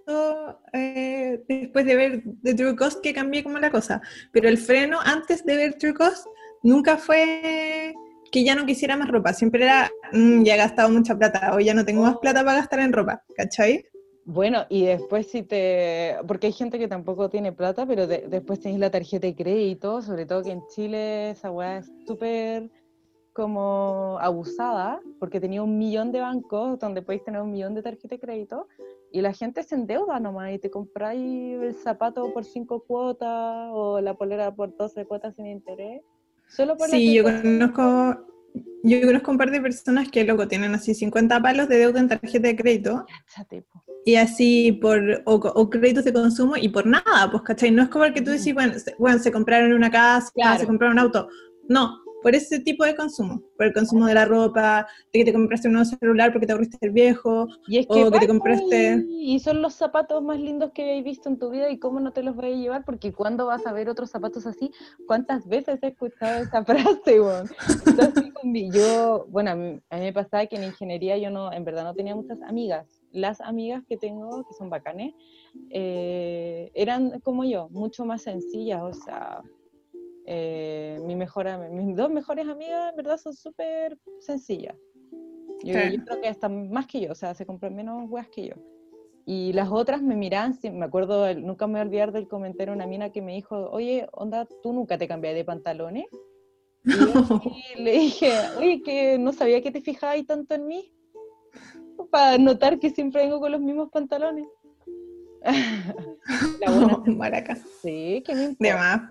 eh, 0.72 1.44
después 1.48 1.86
de 1.86 1.96
ver 1.96 2.24
The 2.44 2.54
True 2.54 2.76
Cost 2.76 3.02
que 3.02 3.14
cambié 3.14 3.44
como 3.44 3.58
la 3.58 3.72
cosa, 3.72 4.02
pero 4.32 4.48
el 4.48 4.58
freno 4.58 5.00
antes 5.04 5.44
de 5.46 5.56
ver 5.56 5.74
True 5.76 5.96
Cost 5.96 6.28
nunca 6.62 6.98
fue 6.98 7.94
que 8.32 8.44
ya 8.44 8.56
no 8.56 8.66
quisiera 8.66 8.96
más 8.96 9.10
ropa, 9.10 9.34
siempre 9.34 9.64
era, 9.64 9.90
mm, 10.14 10.44
ya 10.44 10.54
he 10.54 10.58
gastado 10.58 10.90
mucha 10.90 11.18
plata 11.18 11.56
o 11.56 11.60
ya 11.60 11.74
no 11.74 11.86
tengo 11.86 12.04
más 12.04 12.18
plata 12.18 12.46
para 12.46 12.58
gastar 12.58 12.80
en 12.82 12.94
ropa, 12.94 13.24
¿cachai? 13.36 13.84
Bueno, 14.24 14.68
y 14.70 14.86
después 14.86 15.28
si 15.28 15.42
te, 15.42 16.18
porque 16.28 16.48
hay 16.48 16.54
gente 16.54 16.78
que 16.78 16.88
tampoco 16.88 17.30
tiene 17.30 17.52
plata, 17.52 17.88
pero 17.88 18.06
después 18.06 18.60
tenés 18.60 18.80
la 18.80 18.92
tarjeta 18.92 19.26
de 19.26 19.36
crédito, 19.36 20.04
sobre 20.04 20.28
todo 20.28 20.44
que 20.44 20.52
en 20.52 20.62
Chile 20.68 21.32
esa 21.32 21.50
weá 21.50 21.80
es 21.80 21.92
súper 22.06 22.70
como 23.42 24.20
abusada, 24.22 25.02
porque 25.20 25.40
tenía 25.40 25.64
un 25.64 25.80
millón 25.80 26.12
de 26.12 26.22
bancos 26.22 26.78
donde 26.78 27.02
podéis 27.02 27.24
tener 27.24 27.42
un 27.42 27.52
millón 27.52 27.74
de 27.74 27.82
tarjetas 27.82 28.12
de 28.12 28.20
crédito, 28.20 28.68
y 29.12 29.22
la 29.22 29.34
gente 29.34 29.64
se 29.64 29.74
endeuda 29.74 30.20
nomás 30.20 30.54
y 30.54 30.60
te 30.60 30.70
compráis 30.70 31.60
el 31.60 31.74
zapato 31.74 32.32
por 32.34 32.46
cinco 32.46 32.84
cuotas 32.84 33.70
o 33.72 34.00
la 34.00 34.14
polera 34.14 34.54
por 34.54 34.78
12 34.78 35.06
cuotas 35.06 35.36
sin 35.36 35.48
interés. 35.48 36.04
Solo 36.48 36.78
por 36.78 36.88
sí, 36.88 37.16
yo 37.16 37.24
conozco, 37.24 38.28
yo 38.84 39.02
conozco 39.02 39.32
un 39.32 39.38
par 39.40 39.50
de 39.50 39.60
personas 39.60 40.12
que 40.12 40.24
luego 40.24 40.48
tienen 40.48 40.76
así 40.76 40.94
50 40.94 41.42
palos 41.42 41.68
de 41.68 41.78
deuda 41.78 42.00
en 42.00 42.10
tarjeta 42.10 42.48
de 42.48 42.56
crédito. 42.56 43.06
Y 44.06 44.16
así 44.16 44.72
por, 44.74 45.24
o, 45.26 45.70
créditos 45.70 46.04
de 46.04 46.14
consumo 46.14 46.58
y 46.58 46.70
por 46.70 46.86
nada, 46.86 47.30
pues, 47.32 47.42
¿cachai? 47.42 47.72
No 47.72 47.82
es 47.82 47.90
como 47.90 48.06
el 48.06 48.14
que 48.14 48.22
tú 48.22 48.30
decís, 48.30 48.54
bueno, 48.54 48.78
se, 48.78 48.96
bueno, 49.00 49.18
se 49.18 49.32
compraron 49.32 49.74
una 49.74 49.90
casa, 49.90 50.32
se 50.60 50.68
compraron 50.68 50.94
un 50.94 51.00
auto. 51.00 51.28
No, 51.68 52.01
por 52.22 52.36
ese 52.36 52.60
tipo 52.60 52.86
de 52.86 52.96
consumo, 52.96 53.42
por 53.58 53.68
el 53.68 53.74
consumo 53.74 54.06
de 54.08 54.14
la 54.14 54.26
ropa, 54.26 54.88
de 55.12 55.20
que 55.20 55.26
te 55.26 55.34
compraste 55.34 55.68
un 55.68 55.76
nuevo 55.76 55.90
celular 55.90 56.32
porque 56.32 56.48
te 56.48 56.54
aburriste 56.54 56.78
el 56.82 56.92
viejo, 56.92 57.48
y 57.68 57.80
es 57.80 57.88
que, 57.88 58.04
o 58.04 58.12
que 58.12 58.20
te 58.20 58.28
compraste... 58.28 59.06
Y 59.10 59.40
son 59.40 59.62
los 59.62 59.74
zapatos 59.74 60.22
más 60.24 60.40
lindos 60.40 60.72
que 60.74 60.84
hayas 60.84 61.04
visto 61.04 61.30
en 61.30 61.38
tu 61.38 61.50
vida 61.50 61.70
y 61.70 61.80
cómo 61.80 62.00
no 62.00 62.12
te 62.12 62.24
los 62.24 62.36
voy 62.36 62.46
a 62.46 62.56
llevar, 62.56 62.86
porque 62.86 63.14
cuando 63.14 63.46
vas 63.46 63.66
a 63.66 63.74
ver 63.74 63.90
otros 63.90 64.10
zapatos 64.10 64.46
así, 64.46 64.72
¿cuántas 65.08 65.48
veces 65.48 65.80
he 65.82 65.88
escuchado 65.88 66.44
esa 66.44 66.64
frase, 66.66 67.18
Entonces, 67.86 68.32
yo, 68.74 69.26
bueno, 69.30 69.52
a 69.52 69.56
mí, 69.56 69.82
me 69.92 70.14
pasaba 70.14 70.46
que 70.46 70.56
en 70.56 70.64
ingeniería 70.64 71.18
yo 71.18 71.30
no, 71.30 71.52
en 71.52 71.64
verdad 71.64 71.84
no 71.84 71.94
tenía 71.94 72.16
muchas 72.16 72.42
amigas. 72.42 72.88
Las 73.12 73.42
amigas 73.42 73.84
que 73.88 73.98
tengo, 73.98 74.46
que 74.48 74.54
son 74.54 74.70
bacanes, 74.70 75.14
eh, 75.70 76.72
eran 76.74 77.20
como 77.22 77.44
yo, 77.44 77.70
mucho 77.70 78.06
más 78.06 78.22
sencillas, 78.22 78.82
o 78.82 78.94
sea, 78.94 79.42
eh, 80.26 81.00
mi 81.06 81.16
mejor, 81.16 81.48
mis 81.70 81.96
dos 81.96 82.10
mejores 82.10 82.48
amigas, 82.48 82.92
en 82.92 82.98
verdad, 82.98 83.18
son 83.18 83.34
súper 83.34 83.98
sencillas. 84.20 84.76
Yo, 85.64 85.74
creo 85.74 86.22
que 86.22 86.28
están 86.28 86.72
más 86.72 86.88
que 86.88 87.02
yo, 87.02 87.12
o 87.12 87.16
sea, 87.16 87.34
se 87.34 87.46
compran 87.46 87.76
menos 87.76 88.10
weas 88.10 88.28
que 88.30 88.48
yo. 88.48 88.56
Y 89.26 89.54
las 89.54 89.70
otras 89.70 90.02
me 90.02 90.16
miran, 90.16 90.58
me 90.64 90.86
acuerdo, 90.86 91.34
nunca 91.36 91.68
me 91.68 91.74
voy 91.74 91.80
a 91.82 91.84
olvidar 91.84 92.12
del 92.12 92.28
comentario 92.28 92.72
de 92.72 92.78
una 92.78 92.88
mina 92.88 93.12
que 93.12 93.22
me 93.22 93.34
dijo, 93.34 93.70
oye, 93.70 94.08
onda, 94.14 94.48
¿tú 94.64 94.74
nunca 94.74 94.98
te 94.98 95.08
cambias 95.08 95.36
de 95.36 95.46
pantalones? 95.46 96.06
Y, 96.84 96.92
le 97.82 97.92
dije, 97.92 98.32
oye, 98.58 98.82
que 98.82 99.20
no 99.20 99.32
sabía 99.32 99.62
que 99.62 99.72
te 99.72 99.82
fijabas 99.82 100.26
tanto 100.26 100.56
en 100.56 100.66
mí, 100.66 100.92
para 102.10 102.38
notar 102.38 102.80
que 102.80 102.90
siempre 102.90 103.22
vengo 103.22 103.40
con 103.40 103.52
los 103.52 103.62
mismos 103.62 103.90
pantalones. 103.92 104.48
La 106.60 106.72
buena 106.72 106.98
Maraca. 107.06 107.56
Sí, 107.82 108.24
que 108.26 108.36
me 108.36 108.56
De 108.60 108.74
más, 108.74 109.02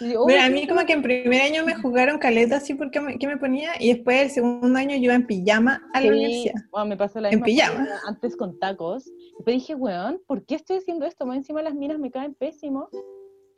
a 0.00 0.50
mí 0.50 0.66
como 0.66 0.84
que 0.86 0.92
en 0.92 1.02
primer 1.02 1.42
año 1.42 1.64
me 1.64 1.74
jugaron 1.74 2.18
caleta 2.18 2.56
así 2.56 2.74
porque 2.74 3.00
me, 3.00 3.16
me 3.16 3.36
ponía 3.36 3.72
y 3.78 3.92
después 3.92 4.22
el 4.22 4.30
segundo 4.30 4.78
año 4.78 4.96
yo 4.96 5.04
iba 5.04 5.14
en 5.14 5.26
pijama 5.26 5.82
a 5.92 6.00
la 6.00 6.08
universidad. 6.08 6.54
me 6.86 6.96
pasó 6.96 7.20
la 7.20 7.30
en 7.30 7.42
pijama. 7.42 7.86
Antes 8.06 8.36
con 8.36 8.58
tacos. 8.58 9.10
Y 9.46 9.52
dije, 9.52 9.74
weón, 9.74 10.20
¿por 10.26 10.44
qué 10.44 10.56
estoy 10.56 10.78
haciendo 10.78 11.06
esto? 11.06 11.26
Más 11.26 11.38
encima 11.38 11.62
las 11.62 11.74
minas 11.74 11.98
me 11.98 12.10
caen 12.10 12.34
pésimo. 12.34 12.88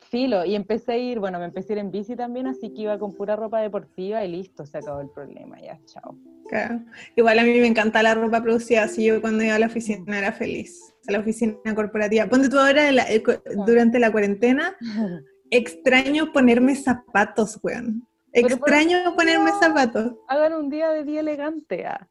Filo. 0.09 0.45
Y 0.45 0.55
empecé 0.55 0.93
a 0.93 0.97
ir, 0.97 1.19
bueno, 1.19 1.39
me 1.39 1.45
empecé 1.45 1.73
a 1.73 1.75
ir 1.75 1.79
en 1.79 1.91
bici 1.91 2.15
también, 2.15 2.47
así 2.47 2.73
que 2.73 2.81
iba 2.81 2.99
con 2.99 3.15
pura 3.15 3.35
ropa 3.35 3.61
deportiva 3.61 4.23
y 4.23 4.31
listo, 4.31 4.65
se 4.65 4.77
acabó 4.77 5.01
el 5.01 5.09
problema. 5.09 5.59
Ya, 5.61 5.79
chao. 5.85 6.17
Claro. 6.49 6.81
Igual 7.15 7.39
a 7.39 7.43
mí 7.43 7.59
me 7.59 7.67
encanta 7.67 8.03
la 8.03 8.13
ropa 8.13 8.41
producida, 8.41 8.83
así 8.83 9.05
yo 9.05 9.21
cuando 9.21 9.43
iba 9.43 9.55
a 9.55 9.59
la 9.59 9.67
oficina 9.67 10.17
era 10.17 10.31
feliz. 10.31 10.93
A 11.07 11.13
la 11.13 11.19
oficina 11.19 11.57
corporativa. 11.75 12.27
Ponte 12.27 12.49
tú 12.49 12.59
ahora 12.59 12.89
eh, 12.89 13.23
durante 13.65 13.99
la 13.99 14.11
cuarentena. 14.11 14.75
extraño 15.57 16.31
ponerme 16.31 16.75
zapatos, 16.75 17.59
weón. 17.61 18.07
Extraño 18.31 19.15
ponerme 19.15 19.51
zapatos. 19.59 20.13
Hagan 20.27 20.53
un 20.53 20.69
día 20.69 20.89
de 20.89 21.03
día 21.03 21.19
elegante. 21.19 21.85
Ah. 21.85 22.07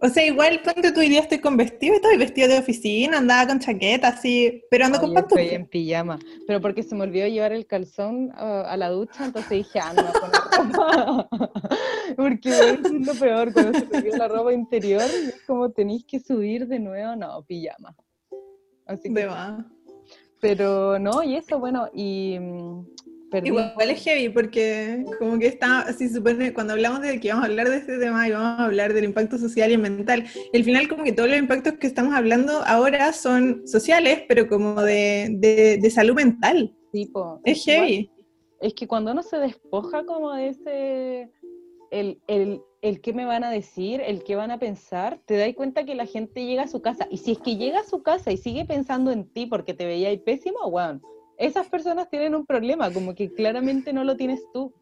O 0.00 0.08
sea, 0.08 0.26
igual 0.26 0.60
ponte 0.62 0.92
tu 0.92 1.00
día 1.00 1.20
estoy 1.20 1.38
con 1.38 1.56
vestido, 1.56 1.94
estoy 1.94 2.18
vestido 2.18 2.48
de 2.48 2.58
oficina, 2.58 3.18
andaba 3.18 3.46
con 3.46 3.58
chaqueta, 3.58 4.08
así, 4.08 4.62
pero 4.70 4.84
ando 4.84 5.00
con 5.00 5.14
pantuflas. 5.14 5.44
Estoy 5.44 5.56
en 5.56 5.66
pijama, 5.66 6.18
pero 6.46 6.60
porque 6.60 6.82
se 6.82 6.94
me 6.94 7.04
olvidó 7.04 7.26
llevar 7.26 7.52
el 7.52 7.66
calzón 7.66 8.30
ah, 8.34 8.64
a 8.68 8.76
la 8.76 8.90
ducha, 8.90 9.24
entonces 9.24 9.50
dije, 9.50 9.80
anda 9.80 10.12
ah, 10.14 10.20
con 10.20 10.30
la 10.30 10.74
ropa. 10.74 11.28
porque 12.16 12.50
es 12.50 12.90
lo 12.90 13.14
peor, 13.14 13.52
cuando 13.54 13.78
se 13.78 13.96
olvidó 13.96 14.16
la 14.18 14.28
ropa 14.28 14.52
interior, 14.52 15.02
es 15.02 15.42
como 15.46 15.70
tenéis 15.70 16.04
que 16.04 16.20
subir 16.20 16.66
de 16.66 16.80
nuevo, 16.80 17.16
no, 17.16 17.42
pijama. 17.44 17.96
Así 18.86 19.08
que, 19.08 19.20
de 19.20 19.26
va. 19.26 19.64
Pero 20.44 20.98
no, 20.98 21.22
y 21.22 21.36
eso, 21.36 21.58
bueno, 21.58 21.88
y... 21.94 22.38
Mm, 22.38 22.84
Igual 23.42 23.90
es 23.90 24.04
heavy 24.04 24.28
porque 24.28 25.04
como 25.18 25.40
que 25.40 25.48
está, 25.48 25.80
así 25.80 26.08
supone, 26.08 26.52
cuando 26.52 26.74
hablamos 26.74 27.00
de 27.00 27.18
que 27.18 27.30
vamos 27.30 27.44
a 27.44 27.48
hablar 27.48 27.68
de 27.68 27.78
este 27.78 27.98
tema 27.98 28.28
y 28.28 28.30
vamos 28.30 28.60
a 28.60 28.64
hablar 28.66 28.92
del 28.92 29.06
impacto 29.06 29.38
social 29.38 29.72
y 29.72 29.76
mental, 29.76 30.24
al 30.52 30.64
final 30.64 30.86
como 30.86 31.02
que 31.02 31.10
todos 31.12 31.30
los 31.30 31.38
impactos 31.38 31.72
que 31.78 31.88
estamos 31.88 32.14
hablando 32.14 32.62
ahora 32.64 33.12
son 33.12 33.66
sociales, 33.66 34.22
pero 34.28 34.46
como 34.46 34.82
de, 34.82 35.34
de, 35.80 35.90
salud 35.90 36.14
mental. 36.14 36.72
Tipo, 36.92 37.40
es 37.42 37.64
heavy. 37.64 38.08
Es 38.60 38.74
que 38.74 38.86
cuando 38.86 39.10
uno 39.10 39.22
se 39.24 39.38
despoja 39.38 40.04
como 40.04 40.32
de 40.34 40.48
ese, 40.48 41.32
el, 41.90 42.20
el, 42.28 42.60
el 42.84 43.00
qué 43.00 43.14
me 43.14 43.24
van 43.24 43.44
a 43.44 43.50
decir, 43.50 44.02
el 44.02 44.24
qué 44.24 44.36
van 44.36 44.50
a 44.50 44.58
pensar, 44.58 45.18
te 45.24 45.38
das 45.38 45.54
cuenta 45.54 45.86
que 45.86 45.94
la 45.94 46.04
gente 46.04 46.44
llega 46.44 46.64
a 46.64 46.68
su 46.68 46.82
casa. 46.82 47.06
Y 47.10 47.16
si 47.16 47.32
es 47.32 47.38
que 47.38 47.56
llega 47.56 47.80
a 47.80 47.84
su 47.84 48.02
casa 48.02 48.30
y 48.30 48.36
sigue 48.36 48.66
pensando 48.66 49.10
en 49.10 49.24
ti 49.24 49.46
porque 49.46 49.72
te 49.72 49.86
veía 49.86 50.10
ahí 50.10 50.18
pésimo, 50.18 50.70
bueno, 50.70 51.00
esas 51.38 51.66
personas 51.70 52.10
tienen 52.10 52.34
un 52.34 52.44
problema, 52.44 52.92
como 52.92 53.14
que 53.14 53.32
claramente 53.32 53.94
no 53.94 54.04
lo 54.04 54.18
tienes 54.18 54.42
tú. 54.52 54.74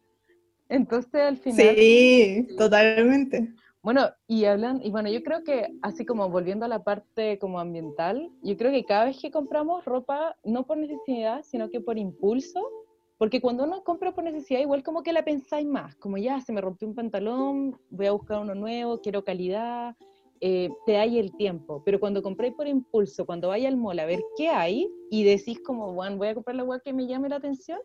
Entonces 0.67 1.21
al 1.21 1.37
final... 1.37 1.75
Sí, 1.77 2.45
totalmente. 2.57 3.53
Bueno, 3.81 4.09
y 4.27 4.43
hablan, 4.45 4.81
y 4.83 4.91
bueno, 4.91 5.09
yo 5.09 5.23
creo 5.23 5.45
que 5.45 5.73
así 5.81 6.05
como 6.05 6.29
volviendo 6.29 6.65
a 6.65 6.69
la 6.69 6.83
parte 6.83 7.39
como 7.39 7.57
ambiental, 7.57 8.29
yo 8.41 8.57
creo 8.57 8.71
que 8.71 8.83
cada 8.83 9.05
vez 9.05 9.17
que 9.17 9.31
compramos 9.31 9.85
ropa, 9.85 10.35
no 10.43 10.65
por 10.65 10.77
necesidad, 10.77 11.41
sino 11.43 11.69
que 11.69 11.79
por 11.79 11.97
impulso, 11.97 12.61
porque 13.23 13.39
cuando 13.39 13.63
uno 13.63 13.85
compra 13.85 14.13
por 14.13 14.25
necesidad, 14.25 14.59
igual 14.59 14.83
como 14.83 15.01
que 15.01 15.13
la 15.13 15.23
pensáis 15.23 15.65
más, 15.65 15.95
como 15.95 16.17
ya, 16.17 16.41
se 16.41 16.51
me 16.51 16.59
rompió 16.59 16.89
un 16.89 16.93
pantalón, 16.93 17.79
voy 17.89 18.07
a 18.07 18.11
buscar 18.11 18.41
uno 18.41 18.53
nuevo, 18.53 18.99
quiero 18.99 19.23
calidad, 19.23 19.95
eh, 20.41 20.69
te 20.85 20.97
hay 20.97 21.19
el 21.19 21.33
tiempo. 21.37 21.81
Pero 21.85 22.01
cuando 22.01 22.21
compráis 22.21 22.53
por 22.53 22.67
impulso, 22.67 23.25
cuando 23.25 23.47
vais 23.47 23.65
al 23.65 23.77
mall 23.77 23.97
a 23.99 24.05
ver 24.05 24.19
qué 24.35 24.49
hay 24.49 24.91
y 25.09 25.23
decís 25.23 25.61
como, 25.61 25.93
bueno, 25.93 26.17
voy 26.17 26.27
a 26.27 26.33
comprar 26.33 26.57
la 26.57 26.65
web 26.65 26.81
que 26.83 26.91
me 26.91 27.07
llame 27.07 27.29
la 27.29 27.37
atención, 27.37 27.79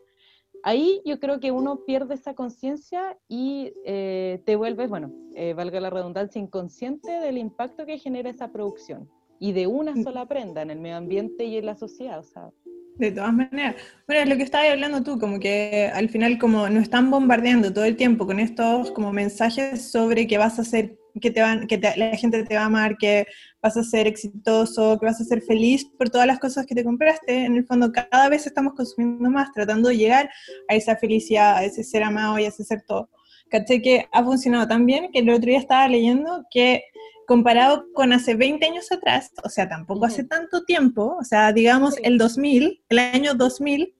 ahí 0.61 1.01
yo 1.05 1.21
creo 1.21 1.39
que 1.39 1.51
uno 1.51 1.85
pierde 1.85 2.15
esa 2.15 2.33
conciencia 2.33 3.17
y 3.29 3.71
eh, 3.85 4.41
te 4.45 4.57
vuelves, 4.57 4.89
bueno, 4.89 5.09
eh, 5.35 5.53
valga 5.53 5.79
la 5.79 5.89
redundancia, 5.89 6.41
inconsciente 6.41 7.13
del 7.13 7.37
impacto 7.37 7.85
que 7.85 7.97
genera 7.97 8.29
esa 8.29 8.51
producción 8.51 9.09
y 9.39 9.53
de 9.53 9.67
una 9.67 9.95
mm. 9.95 10.03
sola 10.03 10.25
prenda 10.25 10.63
en 10.63 10.69
el 10.69 10.81
medio 10.81 10.97
ambiente 10.97 11.45
y 11.45 11.55
en 11.55 11.65
la 11.65 11.75
sociedad. 11.75 12.19
O 12.19 12.23
sea, 12.23 12.51
de 12.99 13.11
todas 13.11 13.33
maneras. 13.33 13.75
Bueno, 14.05 14.23
es 14.23 14.29
lo 14.29 14.37
que 14.37 14.43
estabas 14.43 14.69
hablando 14.69 15.03
tú, 15.03 15.17
como 15.19 15.39
que 15.39 15.89
al 15.93 16.09
final 16.09 16.37
como 16.37 16.69
nos 16.69 16.83
están 16.83 17.09
bombardeando 17.09 17.73
todo 17.73 17.85
el 17.85 17.95
tiempo 17.95 18.25
con 18.25 18.39
estos 18.39 18.91
como 18.91 19.13
mensajes 19.13 19.89
sobre 19.89 20.27
que 20.27 20.37
vas 20.37 20.59
a 20.59 20.65
ser, 20.65 20.97
que 21.21 21.31
te 21.31 21.41
van, 21.41 21.65
que 21.67 21.77
la 21.77 22.15
gente 22.17 22.43
te 22.43 22.55
va 22.55 22.63
a 22.63 22.65
amar, 22.65 22.97
que 22.97 23.25
vas 23.61 23.77
a 23.77 23.83
ser 23.83 24.05
exitoso, 24.05 24.99
que 24.99 25.05
vas 25.05 25.21
a 25.21 25.23
ser 25.23 25.41
feliz 25.41 25.85
por 25.97 26.09
todas 26.09 26.27
las 26.27 26.39
cosas 26.39 26.65
que 26.65 26.75
te 26.75 26.83
compraste. 26.83 27.45
En 27.45 27.55
el 27.55 27.65
fondo 27.65 27.91
cada 27.91 28.27
vez 28.29 28.45
estamos 28.45 28.73
consumiendo 28.73 29.29
más, 29.29 29.51
tratando 29.53 29.89
de 29.89 29.97
llegar 29.97 30.29
a 30.67 30.75
esa 30.75 30.97
felicidad, 30.97 31.57
a 31.57 31.63
ese 31.63 31.83
ser 31.83 32.03
amado 32.03 32.37
y 32.37 32.45
a 32.45 32.49
ese 32.49 32.63
ser 32.65 32.83
todo. 32.85 33.09
Caché 33.49 33.81
que 33.81 34.07
ha 34.11 34.23
funcionado 34.23 34.67
tan 34.67 34.85
bien 34.85 35.09
que 35.11 35.19
el 35.19 35.29
otro 35.29 35.47
día 35.47 35.57
estaba 35.57 35.87
leyendo 35.87 36.45
que 36.51 36.83
comparado 37.29 37.85
con 37.93 38.11
hace 38.11 38.33
20 38.33 38.65
años 38.65 38.91
atrás, 38.91 39.31
o 39.43 39.49
sea, 39.49 39.69
tampoco 39.69 40.03
hace 40.03 40.23
tanto 40.23 40.63
tiempo, 40.63 41.15
o 41.19 41.23
sea, 41.23 41.53
digamos 41.53 41.95
el 42.01 42.17
2000, 42.17 42.83
el 42.89 42.97
año 42.97 43.35
2000, 43.35 43.95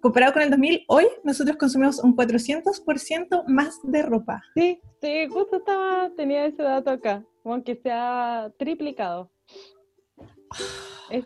comparado 0.00 0.32
con 0.32 0.42
el 0.42 0.50
2000, 0.50 0.84
hoy 0.88 1.06
nosotros 1.22 1.56
consumimos 1.56 2.00
un 2.00 2.16
400% 2.16 3.44
más 3.46 3.78
de 3.84 4.02
ropa. 4.02 4.42
Sí, 4.56 4.80
sí, 5.00 5.28
justo 5.28 5.58
estaba, 5.58 6.10
tenía 6.16 6.44
ese 6.46 6.64
dato 6.64 6.90
acá, 6.90 7.24
como 7.44 7.62
que 7.62 7.76
se 7.76 7.92
ha 7.92 8.50
triplicado. 8.58 9.30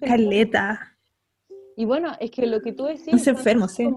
Caleta. 0.06 0.98
Y 1.78 1.86
bueno, 1.86 2.12
es 2.20 2.30
que 2.30 2.46
lo 2.46 2.60
que 2.60 2.74
tú 2.74 2.84
decís... 2.84 3.14
Es 3.14 3.26
enfermo, 3.26 3.68
sí 3.68 3.88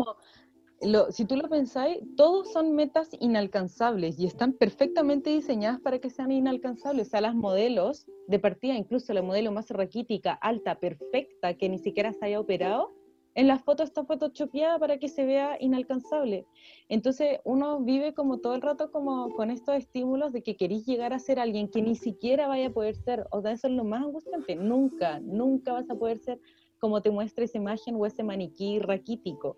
si 1.12 1.26
tú 1.26 1.36
lo 1.36 1.50
pensáis, 1.50 2.00
todos 2.15 2.52
son 2.52 2.74
metas 2.74 3.10
inalcanzables 3.20 4.20
y 4.20 4.26
están 4.26 4.54
perfectamente 4.54 5.30
diseñadas 5.30 5.82
para 5.82 6.00
que 6.00 6.10
sean 6.10 6.32
inalcanzables. 6.32 7.08
O 7.08 7.10
sea, 7.10 7.22
las 7.22 7.36
modelos 7.36 8.06
de 8.28 8.39
partida, 8.39 8.76
incluso 8.76 9.13
la 9.13 9.22
modelo 9.22 9.52
más 9.52 9.70
raquítica, 9.70 10.34
alta, 10.34 10.80
perfecta, 10.80 11.54
que 11.56 11.70
ni 11.70 11.80
siquiera 11.80 12.13
se 12.13 12.26
haya 12.26 12.39
operado, 12.39 12.94
en 13.36 13.48
la 13.48 13.60
foto 13.60 13.84
está 13.84 14.04
photoshopeada 14.06 14.80
para 14.80 14.98
que 14.98 15.08
se 15.08 15.26
vea 15.26 15.58
inalcanzable. 15.60 16.46
Entonces 16.88 17.39
uno 17.44 17.80
vive 17.80 18.13
como 18.13 18.39
todo 18.39 18.56
el 18.56 18.62
rato 18.62 18.92
como 18.92 19.30
con 19.30 19.52
estos 19.52 19.76
estímulos 19.76 20.34
de 20.34 20.42
que 20.42 20.58
queréis 20.58 20.86
llegar 20.86 21.13
a 21.13 21.20
ser 21.20 21.39
alguien 21.39 21.70
que 21.70 21.82
ni 21.82 21.96
siquiera 21.96 22.48
vaya 22.48 22.68
a 22.68 22.74
poder 22.74 22.96
ser. 22.96 23.28
O 23.32 23.42
sea, 23.42 23.52
eso 23.52 23.68
es 23.68 23.74
lo 23.74 23.84
más 23.84 24.04
angustiante. 24.04 24.56
Nunca, 24.56 25.20
nunca 25.20 25.74
vas 25.74 25.89
a 25.89 25.96
poder 25.96 26.18
ser 26.18 26.39
como 26.80 27.02
te 27.02 27.12
muestra 27.12 27.44
esa 27.44 27.58
imagen 27.58 27.96
o 27.96 28.06
ese 28.06 28.24
maniquí 28.24 28.80
raquítico 28.80 29.58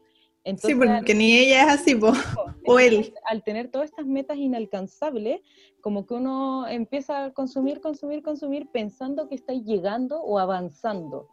sí, 0.57 0.75
porque 0.75 1.13
ni 1.13 1.37
ella 1.37 1.63
es 1.63 1.81
así, 1.81 1.99
o 2.65 2.79
él. 2.79 3.13
Al 3.25 3.43
tener 3.43 3.69
todas 3.69 3.89
estas 3.89 4.05
metas 4.05 4.37
inalcanzables, 4.37 5.41
como 5.81 6.05
que 6.05 6.13
uno 6.13 6.67
empieza 6.67 7.25
a 7.25 7.33
consumir, 7.33 7.81
consumir, 7.81 8.21
consumir, 8.21 8.67
pensando 8.71 9.27
que 9.27 9.35
está 9.35 9.53
llegando 9.53 10.21
o 10.21 10.39
avanzando, 10.39 11.27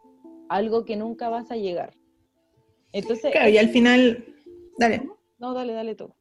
algo 0.49 0.85
que 0.85 0.97
nunca 0.97 1.29
vas 1.29 1.51
a 1.51 1.57
llegar. 1.57 1.95
Entonces, 2.93 3.33
claro, 3.33 3.51
y 3.51 3.59
al 3.59 3.69
final, 3.69 4.25
dale. 4.79 5.09
No, 5.39 5.55
dale, 5.55 5.73
dale 5.73 5.95
tú. 5.95 6.13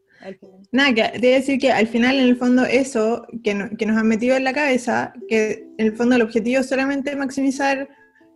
Nada, 0.71 0.93
que 0.93 1.19
te 1.19 1.28
decir 1.28 1.60
que 1.60 1.71
al 1.71 1.88
final, 1.88 2.15
en 2.17 2.28
el 2.28 2.38
fondo, 2.38 2.65
eso 2.65 3.26
que, 3.43 3.69
que, 3.78 3.86
nos 3.86 3.97
han 3.97 4.08
metido 4.08 4.36
en 4.36 4.43
la 4.43 4.54
cabeza, 4.54 5.13
que 5.28 5.67
en 5.78 5.88
el 5.88 5.95
fondo 5.95 6.15
el 6.15 6.23
objetivo 6.23 6.62
es 6.62 6.69
solamente 6.69 7.15
maximizar 7.15 7.88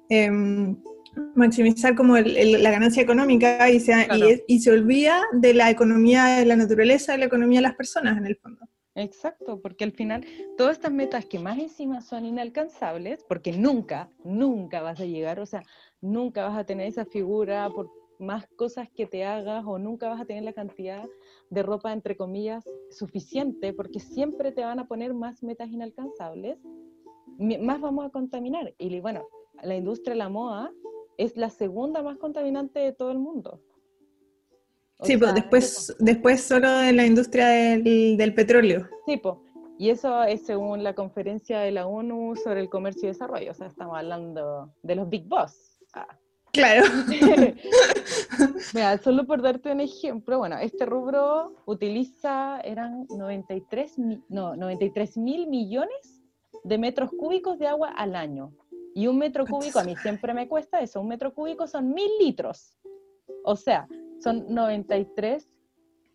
em, 0.09 0.77
maximizar 1.35 1.95
como 1.95 2.17
la 2.17 2.71
ganancia 2.71 3.03
económica 3.03 3.69
y 3.69 3.79
se, 3.79 4.07
y, 4.47 4.59
se 4.59 4.71
olvida 4.71 5.21
de 5.33 5.53
la 5.53 5.69
economía 5.69 6.25
de 6.37 6.45
la 6.45 6.55
naturaleza, 6.55 7.13
de 7.13 7.19
la 7.19 7.25
economía 7.25 7.59
de 7.59 7.63
las 7.63 7.75
personas 7.75 8.17
en 8.17 8.25
el 8.25 8.35
fondo. 8.37 8.67
Exacto, 8.95 9.61
porque 9.61 9.85
al 9.85 9.93
final 9.93 10.25
todas 10.57 10.73
estas 10.73 10.91
metas 10.91 11.25
que 11.25 11.39
más 11.39 11.57
encima 11.57 12.01
son 12.01 12.25
inalcanzables, 12.25 13.23
porque 13.27 13.53
nunca, 13.53 14.09
nunca 14.23 14.81
vas 14.81 14.99
a 14.99 15.05
llegar, 15.05 15.39
o 15.39 15.45
sea, 15.45 15.63
nunca 16.01 16.43
vas 16.43 16.57
a 16.57 16.65
tener 16.65 16.87
esa 16.87 17.05
figura 17.05 17.69
por 17.69 17.89
más 18.19 18.47
cosas 18.55 18.89
que 18.89 19.07
te 19.07 19.25
hagas 19.25 19.63
o 19.65 19.79
nunca 19.79 20.09
vas 20.09 20.21
a 20.21 20.25
tener 20.25 20.43
la 20.43 20.53
cantidad 20.53 21.07
de 21.49 21.63
ropa, 21.63 21.91
entre 21.91 22.15
comillas, 22.15 22.63
suficiente, 22.91 23.73
porque 23.73 23.99
siempre 23.99 24.51
te 24.51 24.63
van 24.63 24.79
a 24.79 24.87
poner 24.87 25.13
más 25.13 25.41
metas 25.41 25.69
inalcanzables, 25.69 26.57
más 27.37 27.81
vamos 27.81 28.05
a 28.05 28.09
contaminar. 28.09 28.73
Y 28.77 28.99
bueno, 28.99 29.25
la 29.63 29.75
industria 29.75 30.13
de 30.13 30.19
la 30.19 30.29
moda 30.29 30.71
es 31.17 31.37
la 31.37 31.49
segunda 31.49 32.01
más 32.01 32.17
contaminante 32.17 32.79
de 32.79 32.91
todo 32.93 33.11
el 33.11 33.19
mundo. 33.19 33.61
sí, 35.03 35.17
pues 35.17 35.33
después, 35.33 35.95
después 35.99 36.41
solo 36.41 36.69
de 36.69 36.93
la 36.93 37.05
industria 37.05 37.47
del, 37.47 38.33
petróleo. 38.33 38.87
Sí, 39.05 39.17
pues. 39.17 39.35
Y 39.77 39.89
eso 39.89 40.23
es 40.23 40.45
según 40.45 40.83
la 40.83 40.93
conferencia 40.93 41.59
de 41.59 41.71
la 41.71 41.87
ONU 41.87 42.35
sobre 42.35 42.59
el 42.59 42.69
comercio 42.69 43.05
y 43.05 43.07
desarrollo. 43.07 43.49
O 43.49 43.53
sea, 43.55 43.65
estamos 43.65 43.97
hablando 43.97 44.71
de 44.83 44.95
los 44.95 45.09
big 45.09 45.27
boss. 45.27 45.79
Ah. 45.93 46.19
Claro. 46.53 46.83
Mira, 48.73 48.97
solo 48.97 49.25
por 49.25 49.41
darte 49.41 49.71
un 49.71 49.79
ejemplo, 49.79 50.37
bueno, 50.37 50.57
este 50.57 50.85
rubro 50.85 51.55
utiliza, 51.65 52.59
eran 52.61 53.07
93, 53.09 53.95
no, 54.29 54.55
93 54.55 55.17
mil 55.17 55.47
millones 55.47 56.21
de 56.63 56.77
metros 56.77 57.09
cúbicos 57.17 57.57
de 57.57 57.67
agua 57.67 57.89
al 57.89 58.15
año. 58.15 58.51
Y 58.93 59.07
un 59.07 59.17
metro 59.17 59.45
cúbico, 59.45 59.79
a 59.79 59.83
mí 59.83 59.95
siempre 59.95 60.33
me 60.33 60.47
cuesta 60.47 60.81
eso, 60.81 60.99
un 61.01 61.07
metro 61.07 61.33
cúbico 61.33 61.67
son 61.67 61.93
mil 61.93 62.09
litros. 62.19 62.77
O 63.43 63.55
sea, 63.55 63.87
son 64.19 64.45
93 64.53 65.49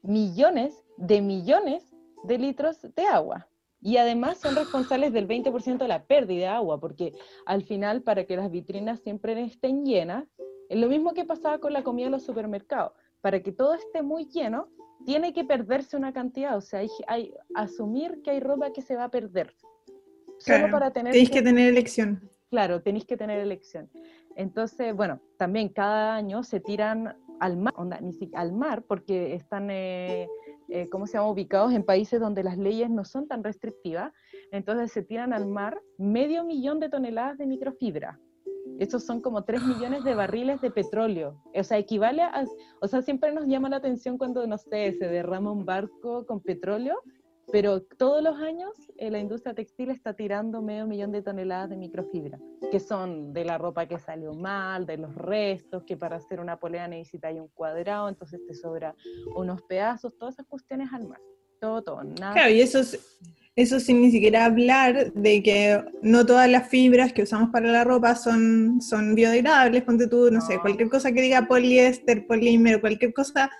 millones 0.02 0.84
de 0.96 1.20
millones 1.22 1.94
de 2.24 2.38
litros 2.38 2.82
de 2.82 3.02
agua. 3.06 3.48
Y 3.80 3.98
además 3.98 4.38
son 4.38 4.56
responsables 4.56 5.12
del 5.12 5.28
20% 5.28 5.78
de 5.78 5.88
la 5.88 6.04
pérdida 6.04 6.38
de 6.38 6.46
agua, 6.48 6.80
porque 6.80 7.12
al 7.44 7.62
final, 7.62 8.02
para 8.02 8.24
que 8.24 8.36
las 8.36 8.50
vitrinas 8.50 9.00
siempre 9.00 9.40
estén 9.42 9.84
llenas, 9.84 10.24
es 10.68 10.78
lo 10.78 10.88
mismo 10.88 11.14
que 11.14 11.24
pasaba 11.24 11.58
con 11.58 11.72
la 11.72 11.82
comida 11.82 12.06
en 12.06 12.12
los 12.12 12.24
supermercados. 12.24 12.92
Para 13.20 13.42
que 13.42 13.52
todo 13.52 13.74
esté 13.74 14.02
muy 14.02 14.26
lleno, 14.26 14.68
tiene 15.04 15.32
que 15.32 15.44
perderse 15.44 15.96
una 15.96 16.12
cantidad. 16.12 16.56
O 16.56 16.60
sea, 16.60 16.80
hay, 16.80 16.88
hay 17.06 17.34
asumir 17.54 18.22
que 18.22 18.30
hay 18.30 18.40
ropa 18.40 18.72
que 18.72 18.82
se 18.82 18.96
va 18.96 19.04
a 19.04 19.10
perder. 19.10 19.54
Solo 20.38 20.70
para 20.70 20.90
tener. 20.90 21.12
Tenéis 21.12 21.30
que 21.30 21.42
tener 21.42 21.68
elección. 21.68 22.28
Claro, 22.50 22.80
tenéis 22.80 23.04
que 23.04 23.16
tener 23.16 23.40
elección. 23.40 23.90
Entonces, 24.36 24.94
bueno, 24.94 25.20
también 25.38 25.68
cada 25.68 26.14
año 26.14 26.42
se 26.42 26.60
tiran 26.60 27.16
al 27.40 27.56
mar, 27.56 27.74
al 28.34 28.52
mar 28.52 28.82
porque 28.86 29.34
están, 29.34 29.70
eh, 29.70 30.28
eh, 30.68 30.88
¿cómo 30.88 31.06
se 31.06 31.14
llama?, 31.14 31.30
ubicados 31.30 31.72
en 31.72 31.84
países 31.84 32.20
donde 32.20 32.44
las 32.44 32.56
leyes 32.56 32.88
no 32.88 33.04
son 33.04 33.26
tan 33.26 33.42
restrictivas. 33.42 34.12
Entonces 34.52 34.92
se 34.92 35.02
tiran 35.02 35.32
al 35.32 35.46
mar 35.46 35.80
medio 35.98 36.44
millón 36.44 36.78
de 36.80 36.88
toneladas 36.88 37.38
de 37.38 37.46
microfibra. 37.46 38.20
Estos 38.78 39.04
son 39.04 39.20
como 39.22 39.42
3 39.42 39.62
millones 39.62 40.04
de 40.04 40.14
barriles 40.14 40.60
de 40.60 40.70
petróleo. 40.70 41.42
O 41.54 41.64
sea, 41.64 41.78
equivale 41.78 42.22
a, 42.22 42.44
o 42.80 42.88
sea, 42.88 43.00
siempre 43.00 43.32
nos 43.32 43.46
llama 43.46 43.70
la 43.70 43.76
atención 43.76 44.18
cuando, 44.18 44.46
no 44.46 44.58
sé, 44.58 44.92
se 44.98 45.08
derrama 45.08 45.50
un 45.50 45.64
barco 45.64 46.26
con 46.26 46.40
petróleo 46.40 46.96
pero 47.52 47.82
todos 47.82 48.22
los 48.22 48.38
años 48.40 48.70
eh, 48.98 49.10
la 49.10 49.18
industria 49.18 49.54
textil 49.54 49.90
está 49.90 50.14
tirando 50.14 50.62
medio 50.62 50.86
millón 50.86 51.12
de 51.12 51.22
toneladas 51.22 51.70
de 51.70 51.76
microfibra, 51.76 52.38
que 52.70 52.80
son 52.80 53.32
de 53.32 53.44
la 53.44 53.58
ropa 53.58 53.86
que 53.86 53.98
salió 53.98 54.32
mal, 54.32 54.86
de 54.86 54.96
los 54.96 55.14
restos, 55.14 55.84
que 55.84 55.96
para 55.96 56.16
hacer 56.16 56.40
una 56.40 56.58
polea 56.58 56.88
necesitáis 56.88 57.40
un 57.40 57.48
cuadrado, 57.48 58.08
entonces 58.08 58.40
te 58.46 58.54
sobra 58.54 58.94
unos 59.36 59.62
pedazos, 59.62 60.16
todas 60.18 60.34
esas 60.34 60.46
cuestiones 60.46 60.92
al 60.92 61.06
mar. 61.06 61.20
Todo, 61.60 61.82
todo, 61.82 62.04
nada. 62.04 62.34
Claro, 62.34 62.50
y 62.50 62.60
eso, 62.60 62.80
eso 63.54 63.80
sin 63.80 64.02
ni 64.02 64.10
siquiera 64.10 64.44
hablar 64.44 65.12
de 65.14 65.42
que 65.42 65.82
no 66.02 66.26
todas 66.26 66.50
las 66.50 66.68
fibras 66.68 67.12
que 67.12 67.22
usamos 67.22 67.50
para 67.50 67.70
la 67.70 67.84
ropa 67.84 68.14
son, 68.14 68.82
son 68.82 69.14
biodegradables, 69.14 69.82
ponte 69.84 70.06
tú, 70.06 70.30
no, 70.30 70.40
sé, 70.40 70.58
cualquier 70.60 70.90
cosa 70.90 71.12
que 71.12 71.22
diga 71.22 71.46
poliéster, 71.46 72.26
polímero, 72.26 72.80
cualquier 72.80 73.14
cosa 73.14 73.50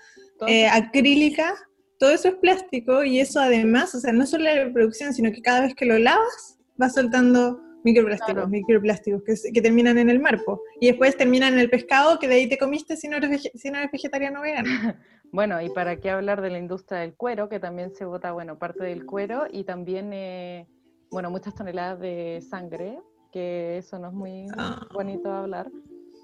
eh, 0.45 0.67
acrílica 0.67 1.55
todo 1.99 2.11
eso 2.11 2.27
es 2.27 2.35
plástico 2.35 3.03
y 3.03 3.19
eso 3.19 3.39
además, 3.39 3.93
o 3.95 3.99
sea, 3.99 4.13
no 4.13 4.25
solo 4.25 4.43
la 4.43 4.65
reproducción, 4.65 5.13
sino 5.13 5.31
que 5.31 5.41
cada 5.41 5.61
vez 5.61 5.75
que 5.75 5.85
lo 5.85 5.97
lavas, 5.97 6.59
va 6.81 6.89
soltando 6.89 7.59
microplásticos, 7.83 8.49
microplásticos 8.49 9.23
que, 9.23 9.61
terminan 9.61 9.97
en 9.97 10.09
el 10.09 10.19
marpo. 10.19 10.61
Y 10.79 10.87
después 10.87 11.17
terminan 11.17 11.53
en 11.53 11.59
el 11.59 11.69
pescado 11.69 12.19
que 12.19 12.27
de 12.27 12.35
ahí 12.35 12.49
te 12.49 12.57
comiste 12.57 12.97
si 12.97 13.07
no 13.07 13.17
eres, 13.17 13.49
si 13.53 13.71
no 13.71 13.79
eres 13.79 13.91
vegetariano 13.91 14.39
o 14.39 14.43
vegano. 14.43 14.69
bueno, 15.31 15.61
y 15.61 15.69
para 15.69 15.99
qué 15.99 16.09
hablar 16.09 16.41
de 16.41 16.49
la 16.49 16.59
industria 16.59 16.99
del 16.99 17.15
cuero, 17.15 17.49
que 17.49 17.59
también 17.59 17.93
se 17.95 18.05
bota, 18.05 18.31
bueno, 18.31 18.59
parte 18.59 18.83
del 18.83 19.05
cuero 19.05 19.45
y 19.51 19.63
también, 19.63 20.11
eh, 20.13 20.67
bueno, 21.09 21.31
muchas 21.31 21.55
toneladas 21.55 21.99
de 21.99 22.43
sangre, 22.47 22.99
que 23.31 23.77
eso 23.77 23.97
no 23.99 24.09
es 24.09 24.13
muy 24.13 24.47
ah. 24.57 24.85
bonito 24.93 25.31
hablar. 25.31 25.71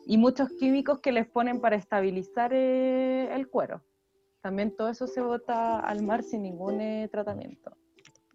Y 0.05 0.17
muchos 0.17 0.49
químicos 0.59 0.99
que 0.99 1.13
les 1.13 1.25
ponen 1.27 1.61
para 1.61 1.77
estabilizar 1.77 2.51
eh, 2.53 3.33
el 3.33 3.47
cuero 3.47 3.81
también 4.43 4.75
todo 4.75 4.89
eso 4.89 5.07
se 5.07 5.21
bota 5.21 5.79
al 5.79 6.03
mar 6.03 6.21
sin 6.21 6.43
ningún 6.43 6.81
eh, 6.81 7.07
tratamiento. 7.09 7.77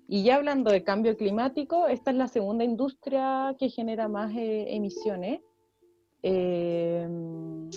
Y 0.08 0.24
ya 0.24 0.36
hablando 0.36 0.70
de 0.70 0.82
cambio 0.82 1.14
climático, 1.18 1.86
esta 1.86 2.10
es 2.10 2.16
la 2.16 2.28
segunda 2.28 2.64
industria 2.64 3.54
que 3.58 3.68
genera 3.68 4.08
más 4.08 4.34
eh, 4.34 4.74
emisiones. 4.74 5.42
Em, 6.22 7.68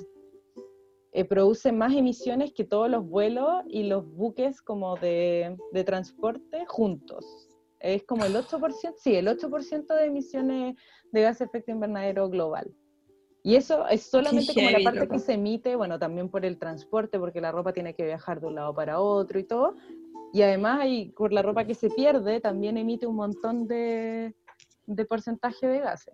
eh, 1.12 1.26
produce 1.26 1.74
más 1.74 1.94
emisiones 1.94 2.54
que 2.54 2.64
todos 2.64 2.90
los 2.90 3.06
vuelos 3.06 3.64
y 3.68 3.84
los 3.84 4.08
buques 4.16 4.62
como 4.62 4.96
de, 4.96 5.58
de 5.74 5.84
transporte 5.84 6.66
juntos. 6.68 7.50
Es 7.82 8.04
como 8.06 8.24
el 8.24 8.34
8%, 8.34 8.94
sí, 8.96 9.14
el 9.14 9.28
8% 9.28 9.94
de 9.94 10.06
emisiones 10.06 10.76
de 11.12 11.22
gas 11.22 11.40
de 11.40 11.46
efecto 11.46 11.72
invernadero 11.72 12.30
global. 12.30 12.74
Y 13.44 13.56
eso 13.56 13.88
es 13.88 14.04
solamente 14.04 14.54
como 14.54 14.70
la 14.70 14.84
parte 14.84 15.08
que 15.08 15.20
se 15.20 15.34
emite, 15.34 15.76
bueno, 15.76 15.98
también 15.98 16.30
por 16.30 16.46
el 16.46 16.60
transporte, 16.60 17.18
porque 17.18 17.42
la 17.42 17.52
ropa 17.52 17.74
tiene 17.74 17.96
que 17.96 18.06
viajar 18.06 18.40
de 18.40 18.48
un 18.48 18.56
lado 18.56 18.74
para 18.76 19.00
otro 19.00 19.40
y 19.40 19.44
todo. 19.44 19.76
Y 20.34 20.44
además, 20.44 20.86
y 20.88 21.06
por 21.10 21.34
la 21.34 21.42
ropa 21.42 21.66
que 21.66 21.74
se 21.74 21.90
pierde, 21.90 22.40
también 22.40 22.78
emite 22.78 23.08
un 23.08 23.16
montón 23.16 23.68
de, 23.68 24.36
de 24.86 25.06
porcentaje 25.06 25.68
de 25.68 25.80
gases. 25.80 26.14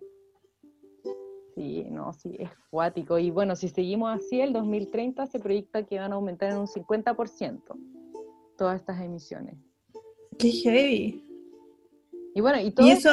Sí, 1.54 1.86
no, 1.90 2.12
sí, 2.12 2.36
es 2.38 2.50
cuático. 2.70 3.18
Y 3.18 3.30
bueno, 3.30 3.56
si 3.56 3.68
seguimos 3.68 4.16
así, 4.16 4.40
el 4.40 4.52
2030 4.52 5.26
se 5.26 5.38
proyecta 5.38 5.84
que 5.84 5.98
van 5.98 6.12
a 6.12 6.14
aumentar 6.14 6.50
en 6.50 6.58
un 6.58 6.66
50% 6.66 7.60
todas 8.56 8.80
estas 8.80 9.00
emisiones. 9.00 9.56
¡Qué 10.38 10.50
heavy! 10.50 11.24
Y 12.34 12.40
bueno, 12.40 12.60
y 12.60 12.70
todo... 12.70 12.86
Y 12.86 12.90
eso, 12.90 13.10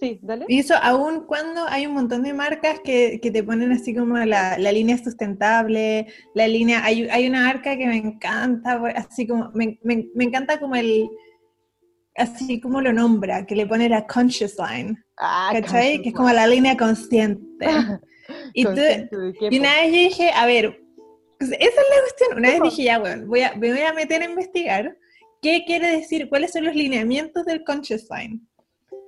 Sí, 0.00 0.18
dale. 0.22 0.46
Y 0.48 0.60
eso 0.60 0.74
aún 0.80 1.26
cuando 1.26 1.66
hay 1.68 1.84
un 1.84 1.92
montón 1.92 2.22
de 2.22 2.32
marcas 2.32 2.80
que, 2.80 3.20
que 3.20 3.30
te 3.30 3.44
ponen 3.44 3.70
así 3.70 3.94
como 3.94 4.16
la, 4.16 4.56
la, 4.56 4.72
línea 4.72 4.96
sustentable, 4.96 6.06
la 6.34 6.48
línea, 6.48 6.82
hay, 6.82 7.06
hay 7.10 7.28
una 7.28 7.42
marca 7.42 7.76
que 7.76 7.86
me 7.86 7.98
encanta, 7.98 8.80
así 8.96 9.26
como, 9.26 9.50
me, 9.52 9.78
me, 9.82 10.06
me, 10.14 10.24
encanta 10.24 10.58
como 10.58 10.74
el, 10.74 11.06
así 12.16 12.62
como 12.62 12.80
lo 12.80 12.94
nombra, 12.94 13.44
que 13.44 13.54
le 13.54 13.66
pone 13.66 13.90
la 13.90 14.06
conscious 14.06 14.56
line, 14.56 14.96
ah, 15.18 15.50
¿cachai? 15.52 16.00
Que 16.00 16.08
es 16.08 16.14
como 16.14 16.30
la 16.30 16.46
línea 16.46 16.78
consciente. 16.78 17.66
y, 18.54 18.64
tú, 18.64 18.80
y 19.50 19.58
una 19.58 19.74
vez 19.82 19.86
yo 19.86 19.98
dije, 19.98 20.30
a 20.34 20.46
ver, 20.46 20.82
pues 21.38 21.52
esa 21.52 21.64
es 21.68 21.74
la 21.76 22.00
cuestión, 22.00 22.38
una 22.38 22.50
vez 22.52 22.62
dije, 22.62 22.84
ya, 22.84 22.98
bueno, 22.98 23.26
voy 23.26 23.42
a, 23.42 23.54
me 23.54 23.70
voy 23.70 23.82
a 23.82 23.92
meter 23.92 24.22
a 24.22 24.30
investigar 24.30 24.96
qué 25.42 25.64
quiere 25.66 25.90
decir, 25.90 26.30
cuáles 26.30 26.52
son 26.52 26.64
los 26.64 26.74
lineamientos 26.74 27.44
del 27.44 27.64
conscious 27.64 28.06
line 28.10 28.40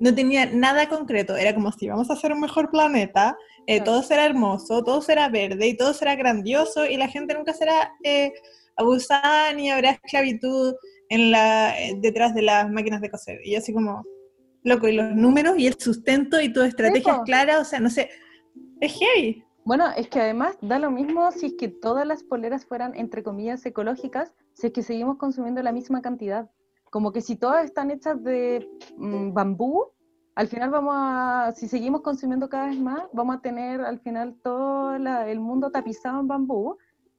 no 0.03 0.13
tenía 0.13 0.47
nada 0.47 0.89
concreto, 0.89 1.37
era 1.37 1.55
como 1.55 1.71
si 1.71 1.89
vamos 1.89 2.11
a 2.11 2.15
hacer 2.15 2.33
un 2.33 2.41
mejor 2.41 2.73
planeta, 2.73 3.37
eh, 3.69 3.81
todo 3.81 4.03
será 4.03 4.27
hermoso, 4.27 4.83
todo 4.83 5.01
será 5.01 5.29
verde 5.29 5.69
y 5.69 5.77
todo 5.77 5.95
será 5.95 6.17
grandioso 6.17 6.85
y 6.85 6.97
la 6.97 7.07
gente 7.07 7.35
nunca 7.35 7.53
será 7.53 7.93
eh, 8.03 8.33
abusada 8.75 9.53
ni 9.53 9.71
habrá 9.71 9.93
esclavitud 9.93 10.75
en 11.09 11.31
la, 11.31 11.81
eh, 11.81 11.97
detrás 12.01 12.35
de 12.35 12.43
las 12.43 12.69
máquinas 12.69 13.01
de 13.01 13.13
coser. 13.13 13.39
Y 13.45 13.53
yo 13.53 13.59
así 13.59 13.73
como, 13.73 14.03
loco, 14.65 14.89
y 14.89 14.95
los 14.95 15.15
números 15.15 15.57
y 15.57 15.69
el 15.69 15.79
sustento 15.79 16.41
y 16.41 16.53
tu 16.53 16.63
estrategia 16.63 17.13
es 17.13 17.21
clara, 17.25 17.61
o 17.61 17.65
sea, 17.65 17.79
no 17.79 17.89
sé, 17.89 18.11
es 18.81 18.99
heavy. 18.99 19.45
Bueno, 19.65 19.89
es 19.97 20.09
que 20.09 20.19
además 20.19 20.57
da 20.61 20.81
lo 20.81 20.91
mismo 20.91 21.31
si 21.31 21.47
es 21.47 21.55
que 21.57 21.69
todas 21.69 22.05
las 22.09 22.25
poleras 22.25 22.67
fueran, 22.67 22.97
entre 22.97 23.23
comillas, 23.23 23.65
ecológicas, 23.65 24.33
si 24.55 24.67
es 24.67 24.73
que 24.73 24.83
seguimos 24.83 25.17
consumiendo 25.17 25.63
la 25.63 25.71
misma 25.71 26.03
cantidad 26.03 26.51
como 26.93 27.11
que 27.11 27.23
si 27.23 27.37
todas 27.37 27.65
están 27.65 27.91
hechas 27.91 28.23
de 28.23 28.69
mm, 28.99 29.33
bambú, 29.33 29.87
al 30.35 30.49
final 30.49 30.71
vamos 30.71 30.95
a, 30.97 31.53
si 31.55 31.69
seguimos 31.69 32.01
consumiendo 32.01 32.49
cada 32.49 32.69
vez 32.69 32.79
más, 32.79 33.05
vamos 33.13 33.37
a 33.37 33.41
tener 33.41 33.83
al 33.83 34.01
final 34.01 34.37
todo 34.43 34.95
el 34.95 35.41
mundo 35.41 35.71
tapizado 35.71 36.21
en 36.21 36.29
bambú 36.29 36.79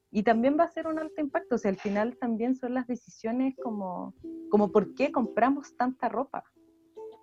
y 0.10 0.23
también 0.23 0.58
va 0.60 0.63
a 0.63 0.71
ser 0.71 0.88
un 0.88 0.99
alto 0.99 1.21
impacto. 1.21 1.56
O 1.56 1.58
sea, 1.58 1.71
al 1.71 1.78
final 1.78 2.17
también 2.17 2.56
son 2.56 2.73
las 2.73 2.88
decisiones 2.88 3.56
como, 3.62 4.13
como 4.49 4.71
por 4.71 4.93
qué 4.95 5.12
compramos 5.12 5.76
tanta 5.76 6.10
ropa. 6.10 6.43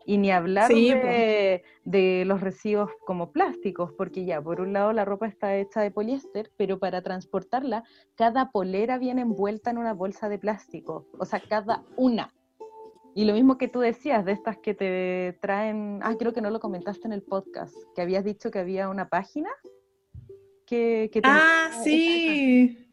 Y 0.06 0.16
ni 0.18 0.32
hablar 0.32 0.70
de, 0.70 1.62
de, 1.84 2.24
los 2.24 2.40
residuos 2.40 2.90
como 3.06 3.32
plásticos, 3.32 3.92
porque 3.92 4.24
ya, 4.24 4.40
por 4.40 4.60
un 4.60 4.72
lado 4.72 4.92
la 4.92 5.04
ropa 5.04 5.26
está 5.26 5.54
hecha 5.56 5.82
de 5.82 5.90
poliéster, 5.90 6.50
pero 6.56 6.78
para 6.78 7.02
transportarla, 7.02 7.84
cada 8.16 8.50
polera 8.50 8.98
viene 8.98 9.20
envuelta 9.20 9.70
en 9.70 9.78
una 9.78 9.92
bolsa 9.92 10.28
de 10.28 10.38
plástico, 10.38 11.06
o 11.18 11.24
sea, 11.26 11.40
cada 11.48 11.84
una. 11.96 12.32
Y 13.14 13.24
lo 13.24 13.34
mismo 13.34 13.58
que 13.58 13.68
tú 13.68 13.80
decías, 13.80 14.24
de 14.24 14.32
estas 14.32 14.58
que 14.58 14.74
te 14.74 15.38
traen, 15.40 16.00
ah, 16.02 16.14
creo 16.18 16.32
que 16.32 16.40
no 16.40 16.50
lo 16.50 16.60
comentaste 16.60 17.06
en 17.06 17.12
el 17.12 17.22
podcast, 17.22 17.74
que 17.94 18.02
habías 18.02 18.24
dicho 18.24 18.50
que 18.50 18.58
había 18.58 18.88
una 18.88 19.08
página 19.08 19.50
que... 20.66 21.10
que 21.12 21.20
ah, 21.24 21.70
sí. 21.82 22.86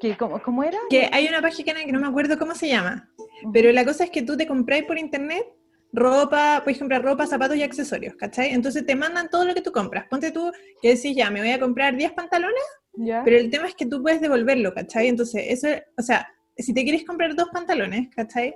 Que, 0.00 0.16
¿cómo, 0.16 0.40
¿Cómo 0.42 0.64
era? 0.64 0.78
Que 0.88 1.10
hay 1.12 1.28
una 1.28 1.42
página 1.42 1.74
que 1.84 1.92
no 1.92 2.00
me 2.00 2.06
acuerdo 2.06 2.38
cómo 2.38 2.54
se 2.54 2.68
llama, 2.68 3.10
pero 3.52 3.70
la 3.70 3.84
cosa 3.84 4.04
es 4.04 4.10
que 4.10 4.22
tú 4.22 4.36
te 4.36 4.46
compráis 4.46 4.84
por 4.84 4.98
internet 4.98 5.44
ropa, 5.92 6.60
puedes 6.62 6.78
comprar 6.78 7.02
ropa, 7.02 7.26
zapatos 7.26 7.56
y 7.56 7.62
accesorios, 7.62 8.14
¿cachai? 8.14 8.52
Entonces 8.52 8.86
te 8.86 8.94
mandan 8.94 9.28
todo 9.28 9.44
lo 9.44 9.54
que 9.54 9.60
tú 9.60 9.72
compras. 9.72 10.06
Ponte 10.08 10.30
tú 10.30 10.52
que 10.80 10.94
decís, 10.94 11.16
ya, 11.16 11.30
me 11.30 11.40
voy 11.40 11.50
a 11.50 11.60
comprar 11.60 11.96
10 11.96 12.12
pantalones, 12.12 12.62
pero 13.24 13.36
el 13.36 13.50
tema 13.50 13.66
es 13.66 13.74
que 13.74 13.86
tú 13.86 14.02
puedes 14.02 14.20
devolverlo, 14.20 14.72
¿cachai? 14.72 15.08
Entonces, 15.08 15.44
eso, 15.48 15.68
o 15.96 16.02
sea, 16.02 16.28
si 16.56 16.72
te 16.72 16.82
quieres 16.82 17.04
comprar 17.04 17.34
dos 17.34 17.48
pantalones, 17.52 18.08
¿cachai? 18.14 18.54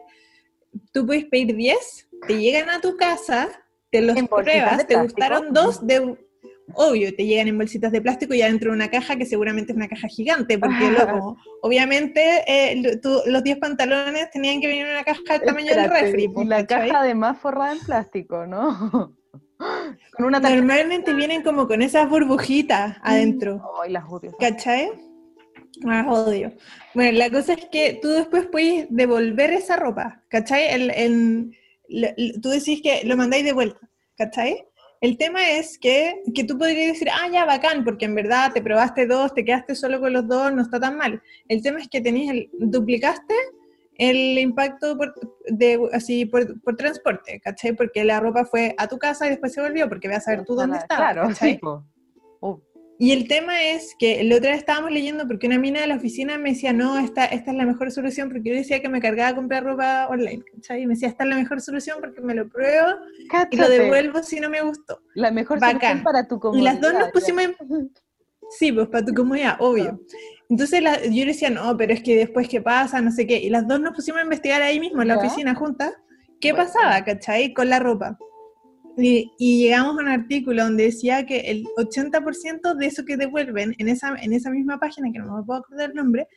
Tú 0.93 1.07
puedes 1.07 1.25
pedir 1.27 1.55
10, 1.55 2.09
te 2.27 2.39
llegan 2.39 2.71
a 2.71 2.81
tu 2.81 2.97
casa, 2.97 3.49
te 3.91 4.01
los 4.01 4.17
pruebas, 4.29 4.87
te 4.87 4.97
gustaron 4.97 5.53
dos, 5.53 5.87
de, 5.87 6.17
obvio, 6.75 7.15
te 7.15 7.27
llegan 7.27 7.49
en 7.49 7.59
bolsitas 7.59 7.93
de 7.93 8.01
plástico 8.01 8.35
y 8.35 8.39
dentro 8.39 8.71
de 8.71 8.77
una 8.77 8.91
caja 8.91 9.17
que 9.17 9.27
seguramente 9.27 9.73
es 9.73 9.77
una 9.77 9.89
caja 9.89 10.09
gigante, 10.09 10.59
porque 10.59 10.91
loco, 10.99 11.37
obviamente 11.63 12.45
eh, 12.47 13.01
los 13.27 13.43
10 13.43 13.59
pantalones 13.59 14.31
tenían 14.31 14.61
que 14.61 14.67
venir 14.67 14.87
en 14.87 14.93
una 14.93 15.05
caja 15.05 15.39
del 15.39 15.43
tamaño 15.43 15.75
del 15.75 15.91
refri. 15.91 16.31
Y 16.37 16.45
la 16.45 16.67
caja 16.67 17.01
además 17.01 17.39
forrada 17.39 17.73
en 17.73 17.81
plástico, 17.81 18.47
¿no? 18.47 19.15
con 20.17 20.27
una 20.27 20.41
Normalmente 20.41 21.15
vienen 21.15 21.43
como 21.43 21.67
con 21.67 21.83
esas 21.83 22.09
burbujitas 22.09 22.97
adentro. 23.03 23.63
Ay, 23.83 23.93
las 23.93 24.05
odio. 24.09 24.37
¿Cachai? 24.39 24.91
Ah, 25.87 26.07
odio. 26.09 26.53
Bueno, 26.95 27.19
la 27.19 27.31
cosa 27.31 27.55
es 27.55 27.67
que 27.67 27.99
tú 28.01 28.09
después 28.09 28.47
puedes 28.51 28.87
devolver 28.91 29.53
esa 29.53 29.77
ropa, 29.77 30.23
¿cachai? 30.29 30.69
El, 30.69 31.57
tú 32.41 32.49
decís 32.51 32.81
que 32.83 33.03
lo 33.05 33.17
mandáis 33.17 33.45
de 33.45 33.53
vuelta, 33.53 33.81
¿cachai? 34.17 34.65
El 35.01 35.19
tema 35.19 35.51
es 35.51 35.79
que, 35.79 36.23
que, 36.35 36.45
tú 36.45 36.57
podrías 36.57 36.93
decir, 36.93 37.09
ah, 37.13 37.29
ya, 37.31 37.45
bacán, 37.45 37.85
porque 37.85 38.07
en 38.07 38.15
verdad 38.15 38.53
te 38.55 38.63
probaste 38.63 39.07
dos, 39.07 39.35
te 39.35 39.45
quedaste 39.45 39.75
solo 39.75 40.01
con 40.01 40.13
los 40.13 40.27
dos, 40.27 40.53
no 40.53 40.63
está 40.63 40.81
tan 40.81 40.97
mal. 40.97 41.21
El 41.49 41.63
tema 41.63 41.81
es 41.81 41.89
que 41.89 42.01
tenías 42.01 42.35
el, 42.35 42.49
duplicaste 42.53 43.35
el 43.97 44.39
impacto 44.39 44.97
por, 44.97 45.15
de, 45.47 45.79
así, 45.93 46.27
por, 46.27 46.61
por, 46.63 46.77
transporte, 46.77 47.41
¿cachai? 47.41 47.73
Porque 47.75 48.05
la 48.05 48.21
ropa 48.21 48.45
fue 48.45 48.75
a 48.79 48.89
tu 48.89 48.99
casa 48.99 49.27
y 49.27 49.31
después 49.31 49.53
se 49.53 49.61
volvió, 49.61 49.89
porque 49.89 50.09
vas 50.09 50.19
a 50.19 50.21
saber 50.21 50.45
tú 50.45 50.55
dónde 50.55 50.79
estaba, 50.79 51.13
claro, 51.13 51.29
¿cachai? 51.29 51.61
Y 53.05 53.13
el 53.13 53.29
tema 53.29 53.63
es 53.63 53.95
que 53.99 54.25
la 54.25 54.37
otra 54.37 54.53
vez 54.53 54.61
estábamos 54.61 54.91
leyendo 54.91 55.29
porque 55.29 55.47
una 55.47 55.59
mina 55.59 55.83
de 55.83 55.87
la 55.89 55.97
oficina 55.97 56.39
me 56.39 56.53
decía, 56.53 56.73
no, 56.73 56.99
esta, 56.99 57.27
esta 57.27 57.51
es 57.51 57.57
la 57.59 57.67
mejor 57.67 57.93
solución, 57.93 58.31
porque 58.31 58.49
yo 58.49 58.55
decía 58.55 58.81
que 58.81 58.89
me 58.89 58.99
cargaba 58.99 59.29
a 59.29 59.35
comprar 59.35 59.63
ropa 59.63 60.07
online, 60.09 60.43
¿cachai? 60.55 60.81
Y 60.81 60.87
me 60.87 60.95
decía, 60.95 61.09
esta 61.09 61.25
es 61.25 61.29
la 61.29 61.37
mejor 61.37 61.61
solución 61.61 61.99
porque 62.01 62.23
me 62.23 62.35
lo 62.35 62.49
pruebo 62.49 62.97
y 63.51 63.57
lo 63.59 63.69
devuelvo 63.69 64.23
si 64.23 64.41
no 64.41 64.49
me 64.49 64.63
gustó. 64.63 65.03
La 65.17 65.31
mejor 65.31 65.61
solución 65.61 66.03
para 66.03 66.27
tu 66.27 66.41
comunidad. 66.41 66.63
Y 66.63 66.65
las 66.65 66.81
dos 66.81 66.95
nos 66.99 67.11
pusimos 67.11 67.45
en... 67.45 67.55
Sí, 68.49 68.73
pues 68.73 68.89
para 68.89 69.05
tu 69.05 69.13
comunidad, 69.13 69.57
obvio. 69.59 70.01
Entonces 70.49 70.83
yo 70.83 71.27
le 71.27 71.27
decía, 71.27 71.51
no, 71.51 71.77
pero 71.77 71.93
es 71.93 72.03
que 72.03 72.17
después 72.17 72.49
qué 72.49 72.63
pasa, 72.63 73.03
no 73.03 73.11
sé 73.11 73.27
qué. 73.27 73.37
Y 73.37 73.51
las 73.51 73.69
dos 73.69 73.81
nos 73.81 73.95
pusimos 73.95 74.23
a 74.23 74.25
investigar 74.25 74.63
ahí 74.63 74.81
mismo 74.81 75.03
en 75.03 75.09
la 75.09 75.19
oficina 75.19 75.55
juntas 75.55 75.93
qué 76.41 76.55
pasaba, 76.55 77.05
¿cachai? 77.05 77.53
Con 77.53 77.69
la 77.69 77.81
ropa. 77.81 78.17
Y, 78.97 79.31
llegamos 79.39 79.99
a 79.99 80.01
un 80.01 80.09
artículo 80.09 80.65
donde 80.65 80.85
decía 80.85 81.27
que 81.27 81.51
el 81.51 81.65
80% 81.77 82.75
de 82.75 82.87
eso 82.87 83.05
que 83.05 83.17
devuelven 83.17 83.75
en 83.79 83.89
esa, 83.89 84.15
en 84.17 84.33
esa 84.33 84.51
misma 84.51 84.79
página, 84.79 85.11
que 85.13 85.19
no 85.19 85.37
me 85.37 85.43
puedo 85.43 85.61
acordar 85.61 85.91
el 85.91 85.97
nombre, 85.97 86.29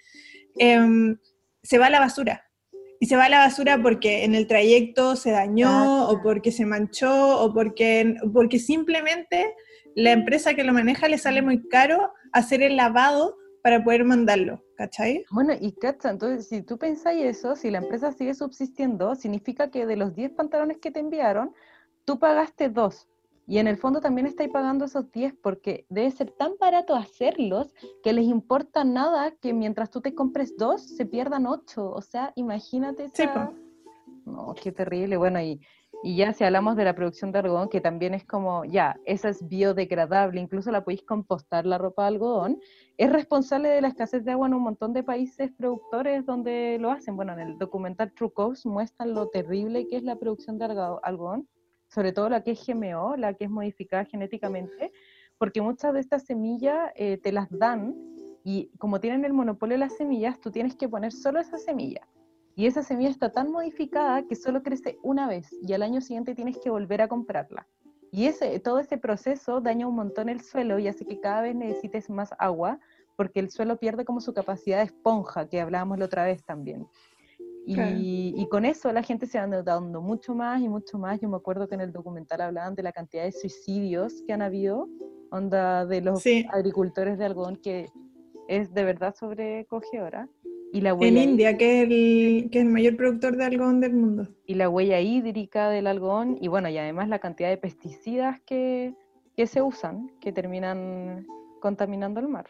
em, 0.57 1.17
se 1.61 1.77
va 1.77 1.87
a 1.87 1.89
la 1.89 1.99
basura. 1.99 2.43
Y 2.99 3.05
se 3.05 3.15
va 3.15 3.25
a 3.25 3.29
la 3.29 3.39
basura 3.39 3.79
porque 3.81 4.23
en 4.23 4.33
el 4.33 4.47
trayecto 4.47 5.15
se 5.15 5.31
dañó, 5.31 6.09
o 6.09 6.21
porque 6.23 6.51
se 6.51 6.65
manchó, 6.65 7.39
o 7.39 7.53
porque, 7.53 8.15
porque 8.33 8.57
simplemente 8.57 9.53
la 9.95 10.11
empresa 10.11 10.53
que 10.53 10.63
lo 10.63 10.73
maneja 10.73 11.07
le 11.07 11.17
sale 11.17 11.41
muy 11.41 11.67
caro 11.69 12.13
hacer 12.31 12.63
el 12.63 12.75
lavado 12.75 13.35
para 13.63 13.83
poder 13.83 14.05
mandarlo, 14.05 14.63
¿cachai? 14.75 15.25
Bueno, 15.29 15.53
y 15.59 15.73
cacha, 15.73 16.09
entonces 16.09 16.47
si 16.47 16.61
tú 16.61 16.77
pensáis 16.77 17.25
eso, 17.25 17.55
si 17.55 17.69
la 17.69 17.79
empresa 17.79 18.11
sigue 18.11 18.33
subsistiendo, 18.33 19.15
significa 19.15 19.69
que 19.69 19.85
de 19.85 19.97
los 19.97 20.15
10 20.15 20.31
pantalones 20.31 20.77
que 20.77 20.91
te 20.91 20.99
enviaron, 20.99 21.53
tú 22.07 22.17
pagaste 22.17 22.69
dos 22.69 23.09
y 23.47 23.59
en 23.59 23.67
el 23.67 23.77
fondo 23.77 23.99
también 23.99 24.27
estáis 24.27 24.49
pagando 24.49 24.85
esos 24.85 25.11
10 25.11 25.35
porque 25.43 25.85
debe 25.89 26.09
ser 26.11 26.31
tan 26.31 26.53
barato 26.59 26.95
hacerlos 26.95 27.73
que 28.01 28.13
les 28.13 28.25
importa 28.25 28.85
nada 28.85 29.31
que 29.31 29.53
mientras 29.53 29.91
tú 29.91 29.99
te 29.99 30.15
compres 30.15 30.57
dos 30.57 30.81
se 30.81 31.05
pierdan 31.05 31.45
ocho. 31.47 31.89
O 31.91 32.01
sea, 32.01 32.31
imagínate 32.35 33.05
esa... 33.05 33.51
No, 34.25 34.53
qué 34.61 34.73
terrible. 34.73 35.15
Bueno, 35.15 35.39
y, 35.41 35.61
y 36.03 36.17
ya 36.17 36.33
si 36.33 36.43
hablamos 36.43 36.75
de 36.75 36.83
la 36.83 36.93
producción 36.93 37.31
de 37.31 37.39
algodón, 37.39 37.69
que 37.69 37.79
también 37.79 38.13
es 38.13 38.25
como, 38.25 38.65
ya, 38.65 38.97
esa 39.05 39.29
es 39.29 39.47
biodegradable, 39.47 40.41
incluso 40.41 40.71
la 40.71 40.83
podéis 40.83 41.03
compostar 41.03 41.65
la 41.65 41.77
ropa 41.77 42.03
de 42.03 42.07
algodón, 42.09 42.59
es 42.97 43.09
responsable 43.09 43.69
de 43.69 43.81
la 43.81 43.87
escasez 43.87 44.25
de 44.25 44.31
agua 44.31 44.47
en 44.47 44.55
un 44.55 44.63
montón 44.63 44.91
de 44.91 45.03
países 45.03 45.51
productores 45.53 46.25
donde 46.25 46.77
lo 46.81 46.91
hacen. 46.91 47.15
Bueno, 47.15 47.31
en 47.31 47.39
el 47.39 47.57
documental 47.57 48.11
True 48.13 48.31
Coast 48.31 48.65
muestran 48.65 49.13
lo 49.13 49.29
terrible 49.29 49.87
que 49.87 49.95
es 49.95 50.03
la 50.03 50.17
producción 50.17 50.57
de 50.57 50.65
algodón 51.03 51.47
sobre 51.87 52.11
todo 52.11 52.29
la 52.29 52.43
que 52.43 52.51
es 52.51 52.65
GMO, 52.65 53.15
la 53.17 53.33
que 53.33 53.45
es 53.45 53.49
modificada 53.49 54.05
genéticamente, 54.05 54.91
porque 55.37 55.61
muchas 55.61 55.93
de 55.93 55.99
estas 55.99 56.25
semillas 56.25 56.91
eh, 56.95 57.17
te 57.17 57.31
las 57.31 57.47
dan 57.49 57.95
Y 58.43 58.69
como 58.77 58.99
tienen 58.99 59.25
el 59.25 59.33
monopolio 59.33 59.75
de 59.75 59.79
las 59.79 59.97
semillas, 59.97 60.39
tú 60.39 60.51
tienes 60.51 60.75
que 60.75 60.87
poner 60.87 61.11
solo 61.11 61.39
esa 61.39 61.57
semilla. 61.57 62.07
Y 62.55 62.65
esa 62.65 62.81
semilla 62.81 63.09
está 63.09 63.31
tan 63.31 63.51
modificada 63.51 64.23
que 64.23 64.35
solo 64.35 64.63
crece 64.63 64.97
una 65.03 65.27
vez 65.27 65.53
y 65.61 65.73
al 65.73 65.83
año 65.83 66.01
siguiente 66.01 66.33
tienes 66.33 66.57
que 66.57 66.69
volver 66.69 67.01
a 67.01 67.07
comprarla. 67.07 67.67
Y 68.11 68.25
ese, 68.25 68.59
todo 68.59 68.79
ese 68.79 68.97
proceso 68.97 69.61
daña 69.61 69.87
un 69.87 69.95
montón 69.95 70.29
el 70.29 70.41
suelo 70.41 70.79
y 70.79 70.87
hace 70.87 71.05
que 71.05 71.19
cada 71.19 71.41
vez 71.41 71.55
necesites 71.55 72.09
más 72.09 72.33
agua 72.39 72.79
porque 73.15 73.39
el 73.41 73.51
suelo 73.51 73.77
pierde 73.77 74.05
como 74.05 74.21
su 74.21 74.33
capacidad 74.33 74.77
de 74.77 74.85
esponja, 74.85 75.49
que 75.49 75.59
hablábamos 75.59 75.99
la 75.99 76.05
otra 76.05 76.23
vez 76.23 76.43
también. 76.43 76.87
Y, 77.67 78.47
con 78.49 78.65
eso 78.65 78.91
la 78.93 79.03
gente 79.03 79.25
se 79.25 79.39
va 79.39 79.61
dando 79.61 80.01
mucho 80.01 80.33
más 80.33 80.61
y 80.61 80.69
mucho 80.69 80.97
más. 80.97 81.19
Yo 81.19 81.27
me 81.27 81.35
acuerdo 81.35 81.67
que 81.67 81.75
en 81.75 81.81
el 81.81 81.91
documental 81.91 82.41
hablaban 82.41 82.75
de 82.75 82.83
la 82.83 82.91
cantidad 82.91 83.23
de 83.23 83.31
suicidios 83.31 84.23
que 84.25 84.33
han 84.33 84.41
habido, 84.41 84.87
onda 85.31 85.85
de 85.85 86.01
los 86.01 86.23
agricultores 86.49 87.17
de 87.17 87.25
algodón, 87.25 87.57
que 87.57 87.89
es 88.47 88.73
de 88.73 88.83
verdad 88.83 89.15
sobrecogedora. 89.15 90.29
Y 90.71 90.81
la 90.81 90.91
en 90.99 91.17
India, 91.17 91.57
que 91.57 91.81
es, 91.81 91.83
el, 91.83 92.49
que 92.49 92.59
es 92.59 92.65
el 92.65 92.71
mayor 92.71 92.97
productor 92.97 93.37
de 93.37 93.45
algodón 93.45 93.79
del 93.81 93.93
mundo. 93.93 94.27
Y 94.45 94.55
la 94.55 94.69
huella 94.69 94.99
hídrica 94.99 95.69
del 95.69 95.87
algodón, 95.87 96.37
y 96.41 96.49
bueno, 96.49 96.69
y 96.69 96.77
además 96.77 97.07
la 97.09 97.19
cantidad 97.19 97.49
de 97.49 97.57
pesticidas 97.57 98.41
que, 98.41 98.93
que 99.35 99.47
se 99.47 99.61
usan, 99.61 100.11
que 100.19 100.31
terminan 100.31 101.25
contaminando 101.61 102.19
el 102.19 102.27
mar. 102.27 102.47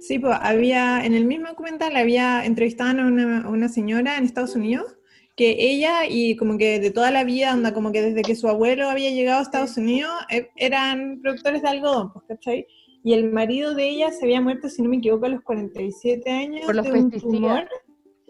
Sí, 0.00 0.18
pues 0.18 0.36
había, 0.40 1.04
en 1.04 1.14
el 1.14 1.24
mismo 1.24 1.48
documental 1.48 1.94
había 1.96 2.44
entrevistado 2.44 3.00
a 3.00 3.04
una, 3.48 3.68
señora 3.68 4.18
en 4.18 4.24
Estados 4.24 4.56
Unidos 4.56 4.96
que 5.36 5.56
ella 5.58 6.06
y 6.08 6.36
como 6.36 6.58
que 6.58 6.80
de 6.80 6.90
toda 6.90 7.10
la 7.10 7.24
vida, 7.24 7.52
anda 7.52 7.72
como 7.72 7.92
que 7.92 8.02
desde 8.02 8.22
que 8.22 8.34
su 8.34 8.48
abuelo 8.48 8.90
había 8.90 9.10
llegado 9.10 9.38
a 9.38 9.42
Estados 9.42 9.76
Unidos, 9.76 10.10
e, 10.28 10.50
eran 10.56 11.20
productores 11.22 11.62
de 11.62 11.68
algodón, 11.68 12.12
pues, 12.12 12.24
¿cachai? 12.28 12.66
Y 13.04 13.14
el 13.14 13.32
marido 13.32 13.74
de 13.74 13.88
ella 13.88 14.10
se 14.10 14.24
había 14.24 14.40
muerto, 14.40 14.68
si 14.68 14.82
no 14.82 14.90
me 14.90 14.96
equivoco, 14.96 15.26
a 15.26 15.30
los 15.30 15.42
47 15.42 16.30
años 16.30 16.66
Por 16.66 16.74
los 16.74 16.84
de 16.84 16.92
un 16.92 17.10
tumor 17.10 17.68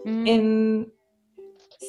mm. 0.05 0.27
en... 0.27 0.93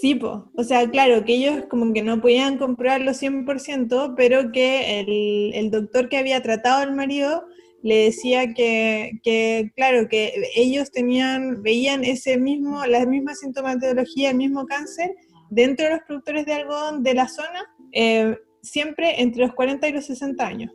Sí, 0.01 0.15
pues, 0.15 0.33
o 0.55 0.63
sea, 0.63 0.89
claro, 0.89 1.23
que 1.23 1.35
ellos 1.35 1.65
como 1.69 1.93
que 1.93 2.01
no 2.01 2.19
podían 2.19 2.57
comprarlo 2.57 3.11
100%, 3.11 4.15
pero 4.17 4.51
que 4.51 4.99
el, 5.01 5.53
el 5.53 5.69
doctor 5.69 6.09
que 6.09 6.17
había 6.17 6.41
tratado 6.41 6.81
al 6.81 6.95
marido 6.95 7.45
le 7.83 8.05
decía 8.05 8.53
que, 8.53 9.19
que, 9.23 9.71
claro, 9.75 10.07
que 10.07 10.33
ellos 10.55 10.89
tenían, 10.89 11.61
veían 11.61 12.05
ese 12.05 12.37
mismo, 12.37 12.85
la 12.85 13.05
misma 13.05 13.35
sintomatología, 13.35 14.31
el 14.31 14.37
mismo 14.37 14.65
cáncer 14.65 15.13
dentro 15.49 15.85
de 15.85 15.91
los 15.91 16.01
productores 16.07 16.45
de 16.45 16.53
algodón 16.53 17.03
de 17.03 17.13
la 17.13 17.27
zona, 17.27 17.61
eh, 17.91 18.37
siempre 18.61 19.21
entre 19.21 19.41
los 19.41 19.53
40 19.53 19.87
y 19.89 19.91
los 19.91 20.05
60 20.05 20.47
años. 20.47 20.71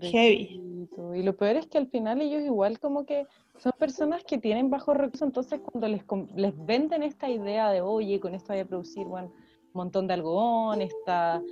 Heavy. 0.00 0.60
Y 1.14 1.22
lo 1.22 1.36
peor 1.36 1.56
es 1.56 1.66
que 1.66 1.78
al 1.78 1.88
final 1.88 2.20
ellos 2.22 2.42
igual 2.42 2.78
como 2.78 3.04
que 3.04 3.26
son 3.58 3.72
personas 3.78 4.24
que 4.24 4.38
tienen 4.38 4.70
bajo 4.70 4.94
recursos, 4.94 5.26
entonces 5.26 5.60
cuando 5.60 5.86
les, 5.86 6.02
les 6.34 6.66
venden 6.66 7.02
esta 7.02 7.28
idea 7.28 7.70
de, 7.70 7.82
oye, 7.82 8.20
con 8.20 8.34
esto 8.34 8.52
voy 8.54 8.60
a 8.60 8.66
producir 8.66 9.06
un 9.06 9.30
montón 9.74 10.06
de 10.06 10.14
algodón, 10.14 10.80
esta 10.80 11.42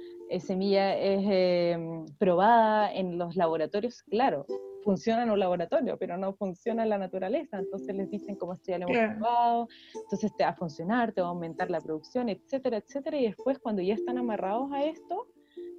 semilla 0.41 0.97
es 0.99 1.25
em, 1.29 2.07
probada 2.19 2.93
en 2.93 3.19
los 3.19 3.37
laboratorios, 3.37 4.03
claro, 4.03 4.47
funciona 4.83 5.25
en 5.25 5.31
un 5.31 5.39
laboratorio, 5.39 5.99
pero 5.99 6.17
no 6.17 6.33
funciona 6.35 6.85
en 6.85 6.91
la 6.91 6.99
naturaleza. 6.99 7.59
Entonces 7.59 7.95
les 7.95 8.09
dicen 8.11 8.37
cómo 8.37 8.53
esto 8.55 8.71
ya 8.71 8.79
lo 8.79 8.89
hemos 8.89 9.15
probado, 9.17 9.69
entonces 10.03 10.33
te 10.37 10.45
va 10.45 10.51
a 10.51 10.55
funcionar, 10.55 11.13
te 11.13 11.21
va 11.21 11.27
a 11.27 11.31
aumentar 11.31 11.71
la 11.71 11.81
producción, 11.81 12.29
etcétera, 12.29 12.79
etcétera. 12.79 13.19
Y 13.19 13.27
después, 13.27 13.59
cuando 13.59 13.83
ya 13.83 13.95
están 13.95 14.17
amarrados 14.19 14.71
a 14.73 14.85
esto, 14.85 15.27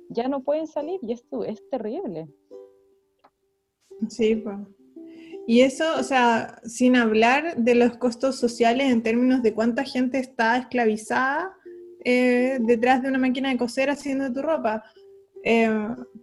ya 0.10 0.28
no 0.28 0.44
pueden 0.44 0.68
salir 0.68 1.00
y 1.02 1.14
esto 1.14 1.46
es 1.46 1.68
terrible. 1.70 2.28
Sí, 4.10 4.36
pues. 4.36 4.58
Y 5.48 5.62
eso, 5.62 5.86
o 5.98 6.04
sea, 6.04 6.60
sin 6.66 6.98
hablar 6.98 7.56
de 7.56 7.76
los 7.76 7.96
costos 7.98 8.38
sociales 8.38 8.92
en 8.92 9.02
términos 9.02 9.42
de 9.42 9.54
cuánta 9.54 9.86
gente 9.86 10.20
está 10.20 10.58
esclavizada 10.58 11.57
eh, 12.10 12.58
detrás 12.62 13.02
de 13.02 13.10
una 13.10 13.20
máquina 13.20 13.50
de 13.50 13.58
coser 13.58 13.90
haciendo 13.90 14.32
tu 14.32 14.42
ropa. 14.42 14.82
Eh, 15.44 15.70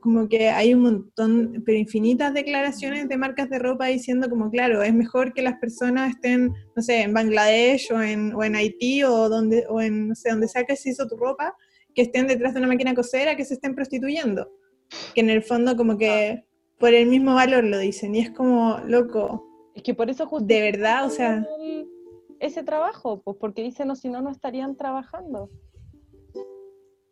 como 0.00 0.26
que 0.30 0.48
hay 0.48 0.72
un 0.72 0.80
montón, 0.80 1.62
pero 1.66 1.76
infinitas 1.76 2.32
declaraciones 2.32 3.06
de 3.06 3.18
marcas 3.18 3.50
de 3.50 3.58
ropa 3.58 3.86
diciendo 3.86 4.30
como, 4.30 4.50
claro, 4.50 4.82
es 4.82 4.94
mejor 4.94 5.34
que 5.34 5.42
las 5.42 5.58
personas 5.58 6.14
estén, 6.14 6.54
no 6.74 6.82
sé, 6.82 7.02
en 7.02 7.12
Bangladesh 7.12 7.92
o 7.92 8.00
en, 8.00 8.34
o 8.34 8.42
en 8.42 8.56
Haití 8.56 9.04
o, 9.04 9.28
donde, 9.28 9.66
o 9.68 9.82
en, 9.82 10.08
no 10.08 10.14
sé, 10.14 10.30
donde 10.30 10.48
sea 10.48 10.64
que 10.64 10.74
se 10.74 10.88
hizo 10.88 11.06
tu 11.06 11.18
ropa, 11.18 11.54
que 11.94 12.00
estén 12.00 12.28
detrás 12.28 12.54
de 12.54 12.60
una 12.60 12.68
máquina 12.68 12.92
de 12.92 12.96
coser 12.96 13.28
a 13.28 13.36
que 13.36 13.44
se 13.44 13.54
estén 13.54 13.74
prostituyendo. 13.74 14.50
Que 15.14 15.20
en 15.20 15.28
el 15.28 15.42
fondo 15.42 15.76
como 15.76 15.98
que 15.98 16.44
por 16.78 16.94
el 16.94 17.08
mismo 17.08 17.34
valor 17.34 17.64
lo 17.64 17.78
dicen 17.78 18.14
y 18.14 18.20
es 18.20 18.30
como, 18.30 18.78
loco. 18.86 19.46
Es 19.74 19.82
que 19.82 19.92
por 19.92 20.08
eso 20.08 20.26
justo... 20.26 20.46
De 20.46 20.62
verdad, 20.62 21.04
o 21.04 21.10
sea... 21.10 21.46
Ese 22.40 22.62
trabajo, 22.62 23.20
pues 23.22 23.36
porque 23.38 23.62
dicen, 23.62 23.88
no, 23.88 23.96
si 23.96 24.08
no, 24.08 24.22
no 24.22 24.30
estarían 24.30 24.76
trabajando. 24.76 25.50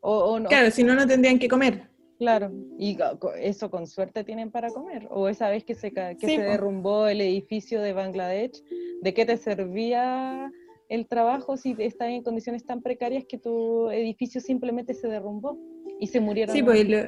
O, 0.05 0.41
no. 0.41 0.49
Claro, 0.49 0.71
si 0.71 0.83
no, 0.83 0.95
no 0.95 1.07
tendrían 1.07 1.39
que 1.39 1.49
comer. 1.49 1.89
Claro, 2.19 2.53
y 2.79 2.97
eso 3.41 3.71
con 3.71 3.87
suerte 3.87 4.25
tienen 4.25 4.51
para 4.51 4.71
comer. 4.71 5.09
O 5.11 5.29
esa 5.29 5.49
vez 5.49 5.65
que 5.65 5.75
se, 5.75 5.93
que 5.93 6.17
se 6.21 6.39
derrumbó 6.41 7.07
el 7.07 7.21
edificio 7.21 7.81
de 7.81 7.93
Bangladesh, 7.93 8.63
¿de 9.01 9.15
qué 9.15 9.25
te 9.25 9.37
servía 9.37 10.51
el 10.89 11.07
trabajo 11.07 11.57
si 11.57 11.75
estás 11.79 12.09
en 12.09 12.23
condiciones 12.23 12.65
tan 12.65 12.83
precarias 12.83 13.25
que 13.29 13.39
tu 13.39 13.91
edificio 13.91 14.41
simplemente 14.41 14.95
se 14.95 15.09
derrumbó 15.09 15.59
y 15.99 16.09
se 16.09 16.21
murieron? 16.21 16.55
Sí, 16.55 16.63
pues 16.63 16.81
y 16.81 16.85
lo, 16.85 16.99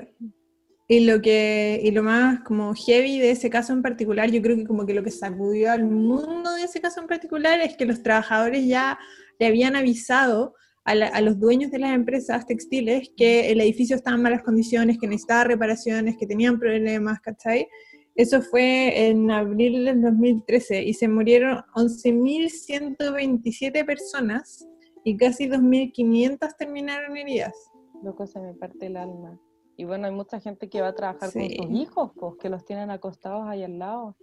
y 0.87 1.01
lo, 1.01 1.21
que, 1.21 1.81
y 1.83 1.91
lo 1.91 2.03
más 2.03 2.41
como 2.41 2.75
heavy 2.75 3.19
de 3.19 3.31
ese 3.31 3.51
caso 3.51 3.73
en 3.73 3.83
particular, 3.83 4.31
yo 4.31 4.43
creo 4.43 4.57
que 4.57 4.67
como 4.67 4.87
que 4.87 4.95
lo 4.95 5.03
que 5.03 5.11
sacudió 5.11 5.73
al 5.73 5.85
mundo 5.85 6.53
de 6.55 6.63
ese 6.63 6.81
caso 6.81 7.01
en 7.01 7.07
particular 7.07 7.61
es 7.61 7.77
que 7.77 7.87
los 7.87 8.03
trabajadores 8.03 8.67
ya 8.67 8.99
le 9.39 9.47
habían 9.47 9.77
avisado 9.77 10.55
a, 10.85 11.21
los 11.23 11.41
dueños 11.41 11.71
de 11.71 11.79
las 11.79 11.95
empresas 11.95 12.47
textiles 12.47 13.11
que 13.17 13.51
el 13.51 13.61
edificio 13.61 13.97
estaba 13.97 14.17
en 14.17 14.23
malas 14.23 14.43
condiciones, 14.43 14.99
que 14.99 15.07
necesitaba 15.07 15.45
reparaciones, 15.45 16.17
que 16.19 16.27
tenían 16.27 16.59
problemas, 16.59 17.21
¿cachai? 17.21 17.69
Eso 18.15 18.43
fue 18.43 19.09
en 19.09 19.31
abril 19.31 19.87
del 19.87 20.03
2013 20.03 20.85
y 20.85 20.95
se 20.95 21.09
murieron 21.09 21.63
11.127 21.75 23.85
personas 23.85 24.69
y 25.05 25.17
casi 25.17 25.49
2.500 25.49 26.57
terminaron 26.57 27.17
heridas. 27.17 27.55
Loco, 28.03 28.27
se 28.27 28.39
me 28.39 28.55
parte 28.55 28.87
el 28.87 28.97
alma. 28.97 29.41
Y 29.77 29.85
bueno, 29.85 30.07
hay 30.07 30.13
mucha 30.13 30.39
gente 30.39 30.69
que 30.69 30.81
va 30.81 30.89
a 30.89 30.95
trabajar 30.95 31.33
con 31.33 31.51
sus 31.51 31.71
hijos, 31.71 32.13
pues, 32.15 32.35
que 32.41 32.49
los 32.49 32.65
tienen 32.65 32.91
acostados 32.91 33.45
ahí 33.49 33.65
al 33.65 33.79
lado. 33.79 34.17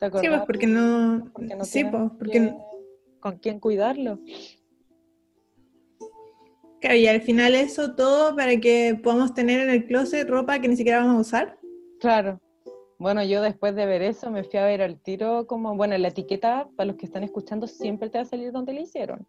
¿Te 0.00 0.10
sí, 0.10 0.28
pues 0.28 0.42
porque 0.46 0.66
no... 0.66 1.32
sí, 1.62 1.84
pues, 1.84 2.10
porque... 2.18 2.54
con 3.20 3.38
quién 3.38 3.60
cuidarlo. 3.60 4.18
Claro, 6.80 6.96
y 6.96 7.06
al 7.06 7.22
final 7.22 7.54
eso 7.54 7.94
todo 7.94 8.36
para 8.36 8.58
que 8.60 8.98
podamos 9.02 9.34
tener 9.34 9.60
en 9.60 9.70
el 9.70 9.86
closet 9.86 10.28
ropa 10.28 10.58
que 10.58 10.68
ni 10.68 10.76
siquiera 10.76 11.00
vamos 11.00 11.16
a 11.16 11.20
usar. 11.20 11.58
Claro. 12.00 12.40
Bueno, 12.98 13.22
yo 13.22 13.42
después 13.42 13.74
de 13.74 13.86
ver 13.86 14.02
eso 14.02 14.30
me 14.30 14.44
fui 14.44 14.58
a 14.58 14.64
ver 14.64 14.82
al 14.82 15.00
tiro 15.00 15.46
como, 15.46 15.76
bueno, 15.76 15.96
la 15.98 16.08
etiqueta, 16.08 16.68
para 16.76 16.88
los 16.88 16.96
que 16.96 17.06
están 17.06 17.24
escuchando, 17.24 17.66
siempre 17.66 18.08
te 18.08 18.18
va 18.18 18.22
a 18.22 18.26
salir 18.26 18.52
donde 18.52 18.72
le 18.72 18.82
hicieron. 18.82 19.26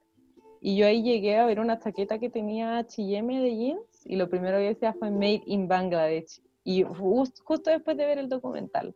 Y 0.61 0.77
yo 0.77 0.87
ahí 0.87 1.03
llegué 1.03 1.37
a 1.37 1.45
ver 1.45 1.59
una 1.59 1.79
chaqueta 1.79 2.19
que 2.19 2.29
tenía 2.29 2.77
H&M 2.77 3.41
de 3.41 3.55
jeans 3.55 4.05
y 4.05 4.15
lo 4.15 4.29
primero 4.29 4.57
que 4.57 4.65
decía 4.65 4.93
fue 4.93 5.11
Made 5.11 5.43
in 5.45 5.67
Bangladesh. 5.67 6.41
Y 6.63 6.83
justo 6.83 7.69
después 7.69 7.95
de 7.95 8.05
ver 8.05 8.17
el 8.17 8.29
documental, 8.29 8.95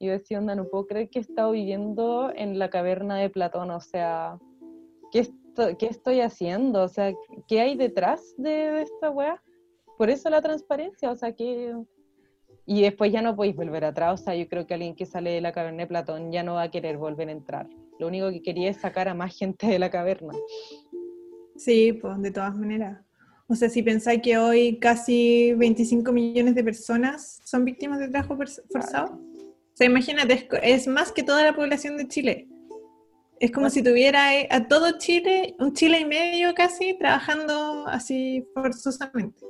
yo 0.00 0.12
decía, 0.12 0.38
onda, 0.38 0.54
no 0.54 0.68
puedo 0.68 0.86
creer 0.86 1.08
que 1.08 1.18
he 1.18 1.22
estado 1.22 1.52
viviendo 1.52 2.32
en 2.34 2.58
la 2.58 2.70
caverna 2.70 3.16
de 3.16 3.30
Platón, 3.30 3.70
o 3.70 3.80
sea, 3.80 4.38
¿qué, 5.54 5.76
¿qué 5.76 5.86
estoy 5.86 6.20
haciendo? 6.20 6.82
O 6.82 6.88
sea, 6.88 7.12
¿qué 7.48 7.60
hay 7.60 7.76
detrás 7.76 8.34
de, 8.36 8.82
esta 8.82 9.10
weá? 9.10 9.42
Por 9.98 10.10
eso 10.10 10.28
la 10.30 10.42
transparencia, 10.42 11.10
o 11.10 11.16
sea, 11.16 11.32
que... 11.32 11.74
Y 12.66 12.82
después 12.82 13.12
ya 13.12 13.20
no 13.20 13.36
podéis 13.36 13.56
volver 13.56 13.84
atrás, 13.84 14.20
o 14.20 14.24
sea, 14.24 14.34
yo 14.34 14.48
creo 14.48 14.66
que 14.66 14.74
alguien 14.74 14.96
que 14.96 15.04
sale 15.04 15.30
de 15.30 15.40
la 15.42 15.52
caverna 15.52 15.82
de 15.82 15.86
Platón 15.86 16.32
ya 16.32 16.42
no 16.42 16.54
va 16.54 16.62
a 16.62 16.70
querer 16.70 16.96
volver 16.96 17.28
a 17.28 17.32
entrar. 17.32 17.68
Lo 17.98 18.06
único 18.06 18.30
que 18.30 18.40
quería 18.40 18.70
es 18.70 18.78
sacar 18.78 19.08
a 19.08 19.14
más 19.14 19.36
gente 19.36 19.66
de 19.66 19.78
la 19.78 19.90
caverna. 19.90 20.32
Sí, 21.56 21.92
pues 21.92 22.20
de 22.22 22.30
todas 22.30 22.56
maneras. 22.56 23.04
O 23.46 23.54
sea, 23.54 23.68
si 23.68 23.82
pensáis 23.82 24.22
que 24.22 24.38
hoy 24.38 24.78
casi 24.78 25.52
25 25.54 26.10
millones 26.10 26.54
de 26.54 26.64
personas 26.64 27.40
son 27.44 27.66
víctimas 27.66 27.98
de 27.98 28.08
trabajo 28.08 28.38
forzado, 28.72 29.20
o 29.74 29.76
sea, 29.76 29.86
imagínate, 29.86 30.48
es 30.62 30.86
más 30.86 31.10
que 31.10 31.24
toda 31.24 31.42
la 31.42 31.54
población 31.54 31.96
de 31.96 32.06
Chile. 32.08 32.48
Es 33.40 33.50
como 33.50 33.68
si 33.68 33.82
tuviera 33.82 34.28
a 34.50 34.68
todo 34.68 34.98
Chile, 34.98 35.54
un 35.58 35.72
Chile 35.74 36.00
y 36.00 36.04
medio 36.04 36.54
casi, 36.54 36.94
trabajando 36.94 37.86
así 37.86 38.46
forzosamente. 38.54 39.44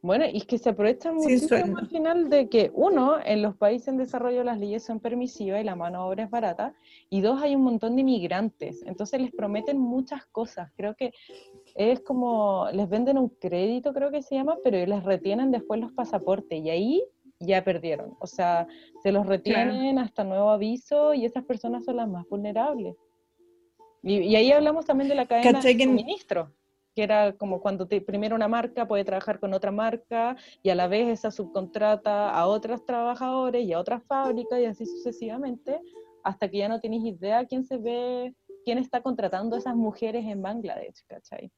Bueno, 0.00 0.24
y 0.32 0.38
es 0.38 0.44
que 0.44 0.58
se 0.58 0.70
aprovechan 0.70 1.16
muchísimo 1.16 1.76
al 1.76 1.88
final 1.88 2.30
de 2.30 2.48
que, 2.48 2.70
uno, 2.72 3.16
en 3.24 3.42
los 3.42 3.56
países 3.56 3.88
en 3.88 3.96
desarrollo 3.96 4.44
las 4.44 4.58
leyes 4.58 4.84
son 4.84 5.00
permisivas 5.00 5.60
y 5.60 5.64
la 5.64 5.74
mano 5.74 6.02
de 6.02 6.08
obra 6.08 6.24
es 6.24 6.30
barata, 6.30 6.74
y 7.10 7.20
dos, 7.20 7.42
hay 7.42 7.56
un 7.56 7.62
montón 7.62 7.96
de 7.96 8.02
inmigrantes, 8.02 8.82
entonces 8.86 9.20
les 9.20 9.32
prometen 9.32 9.78
muchas 9.78 10.24
cosas. 10.26 10.70
Creo 10.76 10.94
que 10.94 11.12
es 11.74 12.00
como, 12.00 12.68
les 12.72 12.88
venden 12.88 13.18
un 13.18 13.28
crédito, 13.28 13.92
creo 13.92 14.12
que 14.12 14.22
se 14.22 14.36
llama, 14.36 14.56
pero 14.62 14.84
les 14.84 15.02
retienen 15.02 15.50
después 15.50 15.80
los 15.80 15.92
pasaportes, 15.92 16.60
y 16.60 16.70
ahí 16.70 17.04
ya 17.40 17.64
perdieron. 17.64 18.16
O 18.20 18.26
sea, 18.26 18.66
se 19.02 19.10
los 19.10 19.26
retienen 19.26 19.98
hasta 19.98 20.24
nuevo 20.24 20.50
aviso 20.50 21.14
y 21.14 21.24
esas 21.24 21.44
personas 21.44 21.84
son 21.84 21.96
las 21.96 22.08
más 22.08 22.28
vulnerables. 22.28 22.96
Y, 24.02 24.34
ahí 24.36 24.52
hablamos 24.52 24.86
también 24.86 25.08
de 25.08 25.14
la 25.14 25.26
cadena 25.26 25.60
de 25.60 25.84
suministro, 25.84 26.52
que 26.94 27.02
era 27.02 27.32
como 27.32 27.60
cuando 27.60 27.86
te, 27.86 28.00
primero 28.00 28.36
una 28.36 28.48
marca 28.48 28.86
puede 28.86 29.04
trabajar 29.04 29.40
con 29.40 29.54
otra 29.54 29.70
marca 29.70 30.36
y 30.62 30.70
a 30.70 30.74
la 30.74 30.88
vez 30.88 31.08
esa 31.08 31.30
subcontrata 31.30 32.30
a 32.30 32.46
otros 32.46 32.84
trabajadores 32.84 33.64
y 33.64 33.72
a 33.72 33.80
otras 33.80 34.02
fábricas 34.04 34.60
y 34.60 34.64
así 34.64 34.86
sucesivamente, 34.86 35.80
hasta 36.22 36.48
que 36.50 36.58
ya 36.58 36.68
no 36.68 36.80
tienes 36.80 37.04
idea 37.04 37.46
quién 37.46 37.64
se 37.64 37.76
ve, 37.78 38.34
quién 38.64 38.78
está 38.78 39.00
contratando 39.00 39.56
a 39.56 39.58
esas 39.58 39.76
mujeres 39.76 40.24
en 40.26 40.42
Bangladesh, 40.42 41.04
¿cachai? 41.06 41.50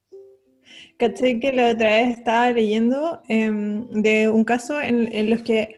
Que 0.98 1.52
la 1.52 1.70
otra 1.70 1.88
vez 1.88 2.18
estaba 2.18 2.50
leyendo 2.52 3.20
em, 3.28 3.88
de 3.90 4.28
un 4.28 4.44
caso 4.44 4.80
en, 4.80 5.12
en 5.12 5.30
los 5.30 5.42
que 5.42 5.76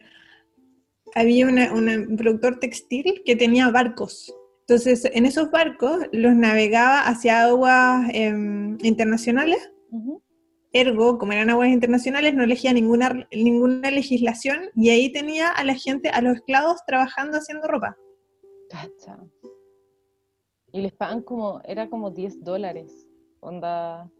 había 1.14 1.46
un 1.46 2.16
productor 2.16 2.58
textil 2.58 3.22
que 3.24 3.36
tenía 3.36 3.70
barcos. 3.70 4.34
Entonces, 4.66 5.04
en 5.12 5.26
esos 5.26 5.50
barcos 5.50 6.06
los 6.12 6.34
navegaba 6.34 7.00
hacia 7.00 7.42
aguas 7.42 8.08
em, 8.12 8.78
internacionales. 8.82 9.70
Ergo, 10.72 11.18
como 11.18 11.32
eran 11.32 11.50
aguas 11.50 11.68
internacionales, 11.68 12.32
no 12.32 12.44
elegía 12.44 12.72
ninguna, 12.72 13.26
ninguna 13.30 13.90
legislación 13.90 14.70
y 14.74 14.88
ahí 14.88 15.12
tenía 15.12 15.48
a 15.50 15.64
la 15.64 15.74
gente, 15.74 16.08
a 16.08 16.22
los 16.22 16.36
esclavos, 16.36 16.82
trabajando 16.86 17.36
haciendo 17.36 17.68
ropa. 17.68 17.96
Cacha. 18.70 19.18
Y 20.72 20.80
les 20.80 20.92
pagan 20.92 21.22
como, 21.22 21.60
era 21.64 21.90
como 21.90 22.10
10 22.10 22.42
dólares. 22.42 23.06
Onda. 23.40 24.10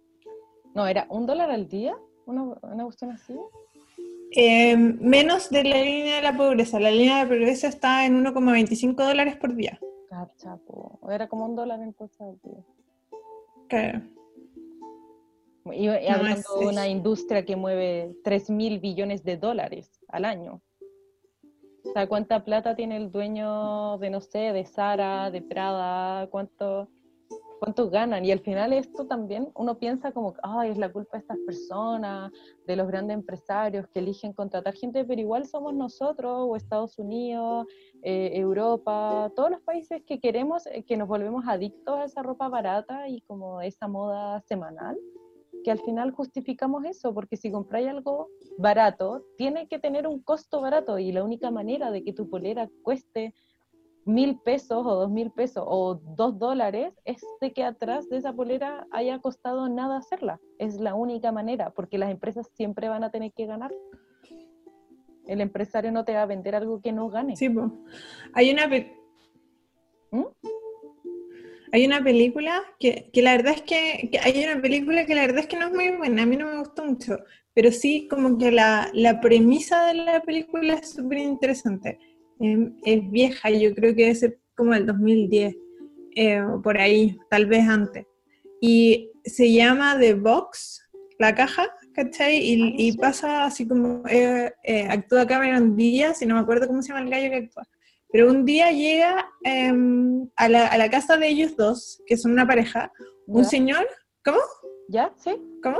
No, 0.75 0.87
era 0.87 1.07
un 1.09 1.25
dólar 1.25 1.51
al 1.51 1.69
día, 1.69 1.97
una, 2.27 2.43
una 2.63 2.85
cuestión 2.85 3.13
así. 3.13 3.35
Em, 4.33 4.99
menos 5.01 5.51
de 5.51 5.65
la 5.65 5.83
línea 5.83 6.17
de 6.17 6.23
la 6.23 6.37
pobreza. 6.37 6.81
La 6.81 6.91
línea 6.91 7.25
de 7.25 7.35
pobreza 7.35 7.69
está 7.69 8.05
en 8.05 8.23
1,25 8.23 8.95
dólares 8.95 9.37
por 9.37 9.55
día. 9.55 9.79
Cachapo. 10.13 11.01
Era 11.11 11.27
como 11.27 11.47
un 11.47 11.57
dólar 11.57 11.81
entonces 11.81 12.21
al 12.21 12.39
día. 12.43 12.63
¿Qué? 13.69 14.03
Y, 15.73 15.89
hablando 15.89 16.59
de 16.61 16.67
una 16.67 16.87
industria 16.87 17.47
que 17.47 17.57
mueve 17.57 18.17
3 18.25 18.51
mil 18.51 18.79
billones 18.79 19.25
de 19.25 19.39
dólares 19.39 20.05
al 20.09 20.27
año. 20.27 20.61
O 21.85 21.93
sea, 21.93 22.07
¿cuánta 22.09 22.45
plata 22.45 22.77
tiene 22.77 22.97
el 22.97 23.11
dueño 23.11 23.97
de, 23.99 24.11
no 24.11 24.21
sé, 24.21 24.53
de 24.53 24.67
Sara, 24.67 25.31
de 25.31 25.41
Prada? 25.41 26.29
¿Cuánto, 26.29 26.89
cuánto 27.63 27.89
ganan. 27.91 28.25
Y 28.25 28.33
al 28.33 28.41
final 28.41 28.73
esto 28.73 29.07
también 29.07 29.53
uno 29.55 29.79
piensa 29.79 30.11
como, 30.11 30.35
ay, 30.43 30.71
es 30.71 30.79
la 30.79 30.91
culpa 30.91 31.13
de 31.13 31.21
estas 31.21 31.39
personas, 31.47 32.33
de 32.67 32.75
los 32.75 32.89
grandes 32.89 33.15
empresarios 33.15 33.87
que 33.87 34.01
eligen 34.01 34.33
contratar 34.33 34.75
gente, 34.75 35.05
pero 35.05 35.21
igual 35.21 35.47
somos 35.47 35.73
nosotros, 35.73 36.33
o 36.41 36.57
Estados 36.57 36.99
Unidos, 36.99 37.69
eh, 38.03 38.33
Europa, 38.35 39.31
todos 39.37 39.53
los 39.53 39.61
países 39.61 40.03
que 40.05 40.19
queremos, 40.19 40.67
eh, 40.67 40.83
que 40.83 40.97
nos 40.97 41.07
volvemos 41.07 41.45
adictos 41.47 41.97
a 42.01 42.05
esa 42.05 42.25
ropa 42.25 42.49
barata 42.49 43.09
y 43.09 43.21
como 43.21 43.61
esa 43.61 43.87
moda 43.87 44.41
semanal 44.41 44.99
que 45.63 45.71
al 45.71 45.79
final 45.79 46.11
justificamos 46.11 46.85
eso, 46.85 47.15
porque 47.15 47.37
si 47.37 47.53
compráis 47.53 47.87
algo 47.87 48.31
barato, 48.59 49.25
tiene 49.37 49.69
que 49.69 49.79
tener 49.79 50.09
un 50.09 50.21
costo 50.21 50.61
barato 50.61 50.99
y 50.99 51.13
la 51.13 51.23
única 51.23 51.53
manera 51.53 51.93
de 51.93 52.03
que 52.03 52.13
tu 52.13 52.29
polera 52.29 52.69
cueste 52.83 53.33
mil 54.05 54.39
pesos 54.41 54.85
o 54.85 54.95
dos 54.95 55.11
mil 55.11 55.31
pesos 55.31 55.65
o 55.67 56.01
dos 56.17 56.39
dólares 56.39 56.93
es 57.05 57.23
de 57.41 57.53
que 57.53 57.63
atrás 57.63 58.09
de 58.09 58.17
esa 58.17 58.33
polera 58.33 58.87
haya 58.91 59.19
costado 59.21 59.69
nada 59.69 59.99
hacerla. 59.99 60.41
Es 60.59 60.81
la 60.81 60.95
única 60.95 61.33
manera, 61.33 61.71
porque 61.71 61.99
las 61.99 62.11
empresas 62.11 62.49
siempre 62.55 62.89
van 62.89 63.05
a 63.05 63.11
tener 63.11 63.33
que 63.33 63.47
ganar. 63.47 63.73
El 65.27 65.41
empresario 65.41 65.93
no 65.93 66.05
te 66.05 66.15
va 66.15 66.23
a 66.23 66.27
vender 66.27 66.55
algo 66.55 66.81
que 66.81 66.93
no 66.93 67.09
gane. 67.09 67.37
Sí, 67.37 67.49
hay 68.35 68.51
una... 68.51 68.67
¿Mm? 70.11 70.25
Hay 71.75 71.87
una 71.87 72.05
película 72.05 72.61
que, 72.79 73.09
que 73.15 73.23
la 73.23 73.35
verdad 73.35 73.55
es 73.55 73.63
que, 73.63 74.11
que, 74.13 74.19
hay 74.19 74.45
una 74.45 74.61
película 74.61 75.07
que 75.07 75.15
la 75.15 75.23
verdad 75.23 75.39
es 75.39 75.47
que 75.47 75.57
no 75.57 75.69
es 75.69 75.73
muy 75.73 75.91
buena, 75.97 76.25
a 76.25 76.27
mí 76.27 76.37
no 76.37 76.45
me 76.45 76.59
gustó 76.59 76.85
mucho, 76.85 77.17
pero 77.55 77.71
sí 77.71 78.09
como 78.11 78.37
que 78.37 78.53
la, 78.53 78.91
la 78.93 79.23
premisa 79.23 79.87
de 79.87 79.95
la 79.95 80.21
película 80.21 80.75
es 80.75 80.91
súper 80.91 81.17
interesante 81.17 81.99
Em, 82.43 82.75
es 82.83 83.09
vieja, 83.09 83.51
yo 83.51 83.73
creo 83.73 83.95
que 83.95 84.03
debe 84.03 84.15
ser 84.17 84.41
como 84.57 84.75
el 84.75 84.85
2010, 84.85 85.57
eh, 86.17 86.43
por 86.63 86.77
ahí, 86.77 87.17
tal 87.31 87.47
vez 87.47 87.69
antes. 87.69 88.05
Y 88.61 89.11
se 89.25 89.53
llama 89.53 89.97
The 89.99 90.15
Box, 90.15 90.91
la 91.21 91.37
caja, 91.37 91.71
¿cachai? 91.95 92.39
Y, 92.39 92.75
y 92.77 92.97
pasa 92.97 93.45
así 93.45 93.67
como, 93.69 94.03
eh, 94.09 94.53
eh, 94.65 94.89
actúa 94.91 95.25
Cameron 95.25 95.77
Díaz, 95.77 96.21
y 96.21 96.27
no 96.27 96.35
me 96.35 96.41
acuerdo 96.41 96.67
cómo 96.67 96.83
se 96.83 96.89
llama 96.89 97.05
el 97.05 97.11
gallo 97.11 97.31
que 97.31 97.37
actúa. 97.37 97.69
Pero 98.11 98.29
un 98.29 98.45
día 98.45 98.73
llega 98.73 99.31
em, 99.45 100.29
a, 100.35 100.49
la, 100.49 100.67
a, 100.67 100.77
la, 100.77 100.91
casa 100.91 101.17
de 101.17 101.29
ellos 101.29 101.57
dos, 101.57 102.03
que 102.07 102.17
son 102.17 102.33
una 102.33 102.47
pareja, 102.47 102.93
un 103.27 103.45
señor, 103.45 103.87
¿cómo? 104.25 104.39
¿Ya? 104.89 105.15
¿Sí? 105.17 105.31
¿Cómo? 105.63 105.79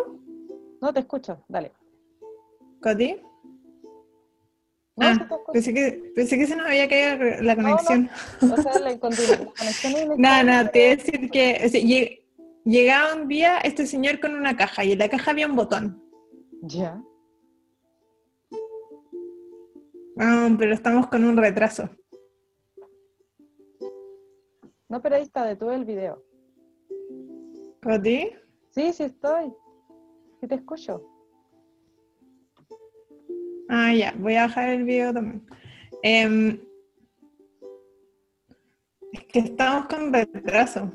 No 0.81 0.93
te 0.93 1.01
escucho, 1.01 1.45
dale. 1.49 1.73
¿Coti? 2.81 3.17
Ah, 5.01 5.27
pensé, 5.53 5.73
que, 5.73 6.13
pensé 6.15 6.37
que 6.37 6.47
se 6.47 6.55
nos 6.55 6.67
había 6.67 6.87
caído 6.89 7.43
la 7.43 7.57
conexión. 7.57 8.11
No, 8.43 8.55
O 8.55 8.57
sea, 8.59 8.79
la, 8.79 8.99
conexión 8.99 9.53
No, 10.19 10.43
no, 10.43 10.71
te 10.71 10.79
voy 10.79 10.89
a 10.89 10.97
decir 10.97 11.31
que 11.31 12.23
llegaba 12.65 13.15
un 13.15 13.27
día 13.27 13.59
este 13.59 13.87
señor 13.87 14.21
con 14.21 14.35
una 14.35 14.55
caja 14.57 14.85
y 14.85 14.93
en 14.93 14.99
la 14.99 15.09
caja 15.09 15.31
había 15.31 15.47
un 15.47 15.57
botón. 15.57 16.03
Ya. 16.63 17.03
Ah, 20.19 20.51
pero 20.59 20.75
estamos 20.75 21.07
con 21.07 21.25
un 21.25 21.37
retraso. 21.37 21.89
No, 24.89 25.01
pero 25.01 25.17
ahí 25.17 25.23
está, 25.23 25.47
detuve 25.47 25.75
el 25.75 25.87
video. 25.87 26.23
¿Coti? 27.83 28.31
Sí, 28.71 28.93
sí 28.93 29.05
estoy. 29.05 29.53
Sí 30.41 30.47
te 30.47 30.57
escucho. 30.57 31.12
Ah, 33.69 33.93
ya, 33.93 34.15
voy 34.19 34.37
a 34.37 34.47
bajar 34.47 34.69
el 34.71 34.85
video 34.85 35.13
también. 35.13 35.43
Em, 36.03 36.61
es 39.13 39.25
que 39.25 39.39
estamos 39.41 39.87
con 39.87 40.13
retraso. 40.13 40.91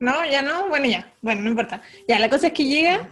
No, 0.00 0.24
ya 0.30 0.42
no, 0.42 0.68
bueno, 0.68 0.86
ya, 0.86 1.12
bueno, 1.22 1.42
no 1.42 1.50
importa. 1.50 1.82
Ya, 2.06 2.18
la 2.18 2.30
cosa 2.30 2.48
es 2.48 2.52
que 2.52 2.64
llega, 2.64 3.10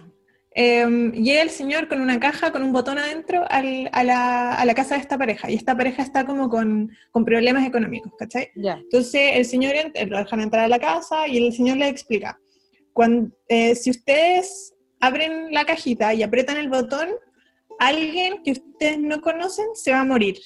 em, 0.57 1.13
llega 1.13 1.43
el 1.43 1.51
señor 1.51 1.87
con 1.87 2.01
una 2.01 2.19
caja, 2.19 2.51
con 2.51 2.63
un 2.63 2.73
botón 2.73 2.99
adentro 2.99 3.45
a, 3.49 3.63
la, 3.63 4.75
casa 4.75 4.95
de 4.95 5.03
esta 5.03 5.19
pareja, 5.19 5.51
y 5.51 5.55
esta 5.55 5.77
pareja 5.77 6.03
está 6.03 6.25
como 6.25 6.49
con, 6.49 6.91
problemas 7.13 7.67
económicos, 7.67 8.13
¿cachai? 8.19 8.51
Entonces 8.57 9.33
el 9.35 9.45
señor 9.45 9.75
lo 10.09 10.19
dejan 10.19 10.41
entrar 10.41 10.65
a 10.65 10.69
la 10.69 10.79
casa 10.79 11.29
y 11.29 11.37
el 11.37 11.53
señor 11.53 11.77
le 11.77 11.89
explica, 11.89 12.39
cuando, 12.93 13.31
eh, 13.49 13.75
si 13.75 13.91
ustedes 13.91 14.75
abren 15.01 15.53
la 15.53 15.65
cajita 15.67 16.15
y 16.15 16.23
aprietan 16.23 16.57
el 16.57 16.71
botón, 16.71 17.11
alguien 17.79 18.43
que 18.43 18.53
ustedes 18.53 18.99
no 18.99 19.21
conocen 19.21 19.67
se 19.75 19.93
va 19.93 20.01
a 20.01 20.05
morir. 20.05 20.39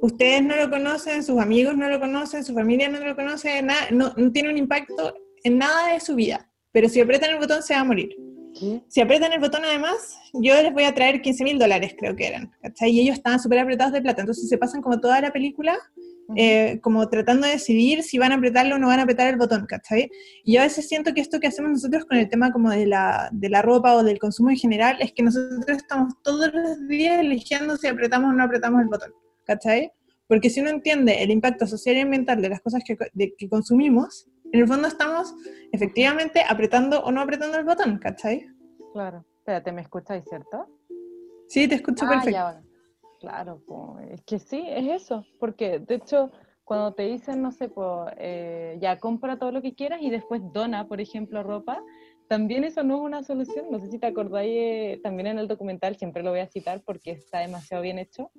Ustedes 0.00 0.42
no 0.42 0.56
lo 0.56 0.68
conocen, 0.68 1.22
sus 1.22 1.40
amigos 1.40 1.76
no 1.76 1.88
lo 1.88 2.00
conocen, 2.00 2.44
su 2.44 2.54
familia 2.54 2.88
no 2.88 3.00
lo 3.00 3.14
conoce, 3.14 3.62
nada, 3.62 3.88
no, 3.90 4.12
tiene 4.32 4.50
un 4.50 4.58
impacto 4.58 5.14
en 5.44 5.58
nada 5.58 5.92
de 5.92 6.00
su 6.00 6.14
vida. 6.14 6.48
Pero 6.72 6.88
si 6.88 7.00
aprietan 7.00 7.30
el 7.30 7.38
botón, 7.38 7.62
se 7.62 7.74
va 7.74 7.80
a 7.80 7.84
morir. 7.84 8.16
Si 8.88 9.00
aprietan 9.00 9.32
el 9.32 9.40
botón, 9.40 9.64
además, 9.64 10.18
yo 10.32 10.54
les 10.54 10.72
voy 10.72 10.84
a 10.84 10.94
traer 10.94 11.20
15 11.20 11.44
mil 11.44 11.58
dólares, 11.58 11.94
creo 11.98 12.14
que 12.14 12.26
eran. 12.26 12.52
Y 12.80 13.00
ellos 13.00 13.16
estaban 13.16 13.40
súper 13.40 13.58
apretados 13.58 13.92
de 13.92 14.02
plata. 14.02 14.22
Entonces 14.22 14.48
se 14.48 14.58
pasan 14.58 14.82
como 14.82 15.00
toda 15.00 15.20
la 15.20 15.32
película 15.32 15.78
eh, 16.36 16.78
como 16.80 17.08
tratando 17.08 17.46
de 17.46 17.54
decidir 17.54 18.02
si 18.02 18.16
van 18.18 18.32
a 18.32 18.36
apretarlo 18.36 18.76
o 18.76 18.78
no 18.78 18.86
van 18.86 19.00
a 19.00 19.02
apretar 19.02 19.28
el 19.28 19.36
botón, 19.36 19.66
¿cachai? 19.66 20.10
Y 20.44 20.54
yo 20.54 20.60
a 20.60 20.64
veces 20.64 20.88
siento 20.88 21.12
que 21.12 21.20
esto 21.20 21.40
que 21.40 21.46
hacemos 21.46 21.72
nosotros 21.72 22.04
con 22.06 22.16
el 22.16 22.28
tema 22.28 22.52
como 22.52 22.70
de 22.70 22.86
la, 22.86 23.28
de 23.32 23.48
la 23.48 23.60
ropa 23.60 23.94
o 23.94 24.02
del 24.02 24.18
consumo 24.18 24.50
en 24.50 24.56
general 24.56 24.96
es 25.00 25.12
que 25.12 25.22
nosotros 25.22 25.76
estamos 25.76 26.14
todos 26.22 26.52
los 26.52 26.88
días 26.88 27.20
eligiendo 27.20 27.76
si 27.76 27.86
apretamos 27.86 28.30
o 28.30 28.32
no 28.32 28.44
apretamos 28.44 28.80
el 28.80 28.88
botón, 28.88 29.12
¿cachai? 29.44 29.92
Porque 30.26 30.48
si 30.48 30.60
uno 30.60 30.70
entiende 30.70 31.22
el 31.22 31.30
impacto 31.30 31.66
social 31.66 31.96
y 31.96 32.00
ambiental 32.00 32.40
de 32.40 32.48
las 32.48 32.60
cosas 32.60 32.82
que, 32.86 32.96
que 32.96 33.48
consumimos, 33.48 34.26
en 34.52 34.60
el 34.60 34.66
fondo 34.66 34.88
estamos 34.88 35.34
efectivamente 35.72 36.42
apretando 36.48 37.02
o 37.02 37.12
no 37.12 37.20
apretando 37.20 37.58
el 37.58 37.64
botón, 37.64 37.98
¿cachai? 37.98 38.46
Claro. 38.92 39.24
Espérate, 39.38 39.72
¿me 39.72 39.82
escucháis, 39.82 40.24
cierto? 40.28 40.66
Sí, 41.48 41.66
te 41.68 41.76
escucho 41.76 42.04
ah, 42.06 42.08
perfecto. 42.08 42.68
Claro, 43.20 43.62
es 44.10 44.20
que 44.22 44.38
sí, 44.38 44.64
es 44.66 45.02
eso, 45.02 45.24
porque 45.38 45.78
de 45.78 45.94
hecho 45.94 46.32
cuando 46.64 46.94
te 46.94 47.04
dicen, 47.04 47.42
no 47.42 47.52
sé, 47.52 47.68
pues, 47.68 48.14
ya 48.80 48.98
compra 48.98 49.38
todo 49.38 49.52
lo 49.52 49.62
que 49.62 49.74
quieras 49.74 50.00
y 50.00 50.10
después 50.10 50.40
dona, 50.52 50.88
por 50.88 51.00
ejemplo, 51.00 51.42
ropa, 51.42 51.82
también 52.28 52.64
eso 52.64 52.82
no 52.82 52.96
es 52.96 53.00
una 53.02 53.22
solución. 53.22 53.66
No 53.70 53.78
sé 53.78 53.90
si 53.90 53.98
te 53.98 54.06
acordáis, 54.06 54.52
eh, 54.54 55.00
también 55.02 55.26
en 55.26 55.38
el 55.38 55.48
documental, 55.48 55.96
siempre 55.96 56.22
lo 56.22 56.30
voy 56.30 56.40
a 56.40 56.46
citar 56.46 56.82
porque 56.82 57.10
está 57.10 57.40
demasiado 57.40 57.82
bien 57.82 57.98
hecho, 57.98 58.30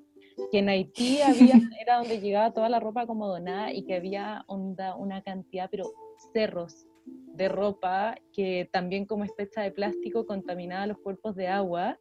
que 0.51 0.60
en 0.60 0.70
Haití 0.70 1.22
había, 1.22 1.62
era 1.80 1.97
donde 1.97 2.20
llegaba 2.20 2.54
toda 2.54 2.70
la 2.70 2.80
ropa 2.80 3.06
como 3.06 3.28
donada 3.28 3.72
y 3.72 3.86
que 3.86 3.95
había 3.95 4.43
onda, 4.47 4.95
una 4.95 5.22
cantidad, 5.22 5.70
pero 5.70 5.86
cerros 6.34 6.88
de 7.06 7.49
ropa 7.49 8.16
que 8.32 8.70
también 8.72 9.06
como 9.06 9.24
está 9.24 9.43
hecha 9.43 9.62
de 9.62 9.72
plástico 9.72 10.26
contaminaba 10.26 10.88
los 10.88 10.99
cuerpos 10.99 11.36
de 11.36 11.47
agua. 11.47 11.99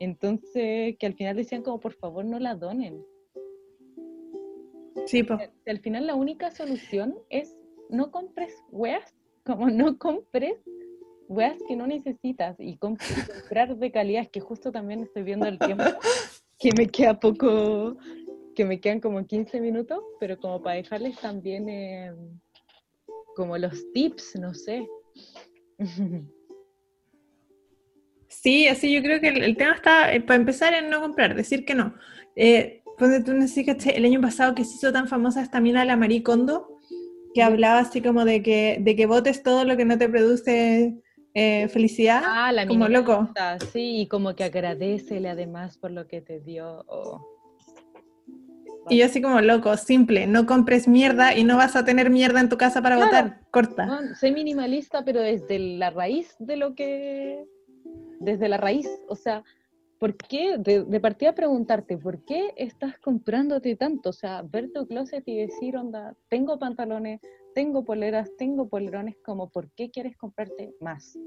Entonces, 0.00 0.96
que 0.98 1.06
al 1.06 1.14
final 1.14 1.36
decían 1.36 1.62
como 1.62 1.80
por 1.80 1.94
favor 1.94 2.24
no 2.24 2.38
la 2.38 2.54
donen. 2.54 3.04
Sí, 5.06 5.22
pues. 5.22 5.50
Al 5.66 5.80
final 5.80 6.06
la 6.06 6.14
única 6.14 6.50
solución 6.50 7.16
es 7.30 7.56
no 7.90 8.10
compres 8.10 8.54
weas, 8.70 9.14
como 9.44 9.68
no 9.70 9.98
compres 9.98 10.58
weas 11.28 11.58
que 11.68 11.76
no 11.76 11.86
necesitas 11.86 12.56
y 12.58 12.76
comprar 12.76 13.76
de 13.76 13.90
calidad, 13.90 14.28
que 14.28 14.40
justo 14.40 14.72
también 14.72 15.02
estoy 15.02 15.22
viendo 15.22 15.46
el 15.46 15.58
tiempo, 15.58 15.84
que 16.58 16.70
me 16.76 16.88
queda 16.88 17.18
poco, 17.18 17.96
que 18.54 18.64
me 18.64 18.80
quedan 18.80 19.00
como 19.00 19.24
15 19.24 19.60
minutos, 19.60 20.00
pero 20.18 20.38
como 20.38 20.62
para 20.62 20.76
dejarles 20.76 21.18
también 21.18 21.68
eh, 21.68 22.12
como 23.36 23.56
los 23.58 23.92
tips, 23.92 24.36
no 24.36 24.54
sé. 24.54 24.88
Sí, 28.28 28.68
así 28.68 28.92
yo 28.92 29.02
creo 29.02 29.20
que 29.20 29.28
el, 29.28 29.56
tema 29.56 29.72
está, 29.72 30.12
eh, 30.12 30.20
para 30.20 30.38
empezar, 30.38 30.74
en 30.74 30.90
no 30.90 31.00
comprar, 31.00 31.34
decir 31.34 31.64
que 31.64 31.74
no. 31.74 31.94
Eh, 32.36 32.82
tú 33.24 33.32
necesitas 33.32 33.86
el 33.86 34.04
año 34.04 34.20
pasado 34.20 34.54
que 34.54 34.64
se 34.64 34.76
hizo 34.76 34.92
tan 34.92 35.08
famosa 35.08 35.42
esta 35.42 35.58
mina 35.58 35.84
la 35.84 35.96
Marie 35.96 36.22
Kondo, 36.22 36.78
que 37.34 37.42
hablaba 37.42 37.80
así 37.80 38.02
como 38.02 38.24
de 38.24 38.42
que, 38.42 38.78
de 38.80 38.94
que 38.94 39.06
votes 39.06 39.42
todo 39.42 39.64
lo 39.64 39.76
que 39.76 39.84
no 39.84 39.96
te 39.96 40.08
produce 40.08 41.02
eh, 41.34 41.68
felicidad, 41.68 42.22
ah, 42.24 42.52
la 42.52 42.66
como 42.66 42.88
loco. 42.88 43.28
Sí, 43.72 44.02
y 44.02 44.06
como 44.06 44.34
que 44.34 44.44
agradecele 44.44 45.28
además 45.28 45.76
por 45.78 45.90
lo 45.90 46.06
que 46.06 46.20
te 46.20 46.40
dio. 46.40 46.84
Y 48.88 48.98
yo 48.98 49.06
así 49.06 49.20
como 49.20 49.40
loco, 49.40 49.76
simple, 49.76 50.26
no 50.26 50.46
compres 50.46 50.86
mierda 50.86 51.36
y 51.36 51.44
no 51.44 51.56
vas 51.56 51.74
a 51.74 51.84
tener 51.84 52.10
mierda 52.10 52.40
en 52.40 52.48
tu 52.48 52.56
casa 52.56 52.82
para 52.82 52.96
votar, 52.96 53.40
corta. 53.50 54.14
soy 54.18 54.32
minimalista, 54.32 55.04
pero 55.04 55.20
desde 55.20 55.58
la 55.58 55.90
raíz 55.90 56.36
de 56.38 56.56
lo 56.56 56.74
que, 56.74 57.44
desde 58.20 58.48
la 58.48 58.58
raíz, 58.58 58.88
o 59.08 59.16
sea, 59.16 59.42
¿por 59.98 60.16
qué, 60.16 60.56
de, 60.58 60.84
de, 60.84 61.00
partida 61.00 61.34
preguntarte, 61.34 61.98
¿por 61.98 62.24
qué 62.24 62.52
estás 62.56 62.98
comprándote 62.98 63.74
tanto? 63.74 64.10
O 64.10 64.12
sea, 64.12 64.42
ver 64.42 64.70
tu 64.72 64.86
closet 64.86 65.26
y 65.26 65.36
decir, 65.36 65.76
onda, 65.76 66.14
tengo 66.28 66.58
pantalones, 66.58 67.20
tengo 67.54 67.84
poleras, 67.84 68.30
tengo 68.38 68.68
polerones, 68.68 69.16
como 69.24 69.48
por 69.48 69.70
qué 69.72 69.90
quieres 69.90 70.16
comprarte 70.16 70.74
más. 70.80 71.18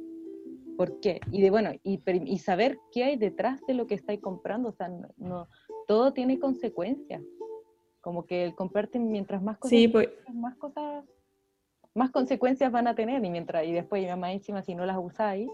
¿Por 0.77 1.01
qué? 1.01 1.19
Y 1.31 1.41
de 1.41 1.49
bueno, 1.49 1.71
y, 1.83 1.99
y 2.05 2.37
saber 2.37 2.77
qué 2.93 3.03
hay 3.03 3.17
detrás 3.17 3.59
de 3.67 3.73
lo 3.73 3.85
que 3.85 3.95
estáis 3.95 4.21
comprando, 4.21 4.69
o 4.69 4.71
sea, 4.71 4.89
no, 5.17 5.49
todo 5.87 6.13
tiene 6.13 6.39
consecuencias. 6.39 7.21
Como 8.01 8.25
que 8.25 8.45
el 8.45 8.55
comprarte 8.55 8.99
mientras 8.99 9.41
más 9.41 9.57
cosas, 9.57 9.79
pues 9.91 10.09
más 10.33 10.55
cosas, 10.55 11.05
más 11.93 12.11
consecuencias 12.11 12.71
van 12.71 12.87
a 12.87 12.95
tener, 12.95 13.23
y 13.23 13.29
mientras, 13.29 13.65
y 13.65 13.73
después 13.73 14.03
ya 14.03 14.15
más 14.15 14.31
encima 14.31 14.61
si 14.61 14.75
no 14.75 14.85
las 14.85 14.97
usáis. 14.97 15.49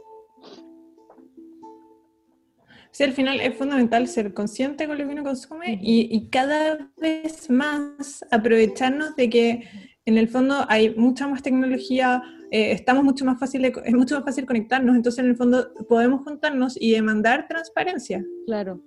Sí, 2.92 3.04
al 3.04 3.12
final 3.12 3.42
es 3.42 3.58
fundamental 3.58 4.08
ser 4.08 4.34
consciente 4.34 4.88
con 4.88 4.98
lo 4.98 5.06
que 5.06 5.12
uno 5.12 5.24
consume 5.24 5.80
y, 5.82 6.16
y, 6.16 6.30
cada 6.30 6.90
vez 6.96 7.50
más 7.50 8.24
aprovecharnos 8.32 9.18
de 9.18 9.30
que 9.30 9.68
en 10.06 10.18
el 10.18 10.30
fondo 10.30 10.66
hay 10.70 10.96
mucha 10.96 11.28
más 11.28 11.42
tecnología, 11.42 12.22
eh, 12.52 12.72
estamos 12.72 13.04
mucho 13.04 13.26
más 13.26 13.38
fácil 13.38 13.66
es 13.66 13.94
mucho 13.94 14.16
más 14.16 14.24
fácil 14.24 14.46
conectarnos, 14.46 14.96
entonces 14.96 15.24
en 15.24 15.32
el 15.32 15.36
fondo 15.36 15.74
podemos 15.90 16.24
juntarnos 16.24 16.80
y 16.80 16.92
demandar 16.92 17.48
transparencia. 17.50 18.24
Claro. 18.46 18.82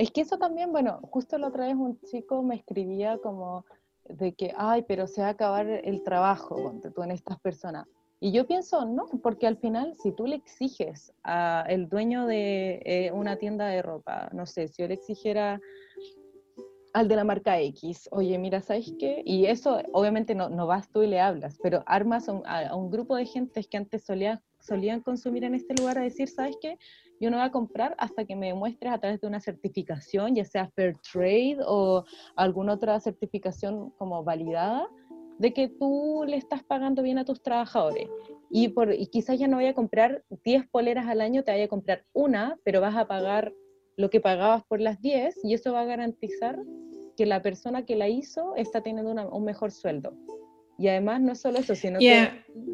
Es 0.00 0.10
que 0.12 0.22
eso 0.22 0.38
también, 0.38 0.72
bueno, 0.72 0.98
justo 1.10 1.36
la 1.36 1.48
otra 1.48 1.66
vez 1.66 1.74
un 1.74 2.00
chico 2.00 2.42
me 2.42 2.54
escribía 2.54 3.18
como 3.18 3.66
de 4.08 4.32
que, 4.32 4.50
ay, 4.56 4.82
pero 4.88 5.06
se 5.06 5.20
va 5.20 5.26
a 5.26 5.32
acabar 5.32 5.68
el 5.68 6.02
trabajo, 6.04 6.56
ponte 6.56 6.90
tú 6.90 7.02
en 7.02 7.10
estas 7.10 7.38
personas. 7.38 7.86
Y 8.18 8.32
yo 8.32 8.46
pienso, 8.46 8.86
no, 8.86 9.08
porque 9.22 9.46
al 9.46 9.58
final, 9.58 9.94
si 10.02 10.12
tú 10.12 10.26
le 10.26 10.36
exiges 10.36 11.12
al 11.22 11.90
dueño 11.90 12.26
de 12.26 12.80
eh, 12.86 13.12
una 13.12 13.36
tienda 13.36 13.66
de 13.66 13.82
ropa, 13.82 14.30
no 14.32 14.46
sé, 14.46 14.68
si 14.68 14.80
yo 14.80 14.88
le 14.88 14.94
exigiera 14.94 15.60
al 16.94 17.06
de 17.06 17.16
la 17.16 17.24
marca 17.24 17.60
X, 17.60 18.08
oye, 18.10 18.38
mira, 18.38 18.62
¿sabes 18.62 18.94
qué? 18.98 19.22
Y 19.26 19.44
eso 19.46 19.82
obviamente 19.92 20.34
no, 20.34 20.48
no 20.48 20.66
vas 20.66 20.90
tú 20.90 21.02
y 21.02 21.08
le 21.08 21.20
hablas, 21.20 21.58
pero 21.62 21.82
armas 21.84 22.26
a 22.26 22.74
un, 22.74 22.90
grupo 22.90 23.16
de 23.16 23.26
gente 23.26 23.62
que 23.64 23.76
antes 23.76 24.02
solía, 24.04 24.42
solían 24.60 25.02
consumir 25.02 25.44
en 25.44 25.54
este 25.54 25.74
lugar 25.74 25.98
a 25.98 26.02
decir, 26.04 26.26
¿sabes 26.28 26.56
qué? 26.58 26.78
Yo 27.20 27.30
no 27.30 27.36
voy 27.36 27.46
a 27.46 27.50
comprar 27.50 27.94
hasta 27.98 28.24
que 28.24 28.34
me 28.34 28.46
demuestres 28.46 28.92
a 28.92 28.98
través 28.98 29.20
de 29.20 29.26
una 29.26 29.40
certificación, 29.40 30.34
ya 30.34 30.44
sea 30.44 30.70
Fair 30.74 30.96
Trade 31.12 31.58
o 31.66 32.04
alguna 32.34 32.72
otra 32.72 32.98
certificación 32.98 33.90
como 33.98 34.24
validada, 34.24 34.88
de 35.38 35.52
que 35.52 35.68
tú 35.68 36.24
le 36.26 36.36
estás 36.36 36.64
pagando 36.64 37.02
bien 37.02 37.18
a 37.18 37.26
tus 37.26 37.42
trabajadores. 37.42 38.08
Y, 38.50 38.68
por, 38.68 38.92
y 38.94 39.06
quizás 39.06 39.38
ya 39.38 39.48
no 39.48 39.58
vaya 39.58 39.70
a 39.70 39.74
comprar 39.74 40.24
10 40.44 40.68
poleras 40.68 41.06
al 41.06 41.20
año, 41.20 41.44
te 41.44 41.52
vaya 41.52 41.64
a 41.64 41.68
comprar 41.68 42.04
una, 42.14 42.58
pero 42.64 42.80
vas 42.80 42.96
a 42.96 43.06
pagar 43.06 43.52
lo 43.96 44.08
que 44.08 44.20
pagabas 44.20 44.64
por 44.64 44.80
las 44.80 45.00
10 45.02 45.44
y 45.44 45.52
eso 45.52 45.74
va 45.74 45.82
a 45.82 45.84
garantizar 45.84 46.58
que 47.16 47.26
la 47.26 47.42
persona 47.42 47.84
que 47.84 47.96
la 47.96 48.08
hizo 48.08 48.56
está 48.56 48.82
teniendo 48.82 49.12
un 49.30 49.44
mejor 49.44 49.72
sueldo. 49.72 50.14
Y 50.78 50.88
además 50.88 51.20
no 51.20 51.32
es 51.32 51.40
solo 51.40 51.58
eso, 51.58 51.74
sino 51.74 51.98
que... 51.98 52.30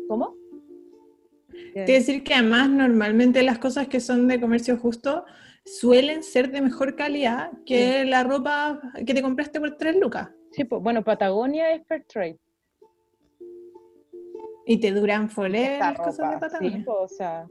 ¿Cómo? 0.07 0.35
Quiere 1.73 1.93
decir 1.93 2.25
que 2.25 2.35
además 2.35 2.71
normalmente 2.71 3.43
las 3.43 3.59
cosas 3.59 3.89
que 3.89 4.01
son 4.01 4.29
de 4.29 4.41
comercio 4.41 4.77
justo 4.77 5.25
suelen 5.65 6.23
ser 6.23 6.51
de 6.51 6.61
mejor 6.61 6.97
calidad 6.97 7.51
que 7.65 8.05
la 8.05 8.23
ropa 8.23 8.81
que 9.05 9.15
te 9.15 9.23
compraste 9.23 9.61
por 9.61 9.77
3 9.77 9.97
lucas. 9.97 10.31
Sí, 10.53 10.65
pues, 10.65 10.83
bueno, 10.83 11.05
Patagonia 11.05 11.73
es 11.73 11.87
fair 11.87 12.05
trade. 12.05 12.39
Y 14.67 14.79
te 14.79 14.91
duran 14.93 15.29
forever 15.29 15.79
las 15.79 15.99
cosas 15.99 16.31
de 16.31 16.39
Patagonia. 16.39 16.79
Sí, 16.79 16.85
o 16.87 17.09
sea, 17.09 17.47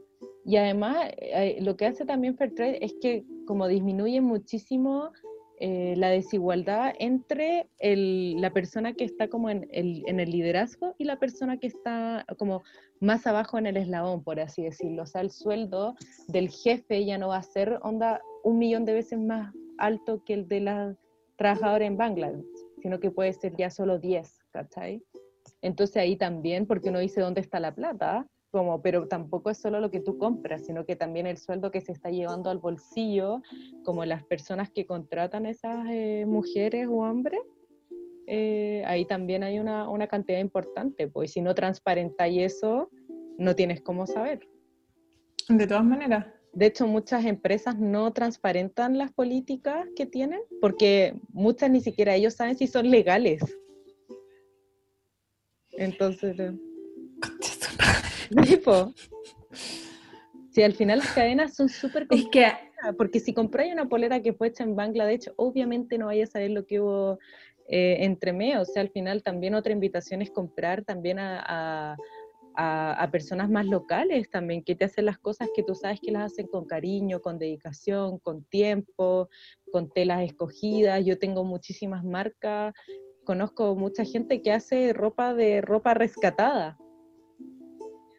y 0.46 0.56
además, 0.56 0.96
eh, 1.16 1.58
lo 1.60 1.76
que 1.76 1.86
hace 1.86 2.04
también 2.06 2.36
Fairtrade 2.36 2.84
es 2.84 2.94
que 3.02 3.24
como 3.46 3.66
disminuye 3.66 4.20
muchísimo 4.20 5.10
eh, 5.58 5.94
la 5.96 6.10
desigualdad 6.10 6.92
entre 6.98 7.68
la 7.80 8.50
persona 8.50 8.92
que 8.92 9.04
está 9.04 9.28
como 9.28 9.48
en 9.48 9.66
el, 9.70 10.30
liderazgo 10.30 10.94
y 10.98 11.04
la 11.04 11.18
persona 11.18 11.56
que 11.56 11.66
está 11.66 12.26
como 12.38 12.62
más 13.00 13.26
abajo 13.26 13.56
en 13.56 13.66
el 13.66 13.76
eslabón, 13.76 14.22
por 14.22 14.38
así 14.38 14.64
decirlo. 14.64 15.04
O 15.04 15.06
sea, 15.06 15.22
el 15.22 15.30
sueldo 15.30 15.94
del 16.28 16.50
jefe 16.50 17.04
ya 17.04 17.16
no 17.16 17.28
va 17.28 17.38
a 17.38 17.42
ser 17.42 17.78
onda 17.82 18.20
un 18.44 18.58
millón 18.58 18.84
de 18.84 18.94
veces 18.94 19.18
más 19.18 19.54
alto 19.78 20.22
que 20.24 20.34
el 20.34 20.48
de 20.48 20.60
la 20.60 20.96
trabajadora 21.36 21.86
en 21.86 21.96
Bangladesh, 21.96 22.44
sino 22.82 23.00
que 23.00 23.10
puede 23.10 23.32
ser 23.32 23.56
ya 23.56 23.70
solo 23.70 23.98
10, 23.98 24.38
¿cachai? 24.50 25.02
Entonces 25.62 25.96
ahí 25.96 26.16
también, 26.16 26.66
porque 26.66 26.90
uno 26.90 26.98
dice 26.98 27.20
dónde 27.20 27.40
está 27.40 27.60
la 27.60 27.74
plata, 27.74 28.26
como, 28.50 28.80
pero 28.82 29.06
tampoco 29.08 29.50
es 29.50 29.58
solo 29.58 29.80
lo 29.80 29.90
que 29.90 30.00
tú 30.00 30.18
compras, 30.18 30.64
sino 30.66 30.84
que 30.84 30.96
también 30.96 31.26
el 31.26 31.38
sueldo 31.38 31.70
que 31.70 31.80
se 31.80 31.92
está 31.92 32.10
llevando 32.10 32.50
al 32.50 32.58
bolsillo, 32.58 33.42
como 33.84 34.04
las 34.04 34.24
personas 34.24 34.70
que 34.70 34.86
contratan 34.86 35.46
esas 35.46 35.86
eh, 35.90 36.24
mujeres 36.26 36.86
o 36.88 36.98
hombres, 36.98 37.40
eh, 38.26 38.82
ahí 38.86 39.04
también 39.04 39.44
hay 39.44 39.58
una, 39.58 39.88
una, 39.88 40.08
cantidad 40.08 40.40
importante, 40.40 41.06
pues 41.06 41.32
si 41.32 41.40
no 41.40 41.54
transparentáis 41.54 42.54
eso, 42.54 42.90
no 43.38 43.54
tienes 43.54 43.82
cómo 43.82 44.06
saber. 44.06 44.40
De 45.48 45.66
todas 45.66 45.84
maneras. 45.84 46.26
De 46.52 46.66
hecho, 46.66 46.86
muchas 46.86 47.24
empresas 47.24 47.78
no 47.78 48.12
transparentan 48.12 48.98
las 48.98 49.12
políticas 49.12 49.86
que 49.94 50.06
tienen 50.06 50.40
porque 50.60 51.14
muchas 51.28 51.70
ni 51.70 51.80
siquiera 51.80 52.14
ellos 52.14 52.34
saben 52.34 52.56
si 52.56 52.66
son 52.66 52.90
legales. 52.90 53.42
Entonces... 55.72 56.38
Eh, 56.40 56.65
Tipo. 58.46 58.92
Si 60.50 60.62
al 60.62 60.72
final 60.72 61.00
las 61.00 61.12
cadenas 61.12 61.54
son 61.54 61.68
súper 61.68 62.06
Es 62.10 62.26
que 62.28 62.46
porque 62.96 63.20
si 63.20 63.34
compráis 63.34 63.72
una 63.72 63.88
polera 63.88 64.20
que 64.20 64.32
fue 64.32 64.48
hecha 64.48 64.64
en 64.64 64.76
Bangladesh, 64.76 65.30
obviamente 65.36 65.98
no 65.98 66.06
vayas 66.06 66.30
a 66.30 66.32
saber 66.32 66.50
lo 66.50 66.66
que 66.66 66.80
hubo 66.80 67.18
eh, 67.68 67.98
entre 68.00 68.32
medio. 68.32 68.60
O 68.60 68.64
sea, 68.64 68.82
al 68.82 68.90
final 68.90 69.22
también 69.22 69.54
otra 69.54 69.72
invitación 69.72 70.22
es 70.22 70.30
comprar 70.30 70.84
también 70.84 71.18
a, 71.18 71.96
a, 72.54 73.08
personas 73.10 73.50
más 73.50 73.66
locales 73.66 74.30
también, 74.30 74.62
que 74.62 74.74
te 74.74 74.84
hacen 74.84 75.06
las 75.06 75.18
cosas 75.18 75.48
que 75.54 75.62
tú 75.62 75.74
sabes 75.74 76.00
que 76.00 76.12
las 76.12 76.32
hacen 76.32 76.46
con 76.46 76.66
cariño, 76.66 77.20
con 77.20 77.38
dedicación, 77.38 78.18
con 78.18 78.44
tiempo, 78.44 79.28
con 79.72 79.90
telas 79.90 80.22
escogidas. 80.22 81.04
Yo 81.04 81.18
tengo 81.18 81.44
muchísimas 81.44 82.04
marcas, 82.04 82.74
conozco 83.24 83.74
mucha 83.74 84.04
gente 84.04 84.42
que 84.42 84.52
hace 84.52 84.92
ropa 84.92 85.34
de 85.34 85.60
ropa 85.60 85.94
rescatada 85.94 86.78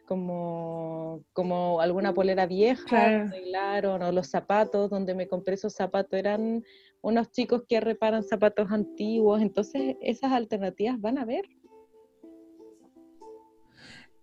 como, 0.08 1.22
como 1.34 1.82
alguna 1.82 2.14
polera 2.14 2.46
vieja, 2.46 3.26
claro. 3.50 3.96
o 3.96 4.12
los 4.12 4.28
zapatos, 4.28 4.88
donde 4.88 5.14
me 5.14 5.28
compré 5.28 5.54
esos 5.54 5.74
zapatos 5.74 6.18
eran 6.18 6.64
unos 7.02 7.30
chicos 7.30 7.64
que 7.68 7.78
reparan 7.78 8.24
zapatos 8.24 8.72
antiguos, 8.72 9.42
entonces 9.42 9.96
esas 10.00 10.32
alternativas 10.32 10.98
van 10.98 11.18
a 11.18 11.26
ver. 11.26 11.44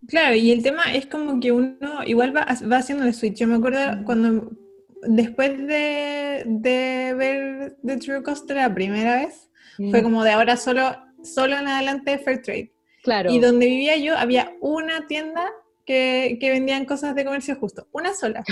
Claro, 0.07 0.35
y 0.35 0.51
el 0.51 0.63
tema 0.63 0.91
es 0.93 1.05
como 1.05 1.39
que 1.39 1.51
uno 1.51 2.03
igual 2.05 2.35
va, 2.35 2.47
va 2.71 2.77
haciendo 2.77 3.05
el 3.05 3.13
switch. 3.13 3.37
Yo 3.37 3.47
me 3.47 3.55
acuerdo 3.55 4.03
cuando, 4.05 4.51
después 5.03 5.55
de, 5.67 6.43
de, 6.45 7.13
ver 7.15 7.77
The 7.83 7.97
True 7.97 8.23
Cost 8.23 8.49
la 8.49 8.73
primera 8.73 9.17
vez, 9.17 9.51
fue 9.91 10.01
como 10.01 10.23
de 10.23 10.31
ahora 10.31 10.57
solo, 10.57 10.95
solo 11.23 11.57
en 11.57 11.67
adelante 11.67 12.17
Fair 12.17 12.41
Trade. 12.41 12.73
Claro. 13.03 13.31
Y 13.31 13.39
donde 13.39 13.67
vivía 13.67 13.97
yo 13.97 14.17
había 14.17 14.55
una 14.61 15.05
tienda 15.05 15.51
que, 15.85 16.37
que, 16.39 16.49
vendían 16.49 16.85
cosas 16.85 17.15
de 17.15 17.25
comercio 17.25 17.55
justo, 17.55 17.87
una 17.91 18.13
sola. 18.13 18.43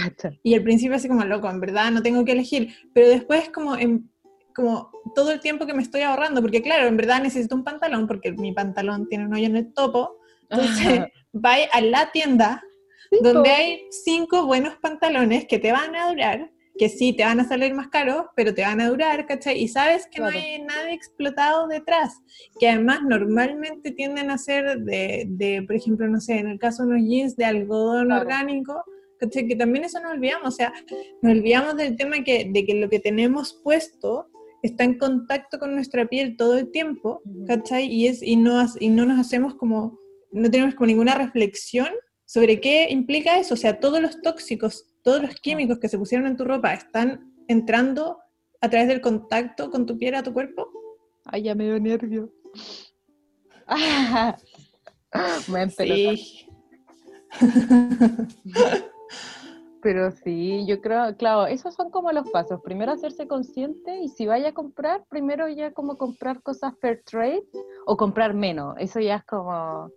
Y 0.44 0.54
al 0.56 0.64
principio 0.64 0.96
así 0.96 1.08
como, 1.08 1.24
loco, 1.26 1.50
en 1.50 1.60
verdad 1.60 1.92
no 1.92 2.02
tengo 2.02 2.24
que 2.26 2.34
elegir, 2.34 2.76
pero 2.94 3.08
después 3.08 3.50
como, 3.50 3.76
en, 3.76 4.12
como 4.56 4.92
todo 5.16 5.32
el 5.32 5.40
tiempo 5.40 5.66
que 5.66 5.74
me 5.74 5.82
estoy 5.82 6.02
ahorrando, 6.02 6.42
porque 6.42 6.62
claro, 6.62 6.88
en 6.88 6.98
verdad 6.98 7.22
necesito 7.22 7.56
un 7.56 7.64
pantalón, 7.64 8.08
porque 8.08 8.32
mi 8.32 8.54
pantalón 8.54 9.08
tiene 9.10 9.26
un 9.26 9.34
hoyo 9.34 9.48
en 9.48 9.58
el 9.58 9.74
topo, 9.74 10.18
entonces 10.50 11.02
va 11.34 11.56
a 11.72 11.82
la 11.82 12.12
tienda 12.12 12.64
donde 13.22 13.50
hay 13.50 13.88
cinco 13.92 14.46
buenos 14.46 14.76
pantalones 14.78 15.46
que 15.46 15.60
te 15.60 15.72
van 15.72 15.96
a 15.96 16.10
durar, 16.10 16.52
que 16.78 16.90
sí, 16.90 17.14
te 17.14 17.24
van 17.24 17.40
a 17.40 17.48
salir 17.48 17.74
más 17.74 17.88
caros, 17.90 18.26
pero 18.36 18.54
te 18.54 18.64
van 18.64 18.82
a 18.82 18.90
durar, 18.90 19.26
¿cachai? 19.28 19.62
Y 19.62 19.68
sabes 19.68 20.08
que 20.08 20.20
no 20.20 20.28
hay 20.28 20.62
nada 20.62 20.92
explotado 20.92 21.68
detrás, 21.68 22.20
que 22.60 22.70
además 22.70 23.02
normalmente 23.04 23.92
tienden 23.92 24.32
a 24.32 24.38
ser 24.38 24.80
de, 24.80 25.26
de, 25.28 25.62
por 25.64 25.76
ejemplo, 25.76 26.08
no 26.08 26.20
sé, 26.20 26.38
en 26.40 26.48
el 26.48 26.60
caso 26.60 26.84
de 26.84 26.90
unos 26.90 27.08
jeans 27.08 27.36
de 27.36 27.46
algodón 27.46 28.12
orgánico, 28.12 28.84
¿cachai? 29.20 29.48
Que 29.48 29.56
también 29.56 29.86
eso 29.86 30.00
nos 30.00 30.14
olvidamos, 30.14 30.48
o 30.48 30.52
sea, 30.52 30.74
nos 31.22 31.32
olvidamos 31.32 31.78
del 31.78 31.96
tema 31.96 32.24
que, 32.24 32.50
de 32.52 32.66
que 32.66 32.76
lo 32.76 32.90
que 32.90 33.00
tenemos 33.00 33.60
puesto 33.64 34.30
está 34.64 34.84
en 34.84 34.98
contacto 34.98 35.60
con 35.60 35.76
nuestra 35.76 36.08
piel 36.08 36.38
todo 36.38 36.58
el 36.58 36.72
tiempo, 36.72 37.22
¿cachai? 37.48 37.86
Y, 37.86 38.08
es, 38.08 38.24
y, 38.24 38.36
no, 38.36 38.66
y 38.80 38.90
no 38.90 39.06
nos 39.06 39.20
hacemos 39.20 39.56
como, 39.56 40.00
no 40.32 40.50
tenemos 40.50 40.74
como 40.74 40.88
ninguna 40.88 41.16
reflexión 41.16 41.90
sobre 42.26 42.60
qué 42.60 42.88
implica 42.90 43.38
eso, 43.38 43.54
o 43.54 43.58
sea, 43.58 43.80
todos 43.80 44.02
los 44.02 44.22
tóxicos, 44.22 44.86
todos 45.04 45.22
los 45.22 45.36
químicos 45.36 45.80
que 45.80 45.90
se 45.90 45.98
pusieron 45.98 46.28
en 46.28 46.38
tu 46.38 46.46
ropa 46.46 46.74
están 46.74 47.34
entrando 47.48 48.20
a 48.62 48.70
través 48.70 48.88
del 48.88 49.02
contacto 49.02 49.70
con 49.70 49.86
tu 49.86 49.98
piel 49.98 50.16
a 50.16 50.24
tu 50.24 50.34
cuerpo. 50.34 50.70
Ay, 51.26 51.44
ya 51.44 51.56
me 51.56 51.66
dio 51.66 51.80
nervio. 51.80 52.32
me 55.48 55.70
sí. 55.70 56.48
Pero 59.82 60.12
sí, 60.12 60.66
yo 60.66 60.80
creo, 60.80 61.16
claro, 61.18 61.46
esos 61.46 61.76
son 61.76 61.92
como 61.92 62.12
los 62.14 62.30
pasos. 62.32 62.62
Primero 62.64 62.94
hacerse 62.94 63.28
consciente 63.28 64.00
y 64.00 64.08
si 64.08 64.26
vaya 64.26 64.50
a 64.50 64.54
comprar, 64.54 65.04
primero 65.10 65.50
ya 65.50 65.74
como 65.74 65.98
comprar 65.98 66.42
cosas 66.42 66.74
fair 66.80 67.04
trade 67.04 67.44
o 67.86 67.98
comprar 67.98 68.34
menos. 68.34 68.76
Eso 68.80 69.02
ya 69.02 69.18
es 69.18 69.26
como 69.26 69.92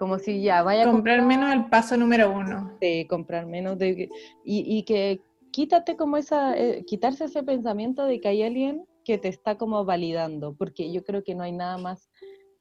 como 0.00 0.18
si 0.18 0.40
ya 0.40 0.62
vaya 0.62 0.84
a 0.84 0.90
comprar 0.90 1.20
menos 1.20 1.52
el 1.52 1.66
paso 1.66 1.94
número 1.94 2.32
uno. 2.32 2.72
Sí, 2.80 3.06
comprar 3.06 3.44
menos 3.44 3.76
de, 3.76 4.08
y, 4.42 4.78
y 4.78 4.82
que 4.84 5.20
quítate 5.52 5.94
como 5.94 6.16
esa, 6.16 6.56
eh, 6.56 6.86
quitarse 6.86 7.26
ese 7.26 7.42
pensamiento 7.42 8.06
de 8.06 8.18
que 8.18 8.28
hay 8.28 8.42
alguien 8.42 8.86
que 9.04 9.18
te 9.18 9.28
está 9.28 9.58
como 9.58 9.84
validando, 9.84 10.54
porque 10.54 10.90
yo 10.90 11.04
creo 11.04 11.22
que 11.22 11.34
no 11.34 11.42
hay 11.42 11.52
nada 11.52 11.76
más 11.76 12.10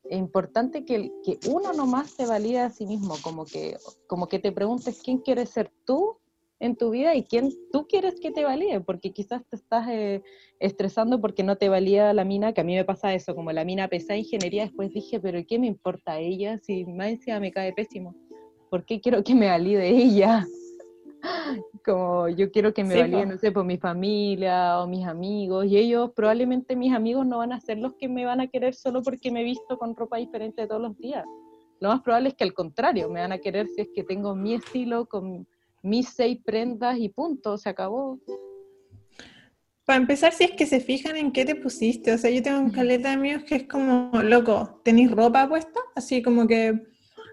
importante 0.10 0.84
que, 0.84 1.14
que 1.24 1.40
uno 1.48 1.72
nomás 1.72 2.18
te 2.18 2.26
valida 2.26 2.66
a 2.66 2.72
sí 2.72 2.86
mismo, 2.86 3.16
como 3.24 3.46
que, 3.46 3.78
como 4.08 4.28
que 4.28 4.40
te 4.40 4.52
preguntes 4.52 5.02
quién 5.02 5.20
quieres 5.20 5.50
ser 5.50 5.72
tú 5.86 6.18
en 6.60 6.76
tu 6.76 6.90
vida 6.92 7.16
y 7.16 7.24
quién 7.24 7.52
tú 7.72 7.88
quieres 7.88 8.20
que 8.20 8.32
te 8.32 8.44
valide, 8.44 8.82
porque 8.82 9.12
quizás 9.12 9.46
te 9.48 9.56
estás 9.56 9.88
eh, 9.90 10.22
estresando 10.60 11.22
porque 11.22 11.44
no 11.44 11.56
te 11.56 11.70
valía 11.70 12.14
la 12.14 12.26
mina, 12.26 12.54
que 12.54 12.62
a 12.62 12.64
mí 12.64 12.76
me 12.76 12.86
pasa 12.86 13.14
eso, 13.14 13.36
como 13.36 13.52
la 13.52 13.64
mina 13.64 13.88
pesada 13.88 14.18
ingeniería, 14.18 14.64
después 14.64 14.94
dije, 14.94 15.20
pero 15.20 15.40
¿qué 15.48 15.58
me 15.58 15.68
importa 15.68 16.20
ella 16.20 16.58
si 16.58 16.86
más 16.86 17.10
encima 17.10 17.40
me 17.40 17.52
cae 17.52 17.74
pésimo? 17.74 18.16
¿Por 18.70 18.86
qué 18.86 19.00
quiero 19.00 19.24
que 19.24 19.36
me 19.36 19.48
valide 19.48 19.90
ella? 19.90 20.46
como 21.86 22.30
yo 22.30 22.52
quiero 22.52 22.74
que 22.74 22.84
me 22.84 23.00
valide, 23.00 23.26
no 23.26 23.38
sé, 23.38 23.52
por 23.52 23.66
mi 23.66 23.78
familia 23.78 24.82
o 24.82 24.88
mis 24.88 25.06
amigos, 25.06 25.66
y 25.66 25.78
ellos 25.78 26.12
probablemente 26.16 26.76
mis 26.76 26.94
amigos 26.94 27.26
no 27.26 27.38
van 27.40 27.54
a 27.54 27.62
ser 27.62 27.78
los 27.78 27.94
que 27.96 28.08
me 28.08 28.26
van 28.26 28.42
a 28.42 28.48
querer 28.48 28.74
solo 28.76 29.02
porque 29.02 29.32
me 29.32 29.42
he 29.42 29.44
visto 29.44 29.78
con 29.78 29.96
ropa 29.96 30.18
diferente 30.18 30.68
todos 30.68 30.82
los 30.82 30.98
días. 30.98 31.26
Lo 31.80 31.90
más 31.90 32.02
probable 32.02 32.30
es 32.30 32.36
que 32.36 32.44
al 32.44 32.54
contrario, 32.54 33.10
me 33.10 33.22
van 33.22 33.32
a 33.32 33.38
querer 33.38 33.68
si 33.68 33.82
es 33.82 33.90
que 33.96 34.04
tengo 34.04 34.36
mi 34.36 34.56
estilo 34.56 35.06
con 35.06 35.48
mis 35.82 36.10
seis 36.10 36.40
prendas 36.44 36.98
y 36.98 37.10
punto, 37.10 37.58
se 37.58 37.70
acabó. 37.70 38.20
Para 39.86 40.02
empezar, 40.02 40.34
si 40.34 40.44
es 40.44 40.52
que 40.52 40.68
se 40.68 40.80
fijan 40.80 41.18
en 41.18 41.32
qué 41.32 41.46
te 41.46 41.56
pusiste, 41.56 42.14
o 42.14 42.18
sea, 42.18 42.30
yo 42.30 42.44
tengo 42.44 42.60
un 42.60 42.70
caleta 42.70 43.10
de 43.10 43.16
amigos 43.16 43.44
que 43.44 43.56
es 43.56 43.64
como, 43.64 44.12
loco, 44.22 44.82
¿tenéis 44.84 45.10
ropa 45.10 45.50
puesta? 45.50 45.80
Así 45.96 46.22
como 46.22 46.46
que, 46.46 46.80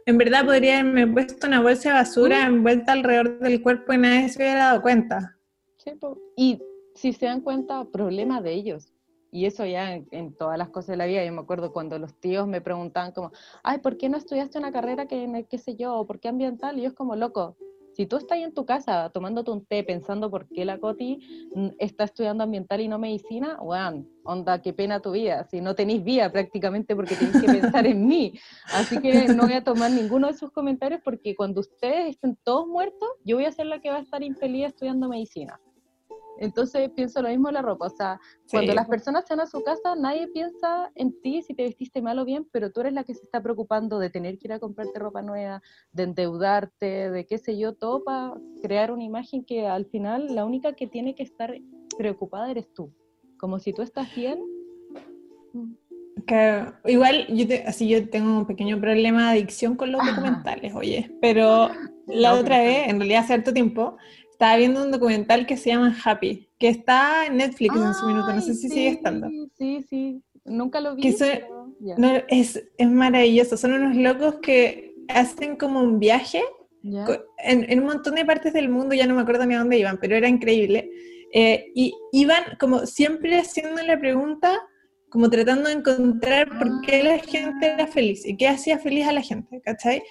en 0.06 0.18
verdad 0.18 0.44
podría 0.44 0.80
haberme 0.80 1.06
puesto 1.06 1.46
una 1.46 1.60
bolsa 1.60 1.90
de 1.90 1.94
basura 1.96 2.46
envuelta 2.46 2.92
alrededor 2.92 3.40
del 3.40 3.60
cuerpo 3.60 3.92
y 3.92 3.98
nadie 3.98 4.28
se 4.28 4.38
hubiera 4.38 4.66
dado 4.66 4.82
cuenta. 4.82 5.36
y 6.36 6.58
si 6.94 7.12
se 7.12 7.26
dan 7.26 7.42
cuenta, 7.42 7.84
problema 7.84 8.40
de 8.40 8.54
ellos. 8.54 8.92
Y 9.30 9.44
eso 9.44 9.66
ya 9.66 9.92
en, 9.92 10.34
todas 10.34 10.56
las 10.56 10.70
cosas 10.70 10.88
de 10.88 10.96
la 10.96 11.04
vida, 11.04 11.22
yo 11.22 11.32
me 11.32 11.40
acuerdo 11.40 11.72
cuando 11.72 11.98
los 11.98 12.18
tíos 12.20 12.48
me 12.48 12.62
preguntaban 12.62 13.12
como, 13.12 13.32
ay, 13.62 13.78
¿por 13.78 13.98
qué 13.98 14.08
no 14.08 14.16
estudiaste 14.16 14.58
una 14.58 14.72
carrera 14.72 15.06
que, 15.06 15.46
qué 15.50 15.58
sé 15.58 15.76
yo, 15.76 16.06
por 16.06 16.20
qué 16.20 16.28
ambiental? 16.28 16.78
Y 16.78 16.82
yo 16.82 16.88
es 16.88 16.94
como, 16.94 17.16
loco, 17.16 17.56
si 17.96 18.04
tú 18.04 18.16
estás 18.18 18.38
en 18.38 18.52
tu 18.52 18.66
casa 18.66 19.08
tomándote 19.08 19.50
un 19.50 19.64
té 19.64 19.82
pensando 19.82 20.30
por 20.30 20.46
qué 20.48 20.66
la 20.66 20.78
Coti 20.78 21.18
está 21.78 22.04
estudiando 22.04 22.44
ambiental 22.44 22.82
y 22.82 22.88
no 22.88 22.98
medicina, 22.98 23.56
bueno, 23.56 24.04
onda, 24.22 24.60
qué 24.60 24.74
pena 24.74 25.00
tu 25.00 25.12
vida. 25.12 25.44
Si 25.44 25.62
no 25.62 25.74
tenéis 25.74 26.04
vida 26.04 26.30
prácticamente 26.30 26.94
porque 26.94 27.14
tenéis 27.14 27.40
que 27.40 27.46
pensar 27.46 27.86
en 27.86 28.06
mí. 28.06 28.34
Así 28.66 29.00
que 29.00 29.28
no 29.28 29.44
voy 29.44 29.54
a 29.54 29.64
tomar 29.64 29.90
ninguno 29.90 30.26
de 30.26 30.34
sus 30.34 30.50
comentarios 30.50 31.00
porque 31.02 31.34
cuando 31.34 31.60
ustedes 31.60 32.10
estén 32.10 32.36
todos 32.44 32.66
muertos, 32.66 33.08
yo 33.24 33.36
voy 33.36 33.46
a 33.46 33.52
ser 33.52 33.64
la 33.64 33.80
que 33.80 33.88
va 33.88 33.96
a 33.96 34.02
estar 34.02 34.22
infeliz 34.22 34.66
estudiando 34.66 35.08
medicina. 35.08 35.58
Entonces 36.38 36.90
pienso 36.90 37.22
lo 37.22 37.28
mismo 37.28 37.48
en 37.48 37.54
la 37.54 37.62
ropa, 37.62 37.86
o 37.86 37.90
sea, 37.90 38.20
cuando 38.50 38.74
las 38.74 38.88
personas 38.88 39.24
están 39.24 39.40
a 39.40 39.46
su 39.46 39.62
casa, 39.62 39.94
nadie 39.96 40.28
piensa 40.28 40.90
en 40.94 41.18
ti 41.20 41.42
si 41.42 41.54
te 41.54 41.62
vestiste 41.64 42.02
mal 42.02 42.18
o 42.18 42.24
bien, 42.24 42.46
pero 42.52 42.70
tú 42.70 42.80
eres 42.80 42.92
la 42.92 43.04
que 43.04 43.14
se 43.14 43.22
está 43.22 43.42
preocupando 43.42 43.98
de 43.98 44.10
tener 44.10 44.38
que 44.38 44.48
ir 44.48 44.52
a 44.52 44.58
comprarte 44.58 44.98
ropa 44.98 45.22
nueva, 45.22 45.62
de 45.92 46.02
endeudarte, 46.02 47.10
de 47.10 47.26
qué 47.26 47.38
sé 47.38 47.58
yo, 47.58 47.74
todo 47.74 48.04
para 48.04 48.34
crear 48.62 48.90
una 48.90 49.04
imagen 49.04 49.44
que 49.44 49.66
al 49.66 49.86
final 49.86 50.34
la 50.34 50.44
única 50.44 50.74
que 50.74 50.86
tiene 50.86 51.14
que 51.14 51.22
estar 51.22 51.54
preocupada 51.96 52.50
eres 52.50 52.72
tú. 52.72 52.92
Como 53.38 53.58
si 53.58 53.72
tú 53.72 53.82
estás 53.82 54.14
bien. 54.14 54.40
Que, 56.26 56.64
igual, 56.86 57.26
yo 57.28 57.46
así 57.66 57.88
yo 57.88 58.08
tengo 58.08 58.38
un 58.38 58.46
pequeño 58.46 58.80
problema 58.80 59.24
de 59.24 59.38
adicción 59.38 59.76
con 59.76 59.92
los 59.92 60.04
documentales, 60.04 60.74
oye, 60.74 61.14
pero 61.20 61.68
la 62.06 62.34
otra 62.34 62.58
vez, 62.58 62.88
en 62.88 62.98
realidad 62.98 63.20
hace 63.20 63.34
cierto 63.34 63.52
tiempo, 63.52 63.96
estaba 64.36 64.58
viendo 64.58 64.84
un 64.84 64.90
documental 64.90 65.46
que 65.46 65.56
se 65.56 65.70
llama 65.70 65.96
Happy, 66.04 66.46
que 66.58 66.68
está 66.68 67.24
en 67.24 67.38
Netflix 67.38 67.74
en 67.74 67.94
su 67.94 68.06
minuto, 68.06 68.34
no 68.34 68.42
sé 68.42 68.52
si 68.52 68.68
sigue 68.68 68.88
estando. 68.88 69.30
Sí, 69.56 69.82
sí, 69.88 70.22
nunca 70.44 70.78
lo 70.78 70.94
vi. 70.94 71.16
no, 71.96 72.12
es, 72.28 72.62
es, 72.76 72.90
maravilloso, 72.90 73.56
son 73.56 73.72
unos 73.72 73.96
locos 73.96 74.34
que 74.42 74.94
hacen 75.08 75.56
como 75.56 75.80
un 75.80 75.98
viaje 75.98 76.42
en, 76.82 77.64
en, 77.70 77.80
un 77.80 77.86
montón 77.86 78.14
de 78.14 78.26
partes 78.26 78.52
del 78.52 78.68
mundo, 78.68 78.94
ya 78.94 79.06
no 79.06 79.14
me 79.14 79.22
acuerdo 79.22 79.46
ni 79.46 79.54
a 79.54 79.60
dónde 79.60 79.78
iban, 79.78 79.96
pero 79.98 80.14
era 80.14 80.28
increíble. 80.28 80.90
Eh, 81.32 81.72
y 81.74 81.94
iban 82.12 82.44
como 82.60 82.84
siempre 82.84 83.38
haciendo 83.38 83.82
la 83.82 83.98
pregunta 83.98 84.60
como 85.10 85.30
tratando 85.30 85.68
de 85.68 85.76
encontrar 85.76 86.48
por 86.58 86.80
qué 86.82 87.02
la 87.02 87.18
gente 87.18 87.72
era 87.72 87.86
feliz 87.86 88.26
y 88.26 88.36
qué 88.36 88.48
hacía 88.48 88.78
feliz 88.78 89.06
a 89.06 89.12
la 89.12 89.22
gente, 89.22 89.60
¿cachai? 89.62 90.02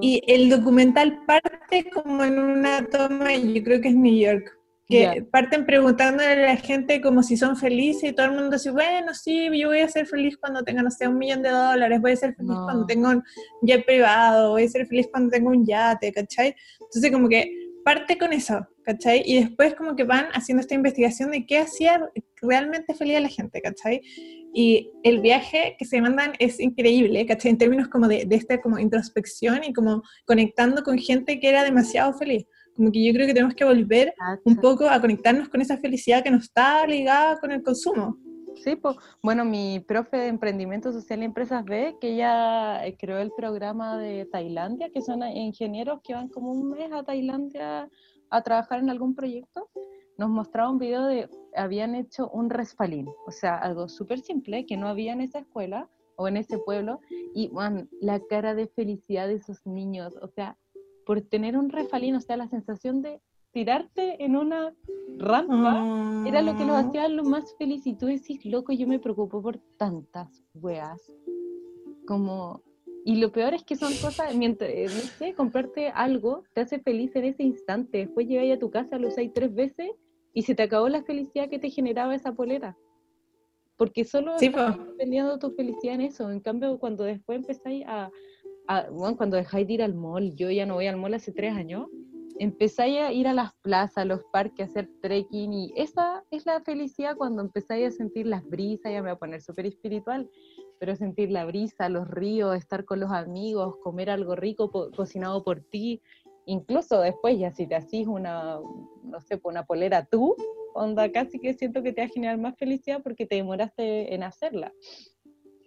Y 0.00 0.22
el 0.26 0.50
documental 0.50 1.24
parte 1.26 1.88
como 1.92 2.24
en 2.24 2.38
una 2.38 2.84
toma, 2.86 3.34
yo 3.34 3.62
creo 3.62 3.80
que 3.80 3.88
es 3.88 3.94
New 3.94 4.16
York, 4.16 4.52
que 4.88 5.26
parten 5.32 5.66
preguntándole 5.66 6.44
a 6.44 6.54
la 6.54 6.56
gente 6.56 7.00
como 7.00 7.22
si 7.22 7.36
son 7.36 7.56
felices 7.56 8.10
y 8.10 8.12
todo 8.12 8.26
el 8.26 8.32
mundo 8.32 8.50
dice, 8.56 8.70
bueno, 8.70 9.14
sí, 9.14 9.48
yo 9.58 9.68
voy 9.68 9.80
a 9.80 9.88
ser 9.88 10.06
feliz 10.06 10.36
cuando 10.36 10.62
tenga, 10.62 10.82
no 10.82 10.90
sé, 10.90 11.08
un 11.08 11.18
millón 11.18 11.42
de 11.42 11.50
dólares, 11.50 12.00
voy 12.00 12.12
a 12.12 12.16
ser 12.16 12.34
feliz 12.34 12.54
cuando 12.64 12.86
tenga 12.86 13.10
un 13.10 13.22
jet 13.62 13.84
privado, 13.84 14.50
voy 14.50 14.64
a 14.64 14.68
ser 14.68 14.86
feliz 14.86 15.08
cuando 15.10 15.30
tenga 15.30 15.50
un 15.50 15.66
yate, 15.66 16.12
¿cachai? 16.12 16.54
Entonces 16.80 17.10
como 17.10 17.28
que 17.28 17.50
parte 17.84 18.16
con 18.16 18.32
eso, 18.32 18.66
¿cachai? 18.86 19.22
Y 19.26 19.40
después 19.40 19.74
como 19.74 19.96
que 19.96 20.04
van 20.04 20.26
haciendo 20.32 20.60
esta 20.60 20.74
investigación 20.74 21.32
de 21.32 21.44
qué 21.44 21.58
hacía 21.58 22.08
realmente 22.40 22.94
feliz 22.94 23.16
a 23.16 23.20
la 23.20 23.28
gente, 23.28 23.60
¿cachai? 23.60 24.00
Y 24.54 24.92
el 25.02 25.20
viaje 25.20 25.74
que 25.76 25.84
se 25.84 26.00
mandan 26.00 26.34
es 26.38 26.60
increíble, 26.60 27.26
¿cachai? 27.26 27.50
En 27.50 27.58
términos 27.58 27.88
como 27.88 28.06
de, 28.06 28.24
de 28.24 28.36
esta 28.36 28.60
como 28.60 28.78
introspección 28.78 29.64
y 29.64 29.72
como 29.72 30.02
conectando 30.24 30.84
con 30.84 30.96
gente 30.98 31.40
que 31.40 31.48
era 31.48 31.64
demasiado 31.64 32.14
feliz. 32.14 32.46
Como 32.76 32.92
que 32.92 33.04
yo 33.04 33.12
creo 33.12 33.26
que 33.26 33.34
tenemos 33.34 33.54
que 33.54 33.64
volver 33.64 34.14
un 34.44 34.56
poco 34.56 34.88
a 34.88 35.00
conectarnos 35.00 35.48
con 35.48 35.60
esa 35.60 35.78
felicidad 35.78 36.22
que 36.22 36.30
nos 36.30 36.44
está 36.44 36.86
ligada 36.86 37.40
con 37.40 37.50
el 37.50 37.62
consumo. 37.62 38.16
Sí, 38.62 38.76
pues, 38.76 38.96
bueno, 39.22 39.44
mi 39.44 39.80
profe 39.80 40.16
de 40.16 40.28
Emprendimiento 40.28 40.92
Social 40.92 41.20
y 41.22 41.26
Empresas 41.26 41.64
B, 41.64 41.96
que 42.00 42.16
ya 42.16 42.86
eh, 42.86 42.96
creó 42.98 43.18
el 43.18 43.30
programa 43.36 43.98
de 43.98 44.26
Tailandia, 44.26 44.90
que 44.90 45.02
son 45.02 45.22
ingenieros 45.24 46.00
que 46.02 46.14
van 46.14 46.28
como 46.28 46.52
un 46.52 46.70
mes 46.70 46.90
a 46.92 47.02
Tailandia 47.02 47.88
a 48.30 48.42
trabajar 48.42 48.78
en 48.80 48.90
algún 48.90 49.14
proyecto, 49.14 49.68
nos 50.18 50.30
mostraba 50.30 50.70
un 50.70 50.78
video 50.78 51.04
de, 51.04 51.28
habían 51.54 51.94
hecho 51.94 52.28
un 52.30 52.50
resfalín, 52.50 53.08
o 53.26 53.30
sea, 53.30 53.56
algo 53.58 53.88
súper 53.88 54.20
simple 54.20 54.66
que 54.66 54.76
no 54.76 54.88
había 54.88 55.12
en 55.12 55.20
esa 55.20 55.40
escuela 55.40 55.88
o 56.16 56.28
en 56.28 56.38
ese 56.38 56.58
pueblo, 56.58 57.00
y 57.34 57.48
man, 57.50 57.88
la 58.00 58.20
cara 58.20 58.54
de 58.54 58.68
felicidad 58.68 59.28
de 59.28 59.34
esos 59.34 59.66
niños, 59.66 60.16
o 60.22 60.28
sea, 60.28 60.56
por 61.04 61.20
tener 61.20 61.56
un 61.56 61.68
resfalín, 61.68 62.16
o 62.16 62.20
sea, 62.20 62.36
la 62.36 62.48
sensación 62.48 63.02
de 63.02 63.20
tirarte 63.52 64.22
en 64.22 64.36
una 64.36 64.74
rampa 65.16 66.22
era 66.26 66.42
lo 66.42 66.56
que 66.58 66.66
los 66.66 66.76
ah. 66.76 66.80
hacía 66.80 67.08
lo 67.08 67.24
más 67.24 67.56
feliz. 67.56 67.86
Y 67.86 67.94
tú 67.94 68.04
decís, 68.04 68.44
loco, 68.44 68.72
yo 68.72 68.86
me 68.86 68.98
preocupo 68.98 69.40
por 69.40 69.58
tantas 69.78 70.42
weas. 70.52 71.00
Como, 72.06 72.60
Y 73.08 73.20
lo 73.20 73.30
peor 73.30 73.54
es 73.54 73.62
que 73.62 73.76
son 73.76 73.92
cosas, 73.98 74.34
mientras, 74.34 74.68
eh, 74.68 74.88
no 74.88 75.00
sé, 75.00 75.32
comprarte 75.34 75.90
algo 75.90 76.42
te 76.52 76.62
hace 76.62 76.80
feliz 76.80 77.14
en 77.14 77.26
ese 77.26 77.44
instante. 77.44 77.98
Después 77.98 78.26
llegáis 78.26 78.54
a 78.54 78.58
tu 78.58 78.68
casa, 78.68 78.98
lo 78.98 79.06
usáis 79.06 79.32
tres 79.32 79.54
veces 79.54 79.92
y 80.34 80.42
se 80.42 80.56
te 80.56 80.64
acabó 80.64 80.88
la 80.88 81.04
felicidad 81.04 81.48
que 81.48 81.60
te 81.60 81.70
generaba 81.70 82.16
esa 82.16 82.32
polera. 82.34 82.76
Porque 83.76 84.02
solo 84.02 84.36
Sí, 84.40 84.46
estás 84.46 84.76
po. 84.76 84.84
dependiendo 84.86 85.38
tu 85.38 85.52
felicidad 85.52 85.94
en 85.94 86.00
eso. 86.00 86.32
En 86.32 86.40
cambio, 86.40 86.80
cuando 86.80 87.04
después 87.04 87.38
empezáis 87.38 87.84
a, 87.86 88.10
a- 88.66 88.90
bueno, 88.90 89.16
cuando 89.16 89.36
dejáis 89.36 89.68
de 89.68 89.74
ir 89.74 89.82
al 89.84 89.94
mall, 89.94 90.34
yo 90.34 90.50
ya 90.50 90.66
no 90.66 90.74
voy 90.74 90.88
al 90.88 90.96
mall 90.96 91.14
hace 91.14 91.30
tres 91.30 91.54
años, 91.54 91.86
empezáis 92.40 92.98
a 92.98 93.12
ir 93.12 93.28
a 93.28 93.34
las 93.34 93.54
plazas, 93.62 93.98
a 93.98 94.04
los 94.04 94.20
parques, 94.32 94.62
a 94.66 94.68
hacer 94.68 94.90
trekking 95.00 95.52
y 95.52 95.72
esa 95.76 96.24
es 96.32 96.44
la 96.44 96.60
felicidad 96.60 97.16
cuando 97.16 97.40
empezáis 97.40 97.86
a 97.86 97.90
sentir 97.92 98.26
las 98.26 98.44
brisas, 98.48 98.90
ya 98.90 99.00
me 99.00 99.10
voy 99.10 99.16
a 99.16 99.18
poner 99.18 99.40
súper 99.40 99.66
espiritual, 99.66 100.28
pero 100.78 100.94
sentir 100.96 101.30
la 101.30 101.44
brisa, 101.44 101.88
los 101.88 102.08
ríos, 102.08 102.56
estar 102.56 102.84
con 102.84 103.00
los 103.00 103.10
amigos, 103.10 103.76
comer 103.82 104.10
algo 104.10 104.36
rico 104.36 104.70
po- 104.70 104.90
cocinado 104.90 105.42
por 105.42 105.60
ti, 105.60 106.00
incluso 106.46 107.00
después 107.00 107.38
ya 107.38 107.50
si 107.52 107.66
te 107.66 107.74
hacís 107.74 108.06
una, 108.06 108.58
no 109.04 109.20
sé, 109.20 109.40
una 109.42 109.64
polera 109.64 110.04
tú, 110.04 110.36
onda 110.74 111.10
casi 111.10 111.38
que 111.38 111.54
siento 111.54 111.82
que 111.82 111.92
te 111.92 112.02
va 112.02 112.06
a 112.06 112.10
generar 112.10 112.38
más 112.38 112.56
felicidad 112.56 113.02
porque 113.02 113.26
te 113.26 113.36
demoraste 113.36 114.14
en 114.14 114.22
hacerla 114.22 114.72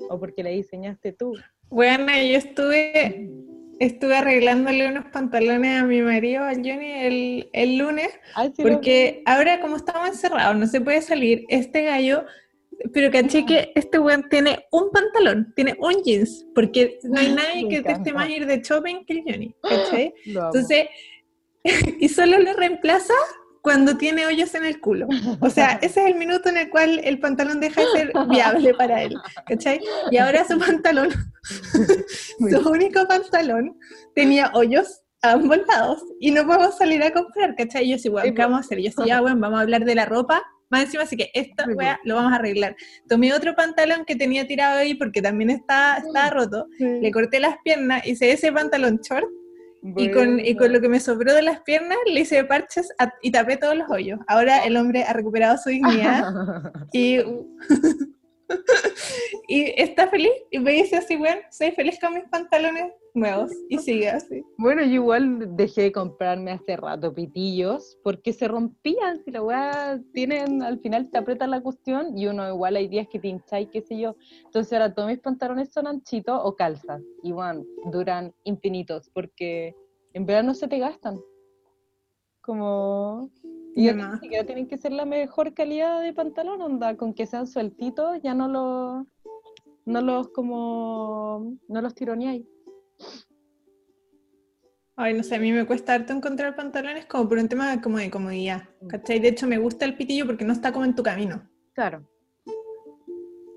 o 0.09 0.19
porque 0.19 0.43
la 0.43 0.49
diseñaste 0.49 1.11
tú. 1.13 1.33
Bueno, 1.69 2.05
yo 2.13 2.37
estuve, 2.37 3.29
estuve 3.79 4.15
arreglándole 4.15 4.87
unos 4.87 5.05
pantalones 5.11 5.81
a 5.81 5.85
mi 5.85 6.01
marido, 6.01 6.43
al 6.43 6.57
Johnny, 6.57 6.91
el, 6.91 7.49
el 7.53 7.77
lunes, 7.77 8.09
Ay, 8.35 8.51
sí 8.55 8.63
porque 8.63 9.21
ahora 9.25 9.59
como 9.61 9.75
estamos 9.75 10.07
encerrados, 10.07 10.55
no 10.57 10.67
se 10.67 10.81
puede 10.81 11.01
salir, 11.01 11.45
este 11.49 11.83
gallo, 11.83 12.25
pero 12.93 13.11
caché 13.11 13.45
que 13.45 13.71
este 13.75 13.99
weón 13.99 14.27
tiene 14.29 14.65
un 14.71 14.89
pantalón, 14.91 15.53
tiene 15.55 15.75
un 15.79 16.01
jeans, 16.03 16.45
porque 16.55 16.99
no 17.03 17.19
hay 17.19 17.31
nadie 17.35 17.67
que 17.69 17.81
te 17.81 17.91
esté 17.91 18.13
más 18.13 18.29
ir 18.29 18.45
de 18.45 18.61
shopping 18.61 19.05
que 19.05 19.13
el 19.13 19.23
Johnny, 19.25 19.55
¿cachai? 19.63 20.13
Entonces, 20.25 20.87
y 21.99 22.09
solo 22.09 22.39
lo 22.39 22.53
reemplaza 22.53 23.13
cuando 23.61 23.97
tiene 23.97 24.25
hoyos 24.25 24.55
en 24.55 24.65
el 24.65 24.79
culo. 24.79 25.07
O 25.41 25.49
sea, 25.49 25.73
ese 25.81 26.01
es 26.01 26.07
el 26.07 26.15
minuto 26.15 26.49
en 26.49 26.57
el 26.57 26.69
cual 26.69 26.99
el 27.03 27.19
pantalón 27.19 27.59
deja 27.59 27.81
de 27.81 27.87
ser 27.87 28.13
viable 28.29 28.73
para 28.73 29.03
él, 29.03 29.15
¿cachai? 29.45 29.79
Y 30.11 30.17
ahora 30.17 30.45
su 30.45 30.57
pantalón, 30.57 31.09
su 31.43 32.69
único 32.69 33.07
pantalón, 33.07 33.77
tenía 34.15 34.51
hoyos 34.53 35.01
a 35.21 35.31
ambos 35.33 35.59
lados 35.67 36.03
y 36.19 36.31
no 36.31 36.45
podemos 36.45 36.77
salir 36.77 37.03
a 37.03 37.11
comprar, 37.11 37.55
¿cachai? 37.55 37.85
Y 37.85 37.91
yo 37.91 37.97
sí, 37.97 38.09
weón, 38.09 38.27
¿qué 38.27 38.33
pues. 38.33 38.47
vamos 38.47 38.57
a 38.57 38.61
hacer? 38.61 38.79
Yo 38.79 38.91
sí, 38.91 39.07
ya, 39.07 39.21
weón, 39.21 39.41
vamos 39.41 39.59
a 39.59 39.63
hablar 39.63 39.83
de 39.83 39.95
la 39.95 40.05
ropa. 40.05 40.41
Más 40.69 40.83
encima, 40.83 41.03
así 41.03 41.17
que 41.17 41.31
esta 41.33 41.65
Sí, 41.65 41.71
weá 41.73 41.99
lo 42.03 42.15
vamos 42.15 42.31
a 42.31 42.35
arreglar. 42.35 42.75
Tomé 43.07 43.33
otro 43.33 43.55
pantalón 43.55 44.05
que 44.05 44.15
tenía 44.15 44.45
tirado 44.47 44.77
ahí 44.77 44.93
porque 44.95 45.21
también 45.21 45.49
está, 45.49 45.97
estaba 45.97 46.29
roto. 46.29 46.67
Le 47.01 47.11
corté 47.11 47.39
las 47.39 47.57
piernas, 47.63 48.05
hice 48.05 48.31
ese 48.31 48.51
pantalón 48.51 48.99
short 49.01 49.25
y 49.95 50.11
con, 50.11 50.39
y 50.39 50.55
con 50.55 50.73
lo 50.73 50.81
que 50.81 50.89
me 50.89 50.99
sobró 50.99 51.33
de 51.33 51.41
las 51.41 51.61
piernas 51.61 51.97
le 52.05 52.19
hice 52.19 52.43
parches 52.43 52.91
a- 52.99 53.13
y 53.21 53.31
tapé 53.31 53.55
todos 53.57 53.75
los 53.77 53.89
hoyos. 53.89 54.19
Ahora 54.27 54.59
el 54.65 54.75
hombre 54.77 55.03
ha 55.03 55.13
recuperado 55.13 55.57
su 55.57 55.69
dignidad 55.69 56.23
y, 56.93 57.17
y 59.47 59.73
está 59.81 60.07
feliz. 60.07 60.31
Y 60.51 60.59
me 60.59 60.71
dice 60.71 60.97
así, 60.97 61.15
bueno, 61.15 61.41
soy 61.51 61.71
feliz 61.71 61.99
con 61.99 62.13
mis 62.13 62.23
pantalones 62.25 62.93
nuevos. 63.13 63.51
Y 63.69 63.77
sigue 63.79 64.09
así. 64.09 64.43
Bueno, 64.57 64.83
yo 64.83 64.93
igual 64.93 65.55
dejé 65.55 65.83
de 65.83 65.91
comprarme 65.91 66.51
hace 66.51 66.77
rato 66.77 67.13
pitillos 67.13 67.97
porque 68.03 68.33
se 68.33 68.47
rompían. 68.47 69.23
Si 69.23 69.31
la 69.31 69.41
weá 69.41 69.99
tienen, 70.13 70.61
al 70.63 70.79
final 70.79 71.09
te 71.09 71.17
aprieta 71.17 71.47
la 71.47 71.61
cuestión 71.61 72.17
y 72.17 72.27
uno 72.27 72.47
igual 72.47 72.75
hay 72.75 72.87
días 72.87 73.07
que 73.07 73.19
te 73.19 73.27
hincháis, 73.27 73.69
qué 73.71 73.81
sé 73.81 73.97
yo. 73.97 74.15
Entonces 74.45 74.73
ahora 74.73 74.93
todos 74.93 75.09
mis 75.09 75.19
pantalones 75.19 75.71
son 75.71 75.87
anchitos 75.87 76.39
o 76.43 76.55
calzas. 76.55 77.01
Y 77.23 77.31
bueno, 77.31 77.65
duran 77.91 78.33
infinitos 78.43 79.09
porque 79.13 79.75
en 80.13 80.25
verano 80.25 80.53
se 80.53 80.67
te 80.67 80.79
gastan. 80.79 81.19
Como. 82.41 83.29
Y 83.75 83.91
más. 83.93 84.13
ni 84.13 84.19
siquiera 84.19 84.45
tienen 84.45 84.67
que 84.67 84.77
ser 84.77 84.91
la 84.91 85.05
mejor 85.05 85.53
calidad 85.53 86.01
de 86.01 86.13
pantalón, 86.13 86.61
onda, 86.61 86.97
con 86.97 87.13
que 87.13 87.25
sean 87.25 87.47
sueltitos, 87.47 88.21
ya 88.23 88.33
no 88.33 88.47
los. 88.47 89.07
No 89.85 90.01
los 90.01 90.29
como. 90.29 91.57
No 91.67 91.81
los 91.81 91.95
tironeáis. 91.95 92.45
Ay, 94.95 95.13
no 95.13 95.23
sé, 95.23 95.35
a 95.35 95.39
mí 95.39 95.51
me 95.53 95.65
cuesta 95.65 95.93
harto 95.93 96.11
encontrar 96.11 96.57
pantalones 96.57 97.05
como 97.05 97.29
por 97.29 97.37
un 97.37 97.47
tema 97.47 97.81
como 97.81 97.97
de 97.97 98.11
comodidad. 98.11 98.63
¿Cachai? 98.89 99.19
De 99.19 99.29
hecho, 99.29 99.47
me 99.47 99.57
gusta 99.57 99.85
el 99.85 99.95
pitillo 99.95 100.25
porque 100.25 100.43
no 100.43 100.51
está 100.51 100.73
como 100.73 100.83
en 100.83 100.93
tu 100.93 101.03
camino. 101.03 101.49
Claro. 101.73 102.05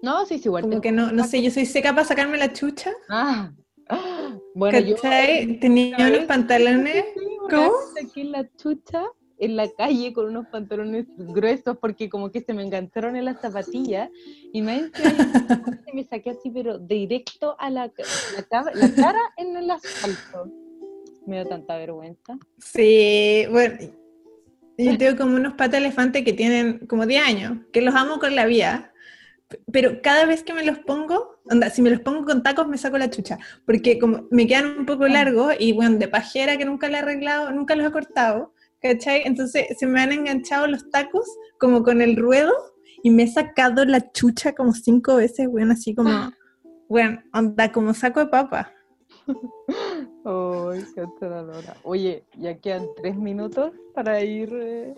No, 0.03 0.25
sí, 0.25 0.39
sí, 0.39 0.47
igual. 0.47 0.63
Como 0.63 0.81
que 0.81 0.93
no, 0.93 1.11
no 1.11 1.25
sé, 1.25 1.43
yo 1.43 1.51
soy 1.51 1.67
seca 1.67 1.93
para 1.93 2.05
sacarme 2.05 2.39
la 2.39 2.53
chucha. 2.53 2.93
Ah, 3.09 3.53
ah, 3.89 4.37
bueno, 4.55 4.79
yo 4.79 4.95
¿Cachai? 4.95 5.59
Tenía 5.59 5.97
una 5.97 6.09
unos 6.09 6.25
pantalones. 6.27 7.07
¿Cómo? 7.51 7.73
saqué 7.95 8.25
la 8.25 8.49
chucha 8.57 9.05
en 9.39 9.57
la 9.57 9.69
calle 9.71 10.13
con 10.13 10.27
unos 10.27 10.47
pantalones 10.49 11.07
gruesos 11.17 11.79
porque 11.79 12.09
como 12.09 12.31
que 12.31 12.41
se 12.41 12.55
me 12.55 12.63
engancharon 12.63 13.17
en 13.17 13.25
las 13.25 13.41
zapatillas 13.41 14.11
y 14.53 14.63
me, 14.63 14.91
me 15.95 16.05
saqué 16.05 16.31
así 16.31 16.51
pero 16.51 16.79
directo 16.79 17.57
a 17.59 17.71
la, 17.71 17.87
la, 17.87 18.65
la 18.75 18.95
cara 18.95 19.21
en 19.37 19.57
el 19.57 19.71
asfalto. 19.71 20.51
Me 21.27 21.37
dio 21.37 21.47
tanta 21.47 21.77
vergüenza. 21.77 22.37
Sí, 22.59 23.45
bueno, 23.51 23.79
yo 24.77 24.99
tengo 24.99 25.17
como 25.17 25.37
unos 25.37 25.55
patas 25.55 25.81
elefante 25.81 26.25
que 26.25 26.33
tienen 26.33 26.87
como 26.87 27.07
10 27.07 27.25
años, 27.25 27.59
que 27.73 27.83
los 27.83 27.95
amo 27.95 28.19
con 28.19 28.35
la 28.35 28.47
vida, 28.47 28.93
pero 29.71 30.01
cada 30.03 30.25
vez 30.25 30.43
que 30.43 30.55
me 30.55 30.65
los 30.65 30.79
pongo, 30.79 31.41
onda, 31.51 31.71
si 31.71 31.83
me 31.83 31.91
los 31.91 32.01
pongo 32.01 32.25
con 32.25 32.43
tacos 32.43 32.69
me 32.69 32.79
saco 32.79 32.99
la 32.99 33.11
chucha, 33.11 33.39
porque 33.67 33.99
como 33.99 34.27
me 34.31 34.47
quedan 34.47 34.79
un 34.79 34.87
poco 34.87 35.07
largos 35.07 35.55
y 35.59 35.73
bueno, 35.73 35.99
de 35.99 36.09
pajera 36.09 36.57
que 36.57 36.65
nunca 36.65 36.89
le 36.89 36.95
he 36.97 36.99
arreglado, 36.99 37.53
nunca 37.53 37.77
los 37.77 37.87
he 37.87 37.93
cortado, 37.93 38.55
¿cachai? 38.83 39.23
Entonces 39.25 39.67
se 39.79 39.87
me 39.87 40.01
han 40.01 40.13
enganchado 40.13 40.67
los 40.67 40.91
tacos 40.91 41.27
como 41.59 41.83
con 41.83 42.03
el 42.03 42.17
ruedo 42.17 42.53
y 43.03 43.11
me 43.11 43.25
he 43.25 43.29
sacado 43.29 43.85
la 43.85 44.13
chucha 44.13 44.53
como 44.55 44.73
cinco 44.73 45.17
veces, 45.17 45.49
bueno, 45.49 45.73
así 45.73 45.95
como, 45.95 46.11
bueno, 46.89 47.23
onda, 47.33 47.71
como 47.73 47.95
saco 47.95 48.21
de 48.21 48.27
papa. 48.27 48.73
Ay, 50.25 50.85
qué 50.95 51.01
aterradora. 51.01 51.77
Oye, 51.85 52.25
ya 52.37 52.59
quedan 52.59 52.87
tres 52.97 53.17
minutos 53.17 53.73
para 53.95 54.21
ir 54.23 54.53
eh, 54.53 54.95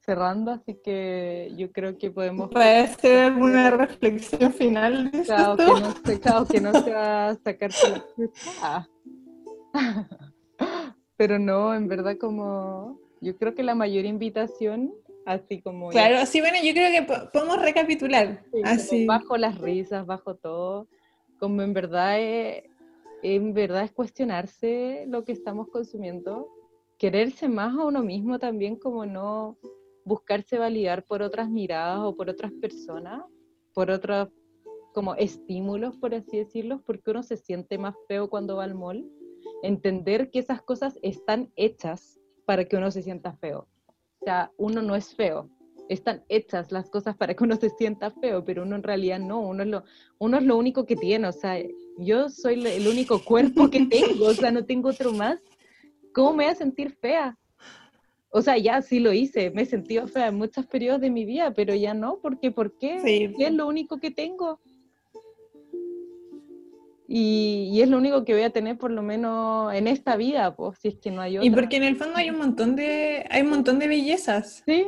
cerrando, 0.00 0.52
así 0.52 0.78
que 0.82 1.52
yo 1.56 1.70
creo 1.70 1.98
que 1.98 2.10
podemos 2.10 2.50
¿Puede 2.50 2.80
hacer 2.80 3.24
alguna 3.24 3.70
reflexión 3.70 4.52
final 4.52 5.10
Claro, 5.24 5.56
que 5.56 5.66
no 5.66 5.94
se, 6.04 6.20
claro, 6.20 6.46
que 6.46 6.60
no 6.60 6.72
se 6.72 6.92
va 6.92 7.28
a 7.28 7.34
sacarte 7.34 7.90
la 7.90 8.04
chucha. 8.16 8.88
Ah. 9.74 10.06
Pero 11.16 11.38
no, 11.38 11.74
en 11.74 11.88
verdad 11.88 12.18
como 12.20 13.01
yo 13.22 13.36
creo 13.38 13.54
que 13.54 13.62
la 13.62 13.74
mayor 13.74 14.04
invitación, 14.04 14.92
así 15.24 15.62
como 15.62 15.92
ya- 15.92 16.06
Claro, 16.08 16.18
así 16.18 16.40
bueno, 16.40 16.56
yo 16.62 16.72
creo 16.72 16.90
que 16.92 17.02
po- 17.06 17.30
podemos 17.32 17.62
recapitular. 17.62 18.44
sí, 18.52 18.60
Así. 18.64 19.06
bajo 19.06 19.36
las 19.36 19.58
risas, 19.60 20.04
bajo 20.06 20.34
todo, 20.34 20.88
como 21.38 21.62
en 21.62 21.72
verdad 21.72 22.20
es, 22.20 22.64
en 23.22 23.54
verdad 23.54 23.84
es 23.84 23.92
cuestionarse 23.92 25.04
lo 25.08 25.24
que 25.24 25.32
estamos 25.32 25.68
consumiendo, 25.68 26.48
quererse 26.98 27.48
más 27.48 27.76
a 27.78 27.84
uno 27.86 28.02
mismo 28.02 28.38
también, 28.38 28.76
como 28.76 29.06
no 29.06 29.56
buscarse 30.04 30.58
validar 30.58 31.04
por 31.04 31.22
otras 31.22 31.48
miradas 31.48 32.00
o 32.00 32.16
por 32.16 32.28
otras 32.28 32.52
personas, 32.60 33.22
por 33.72 33.90
otros 33.90 34.28
como 34.92 35.14
estímulos, 35.14 35.96
por 35.96 36.14
así 36.14 36.36
decirlo, 36.38 36.82
porque 36.84 37.10
uno 37.12 37.22
se 37.22 37.36
siente 37.36 37.78
más 37.78 37.94
feo 38.08 38.28
cuando 38.28 38.56
va 38.56 38.64
al 38.64 38.74
mall. 38.74 39.08
Entender 39.62 40.30
que 40.30 40.40
esas 40.40 40.60
cosas 40.62 40.98
están 41.02 41.50
hechas 41.56 42.18
para 42.44 42.64
que 42.64 42.76
uno 42.76 42.90
se 42.90 43.02
sienta 43.02 43.32
feo. 43.34 43.68
O 44.20 44.24
sea, 44.24 44.50
uno 44.56 44.82
no 44.82 44.94
es 44.94 45.14
feo, 45.14 45.50
están 45.88 46.24
hechas 46.28 46.72
las 46.72 46.88
cosas 46.88 47.16
para 47.16 47.34
que 47.34 47.44
uno 47.44 47.56
se 47.56 47.70
sienta 47.70 48.10
feo, 48.10 48.44
pero 48.44 48.62
uno 48.62 48.76
en 48.76 48.82
realidad 48.82 49.18
no, 49.18 49.40
uno 49.40 49.62
es 49.62 49.68
lo, 49.68 49.84
uno 50.18 50.38
es 50.38 50.44
lo 50.44 50.56
único 50.56 50.86
que 50.86 50.96
tiene, 50.96 51.28
o 51.28 51.32
sea, 51.32 51.58
yo 51.98 52.28
soy 52.28 52.64
el 52.66 52.86
único 52.86 53.22
cuerpo 53.24 53.68
que 53.70 53.86
tengo, 53.86 54.26
o 54.26 54.34
sea, 54.34 54.50
no 54.50 54.64
tengo 54.64 54.88
otro 54.90 55.12
más. 55.12 55.40
¿Cómo 56.14 56.32
me 56.32 56.44
voy 56.44 56.52
a 56.52 56.56
sentir 56.56 56.92
fea? 56.92 57.38
O 58.30 58.40
sea, 58.40 58.56
ya 58.56 58.80
sí 58.80 59.00
lo 59.00 59.12
hice, 59.12 59.50
me 59.50 59.62
he 59.62 59.66
sentido 59.66 60.06
fea 60.06 60.28
en 60.28 60.36
muchos 60.36 60.66
periodos 60.66 61.00
de 61.00 61.10
mi 61.10 61.24
vida, 61.24 61.52
pero 61.52 61.74
ya 61.74 61.92
no, 61.92 62.18
porque 62.20 62.50
¿por 62.50 62.78
qué? 62.78 63.00
Sí. 63.00 63.34
¿Qué 63.36 63.46
es 63.46 63.52
lo 63.52 63.66
único 63.66 63.98
que 63.98 64.10
tengo? 64.10 64.60
Y, 67.14 67.68
y 67.70 67.82
es 67.82 67.90
lo 67.90 67.98
único 67.98 68.24
que 68.24 68.32
voy 68.32 68.42
a 68.42 68.48
tener 68.48 68.78
por 68.78 68.90
lo 68.90 69.02
menos 69.02 69.74
en 69.74 69.86
esta 69.86 70.16
vida, 70.16 70.56
pues, 70.56 70.78
si 70.78 70.88
es 70.88 70.94
que 70.96 71.10
no 71.10 71.20
hay 71.20 71.36
otra. 71.36 71.46
Y 71.46 71.50
porque 71.50 71.76
en 71.76 71.82
el 71.82 71.96
fondo 71.96 72.16
hay 72.16 72.30
un 72.30 72.38
montón 72.38 72.74
de, 72.74 73.26
hay 73.28 73.42
un 73.42 73.50
montón 73.50 73.78
de 73.78 73.86
bellezas. 73.86 74.62
Sí. 74.64 74.86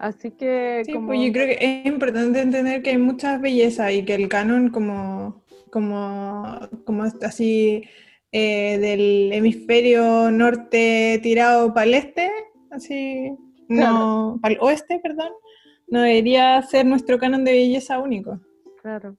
Así 0.00 0.32
que 0.32 0.82
Sí, 0.84 0.92
como... 0.92 1.06
pues 1.06 1.20
yo 1.24 1.32
creo 1.32 1.46
que 1.46 1.64
es 1.64 1.86
importante 1.86 2.40
entender 2.40 2.82
que 2.82 2.90
hay 2.90 2.98
muchas 2.98 3.40
bellezas 3.40 3.92
y 3.92 4.04
que 4.04 4.16
el 4.16 4.28
canon 4.28 4.70
como, 4.70 5.44
como, 5.70 6.58
como 6.84 7.04
así 7.04 7.84
eh, 8.32 8.78
del 8.78 9.32
hemisferio 9.32 10.32
norte 10.32 11.20
tirado 11.22 11.72
para 11.72 11.86
el 11.86 11.94
este, 11.94 12.32
así, 12.72 13.30
no, 13.68 14.40
para 14.42 14.54
el 14.54 14.60
oeste, 14.60 14.98
perdón, 15.00 15.30
no 15.86 16.00
debería 16.00 16.60
ser 16.62 16.84
nuestro 16.84 17.16
canon 17.16 17.44
de 17.44 17.52
belleza 17.52 18.00
único. 18.00 18.40
Claro. 18.82 19.16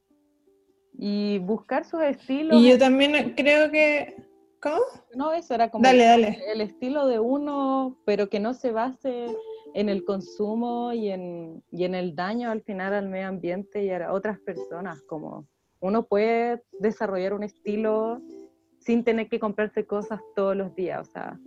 Y 0.98 1.40
buscar 1.40 1.86
sus 1.86 2.02
estilos. 2.02 2.62
Y 2.62 2.70
yo 2.70 2.78
también 2.78 3.34
creo 3.36 3.72
que... 3.72 4.16
¿Cómo? 4.62 4.82
No, 5.14 5.32
eso 5.34 5.54
era 5.54 5.70
como 5.70 5.84
dale, 5.84 6.06
dale. 6.06 6.40
el 6.52 6.62
estilo 6.62 7.06
de 7.06 7.20
uno, 7.20 7.98
pero 8.06 8.30
que 8.30 8.40
no 8.40 8.54
se 8.54 8.72
base 8.72 9.28
en 9.76 9.90
el 9.90 10.06
consumo 10.06 10.92
y 10.92 11.10
en, 11.10 11.62
y 11.72 11.84
en 11.84 11.94
el 11.94 12.16
daño 12.16 12.50
al 12.50 12.62
final 12.64 12.94
al 12.94 13.10
medio 13.10 13.28
ambiente 13.28 13.84
y 13.84 13.92
a 13.92 14.12
otras 14.12 14.40
personas, 14.40 15.02
como 15.04 15.46
uno 15.82 16.08
puede 16.08 16.64
desarrollar 16.80 17.34
un 17.34 17.44
estilo 17.44 18.22
sin 18.80 19.04
tener 19.04 19.28
que 19.28 19.40
comprarse 19.40 19.86
cosas 19.86 20.20
todos 20.36 20.56
los 20.56 20.74
días, 20.76 21.08
o 21.08 21.12
sea. 21.12 21.40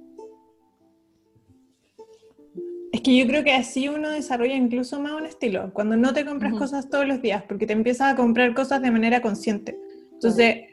Es 2.92 3.02
que 3.02 3.16
yo 3.16 3.26
creo 3.26 3.44
que 3.44 3.52
así 3.52 3.88
uno 3.88 4.10
desarrolla 4.10 4.54
incluso 4.54 5.00
más 5.00 5.12
un 5.12 5.26
estilo, 5.26 5.72
cuando 5.74 5.96
no 5.96 6.14
te 6.14 6.24
compras 6.24 6.54
cosas 6.54 6.88
todos 6.88 7.06
los 7.06 7.20
días, 7.20 7.42
porque 7.46 7.66
te 7.66 7.74
empiezas 7.74 8.12
a 8.12 8.16
comprar 8.16 8.54
cosas 8.54 8.80
de 8.80 8.90
manera 8.90 9.20
consciente. 9.20 9.78
Entonces, 10.12 10.64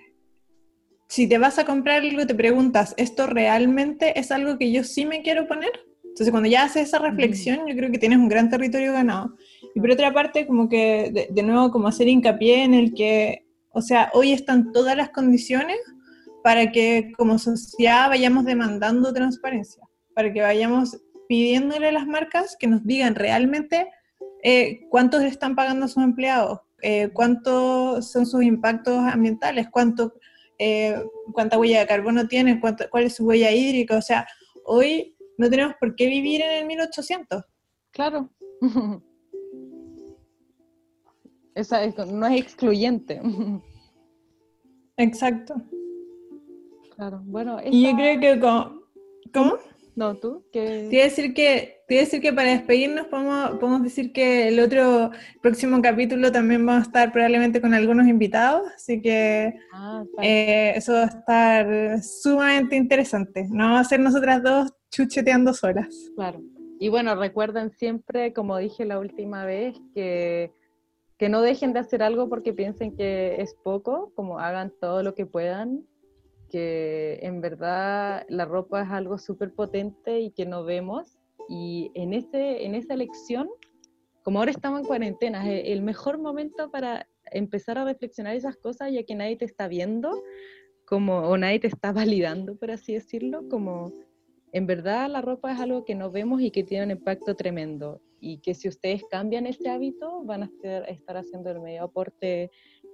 si 1.08 1.28
te 1.28 1.38
vas 1.38 1.60
a 1.60 1.66
comprar 1.66 2.02
algo, 2.02 2.26
te 2.26 2.36
preguntas, 2.36 2.94
¿esto 2.98 3.28
realmente 3.28 4.20
es 4.20 4.32
algo 4.32 4.58
que 4.58 4.72
yo 4.72 4.84
sí 4.84 5.06
me 5.06 5.22
quiero 5.22 5.48
poner? 5.48 5.72
Entonces, 6.04 6.32
cuando 6.32 6.50
ya 6.50 6.64
haces 6.64 6.88
esa 6.88 7.00
reflexión, 7.00 7.68
yo 7.68 7.76
creo 7.76 7.92
que 7.92 7.98
tienes 7.98 8.18
un 8.18 8.30
gran 8.30 8.50
territorio 8.50 8.94
ganado. 8.94 9.36
Y 9.76 9.82
por 9.82 9.92
otra 9.92 10.14
parte, 10.14 10.48
como 10.48 10.70
que, 10.70 11.28
de, 11.30 11.44
nuevo, 11.44 11.72
como 11.72 11.90
hacer 11.90 12.08
hincapié 12.08 12.64
en 12.64 12.74
el 12.74 12.94
que, 12.94 13.46
o 13.72 13.82
sea, 13.82 14.10
hoy 14.14 14.32
están 14.32 14.72
todas 14.72 14.96
las 14.96 15.10
condiciones 15.10 15.78
para 16.42 16.72
que 16.72 17.12
como 17.18 17.38
sociedad 17.38 18.08
vayamos 18.08 18.46
demandando 18.46 19.14
transparencia, 19.14 19.84
para 20.14 20.32
que 20.32 20.42
vayamos 20.42 20.98
pidiéndole 21.28 21.88
a 21.88 21.92
las 21.92 22.08
marcas 22.08 22.56
que 22.60 22.68
nos 22.68 22.84
digan 22.86 23.16
realmente 23.16 23.90
eh, 24.44 24.82
cuántos 24.90 25.24
están 25.24 25.56
pagando 25.56 25.86
a 25.86 25.88
sus 25.88 26.04
empleados, 26.04 26.60
eh, 26.82 27.10
cuántos 27.14 28.12
son 28.12 28.26
sus 28.26 28.44
impactos 28.44 28.96
ambientales, 28.98 29.68
cuánto, 29.72 30.14
eh, 30.60 31.04
cuánta 31.34 31.58
huella 31.58 31.80
de 31.80 31.88
carbono 31.88 32.28
tienen, 32.28 32.60
cuánto, 32.60 32.86
cuál 32.90 33.06
es 33.06 33.16
su 33.16 33.26
huella 33.26 33.52
hídrica. 33.52 33.98
O 33.98 34.02
sea, 34.02 34.28
hoy 34.66 35.16
no 35.38 35.50
tenemos 35.50 35.76
por 35.80 35.96
qué 35.96 36.08
vivir 36.08 36.42
en 36.42 36.52
el 36.52 36.66
1800. 36.66 37.44
Claro. 37.92 38.30
Esa 41.56 41.88
no 42.06 42.28
es 42.28 42.42
excluyente. 42.42 43.22
Exacto. 44.98 45.56
Claro, 46.96 47.22
bueno. 47.26 47.60
Y 47.66 47.84
yo 47.84 47.96
creo 47.96 48.20
que 48.20 48.40
¿Cómo? 49.34 49.58
No, 49.96 50.18
tú. 50.18 50.44
Que... 50.52 50.88
Te, 50.90 50.96
iba 50.96 51.04
a 51.04 51.08
decir 51.08 51.34
que, 51.34 51.84
te 51.88 51.96
decir 51.96 52.22
que 52.22 52.34
para 52.34 52.50
despedirnos 52.50 53.08
podemos, 53.08 53.52
podemos 53.52 53.84
decir 53.84 54.12
que 54.12 54.50
el 54.50 54.60
otro 54.60 55.12
próximo 55.42 55.82
capítulo 55.82 56.32
también 56.32 56.66
vamos 56.66 56.84
a 56.84 56.88
estar 56.88 57.12
probablemente 57.14 57.62
con 57.62 57.74
algunos 57.74 58.08
invitados, 58.08 58.64
así 58.76 59.02
que 59.02 59.54
ah, 59.74 60.04
eh, 60.22 60.74
eso 60.76 60.94
va 60.94 61.04
a 61.04 61.06
estar 61.06 62.04
sumamente 62.04 62.76
interesante. 62.76 63.48
No 63.50 63.66
vamos 63.66 63.82
a 63.82 63.90
ser 63.90 64.02
nosotras 64.02 64.44
dos 64.44 64.74
chucheteando 64.92 65.54
solas. 65.54 66.12
Claro. 66.16 66.42
Y 66.78 66.90
bueno, 66.90 67.16
recuerden 67.16 67.72
siempre, 67.72 68.34
como 68.34 68.58
dije 68.58 68.84
la 68.84 69.00
última 69.00 69.46
vez, 69.46 69.78
que, 69.94 70.52
que 71.18 71.30
no 71.30 71.42
dejen 71.42 71.72
de 71.72 71.80
hacer 71.80 72.04
algo 72.04 72.28
porque 72.28 72.54
piensen 72.54 72.98
que 72.98 73.42
es 73.42 73.56
poco, 73.64 74.12
como 74.14 74.40
hagan 74.40 74.74
todo 74.82 75.04
lo 75.04 75.16
que 75.16 75.26
puedan, 75.26 75.86
que 76.50 77.20
en 77.22 77.42
verdad 77.42 78.26
la 78.30 78.46
ropa 78.46 78.84
es 78.84 78.90
algo 78.90 79.18
súper 79.18 79.54
potente 79.54 80.20
y 80.20 80.32
que 80.32 80.46
no 80.46 80.64
vemos. 80.64 81.18
Y 81.50 81.92
en, 81.94 82.14
ese, 82.14 82.66
en 82.66 82.76
esa 82.76 82.94
elección, 82.94 83.50
como 84.24 84.40
ahora 84.40 84.52
estamos 84.52 84.80
en 84.80 84.86
cuarentena, 84.86 85.50
el 85.52 85.82
mejor 85.82 86.18
momento 86.18 86.72
para 86.72 87.08
empezar 87.32 87.78
a 87.78 87.86
reflexionar 87.86 88.36
esas 88.36 88.58
cosas 88.58 88.92
ya 88.92 89.04
que 89.04 89.16
nadie 89.16 89.36
te 89.36 89.46
está 89.46 89.68
viendo 89.68 90.24
como, 90.86 91.20
o 91.20 91.38
nadie 91.38 91.60
te 91.60 91.68
está 91.68 91.92
validando, 91.94 92.56
por 92.56 92.72
así 92.72 92.94
decirlo, 92.94 93.48
como 93.50 93.94
en 94.52 94.68
verdad 94.68 95.10
la 95.10 95.22
ropa 95.22 95.52
es 95.52 95.60
algo 95.60 95.84
que 95.84 95.96
no 95.96 96.12
vemos 96.12 96.42
y 96.42 96.52
que 96.52 96.64
tiene 96.64 96.86
un 96.86 96.92
impacto 96.92 97.36
tremendo 97.36 98.02
y 98.20 98.40
que 98.40 98.54
si 98.54 98.68
ustedes 98.68 99.04
cambian 99.10 99.48
ese 99.48 99.70
hábito 99.70 100.24
van 100.24 100.44
a 100.44 100.50
estar, 100.88 101.18
haciendo 101.18 101.52
el 101.52 101.60
medio 101.60 101.84
aporte 101.84 102.50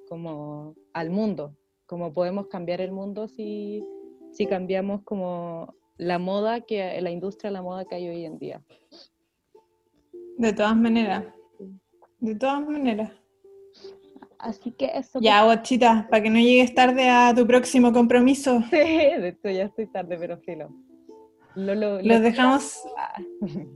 como 0.09 0.75
al 0.93 1.09
mundo, 1.09 1.55
como 1.91 2.13
podemos 2.13 2.47
cambiar 2.47 2.79
el 2.79 2.93
mundo 2.93 3.27
si, 3.27 3.83
si 4.31 4.45
cambiamos 4.45 5.01
como 5.03 5.75
la 5.97 6.19
moda, 6.19 6.61
que 6.61 7.01
la 7.01 7.11
industria 7.11 7.49
de 7.49 7.55
la 7.55 7.61
moda 7.61 7.83
que 7.83 7.95
hay 7.95 8.07
hoy 8.07 8.23
en 8.23 8.39
día. 8.39 8.61
De 10.37 10.53
todas 10.53 10.77
maneras, 10.77 11.25
de 12.21 12.35
todas 12.35 12.65
maneras. 12.65 13.11
Así 14.39 14.71
que 14.71 14.85
eso. 14.85 15.19
Ya, 15.19 15.43
guachita, 15.43 16.07
para 16.09 16.23
que 16.23 16.29
no 16.29 16.39
llegues 16.39 16.73
tarde 16.73 17.09
a 17.09 17.33
tu 17.35 17.45
próximo 17.45 17.91
compromiso. 17.91 18.61
Sí, 18.69 18.77
de 18.77 19.27
hecho 19.27 19.49
ya 19.49 19.65
estoy 19.65 19.87
tarde, 19.87 20.17
pero 20.17 20.37
filo 20.37 20.69
los 21.55 22.21
dejamos, 22.21 22.81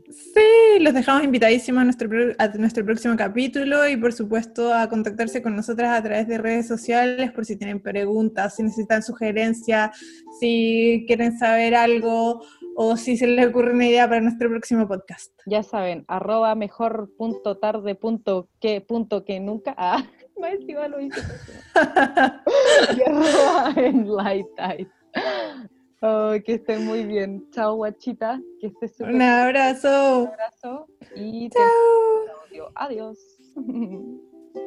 sí, 0.10 0.80
los 0.80 0.94
dejamos 0.94 1.24
invitadísimos 1.24 1.82
a 1.82 1.84
nuestro, 1.84 2.10
a 2.38 2.48
nuestro 2.50 2.86
próximo 2.86 3.16
capítulo 3.16 3.88
y 3.88 3.98
por 3.98 4.14
supuesto 4.14 4.74
a 4.74 4.88
contactarse 4.88 5.42
con 5.42 5.56
nosotras 5.56 5.98
a 5.98 6.04
través 6.04 6.28
de 6.28 6.38
redes 6.38 6.68
sociales 6.68 7.32
por 7.32 7.46
si 7.46 7.58
tienen 7.58 7.82
preguntas, 7.82 8.56
si 8.56 8.64
necesitan 8.64 9.04
sugerencias, 9.04 9.98
si 10.40 11.04
quieren 11.08 11.38
saber 11.38 11.76
algo 11.76 12.42
o 12.78 12.98
si 12.98 13.18
se 13.18 13.28
les 13.28 13.48
ocurre 13.48 13.74
una 13.74 13.88
idea 13.88 14.08
para 14.08 14.22
nuestro 14.22 14.50
próximo 14.50 14.88
podcast. 14.88 15.32
Ya 15.46 15.64
saben, 15.64 16.06
arroba 16.08 16.56
mejor 16.56 17.10
punto 17.18 17.58
tarde 17.58 17.96
punto 17.96 18.50
que 18.60 18.82
punto 18.82 19.24
que 19.24 19.40
nunca. 19.40 19.74
Ah, 19.78 20.04
no 20.38 20.88
lo 20.88 21.00
hice. 21.00 21.22
y 22.98 23.02
arroba 23.10 23.74
en 23.78 24.16
light 24.16 24.48
que 26.46 26.54
estén 26.56 26.86
muy 26.86 27.04
bien. 27.04 27.48
Chao, 27.52 27.76
guachita. 27.76 28.42
Que 28.60 28.68
estés 28.68 29.00
Un 29.00 29.22
abrazo. 29.22 30.24
Un 30.24 30.28
abrazo. 30.28 30.88
Y 31.16 31.50
Chao. 31.50 32.70
Adiós. 32.76 33.18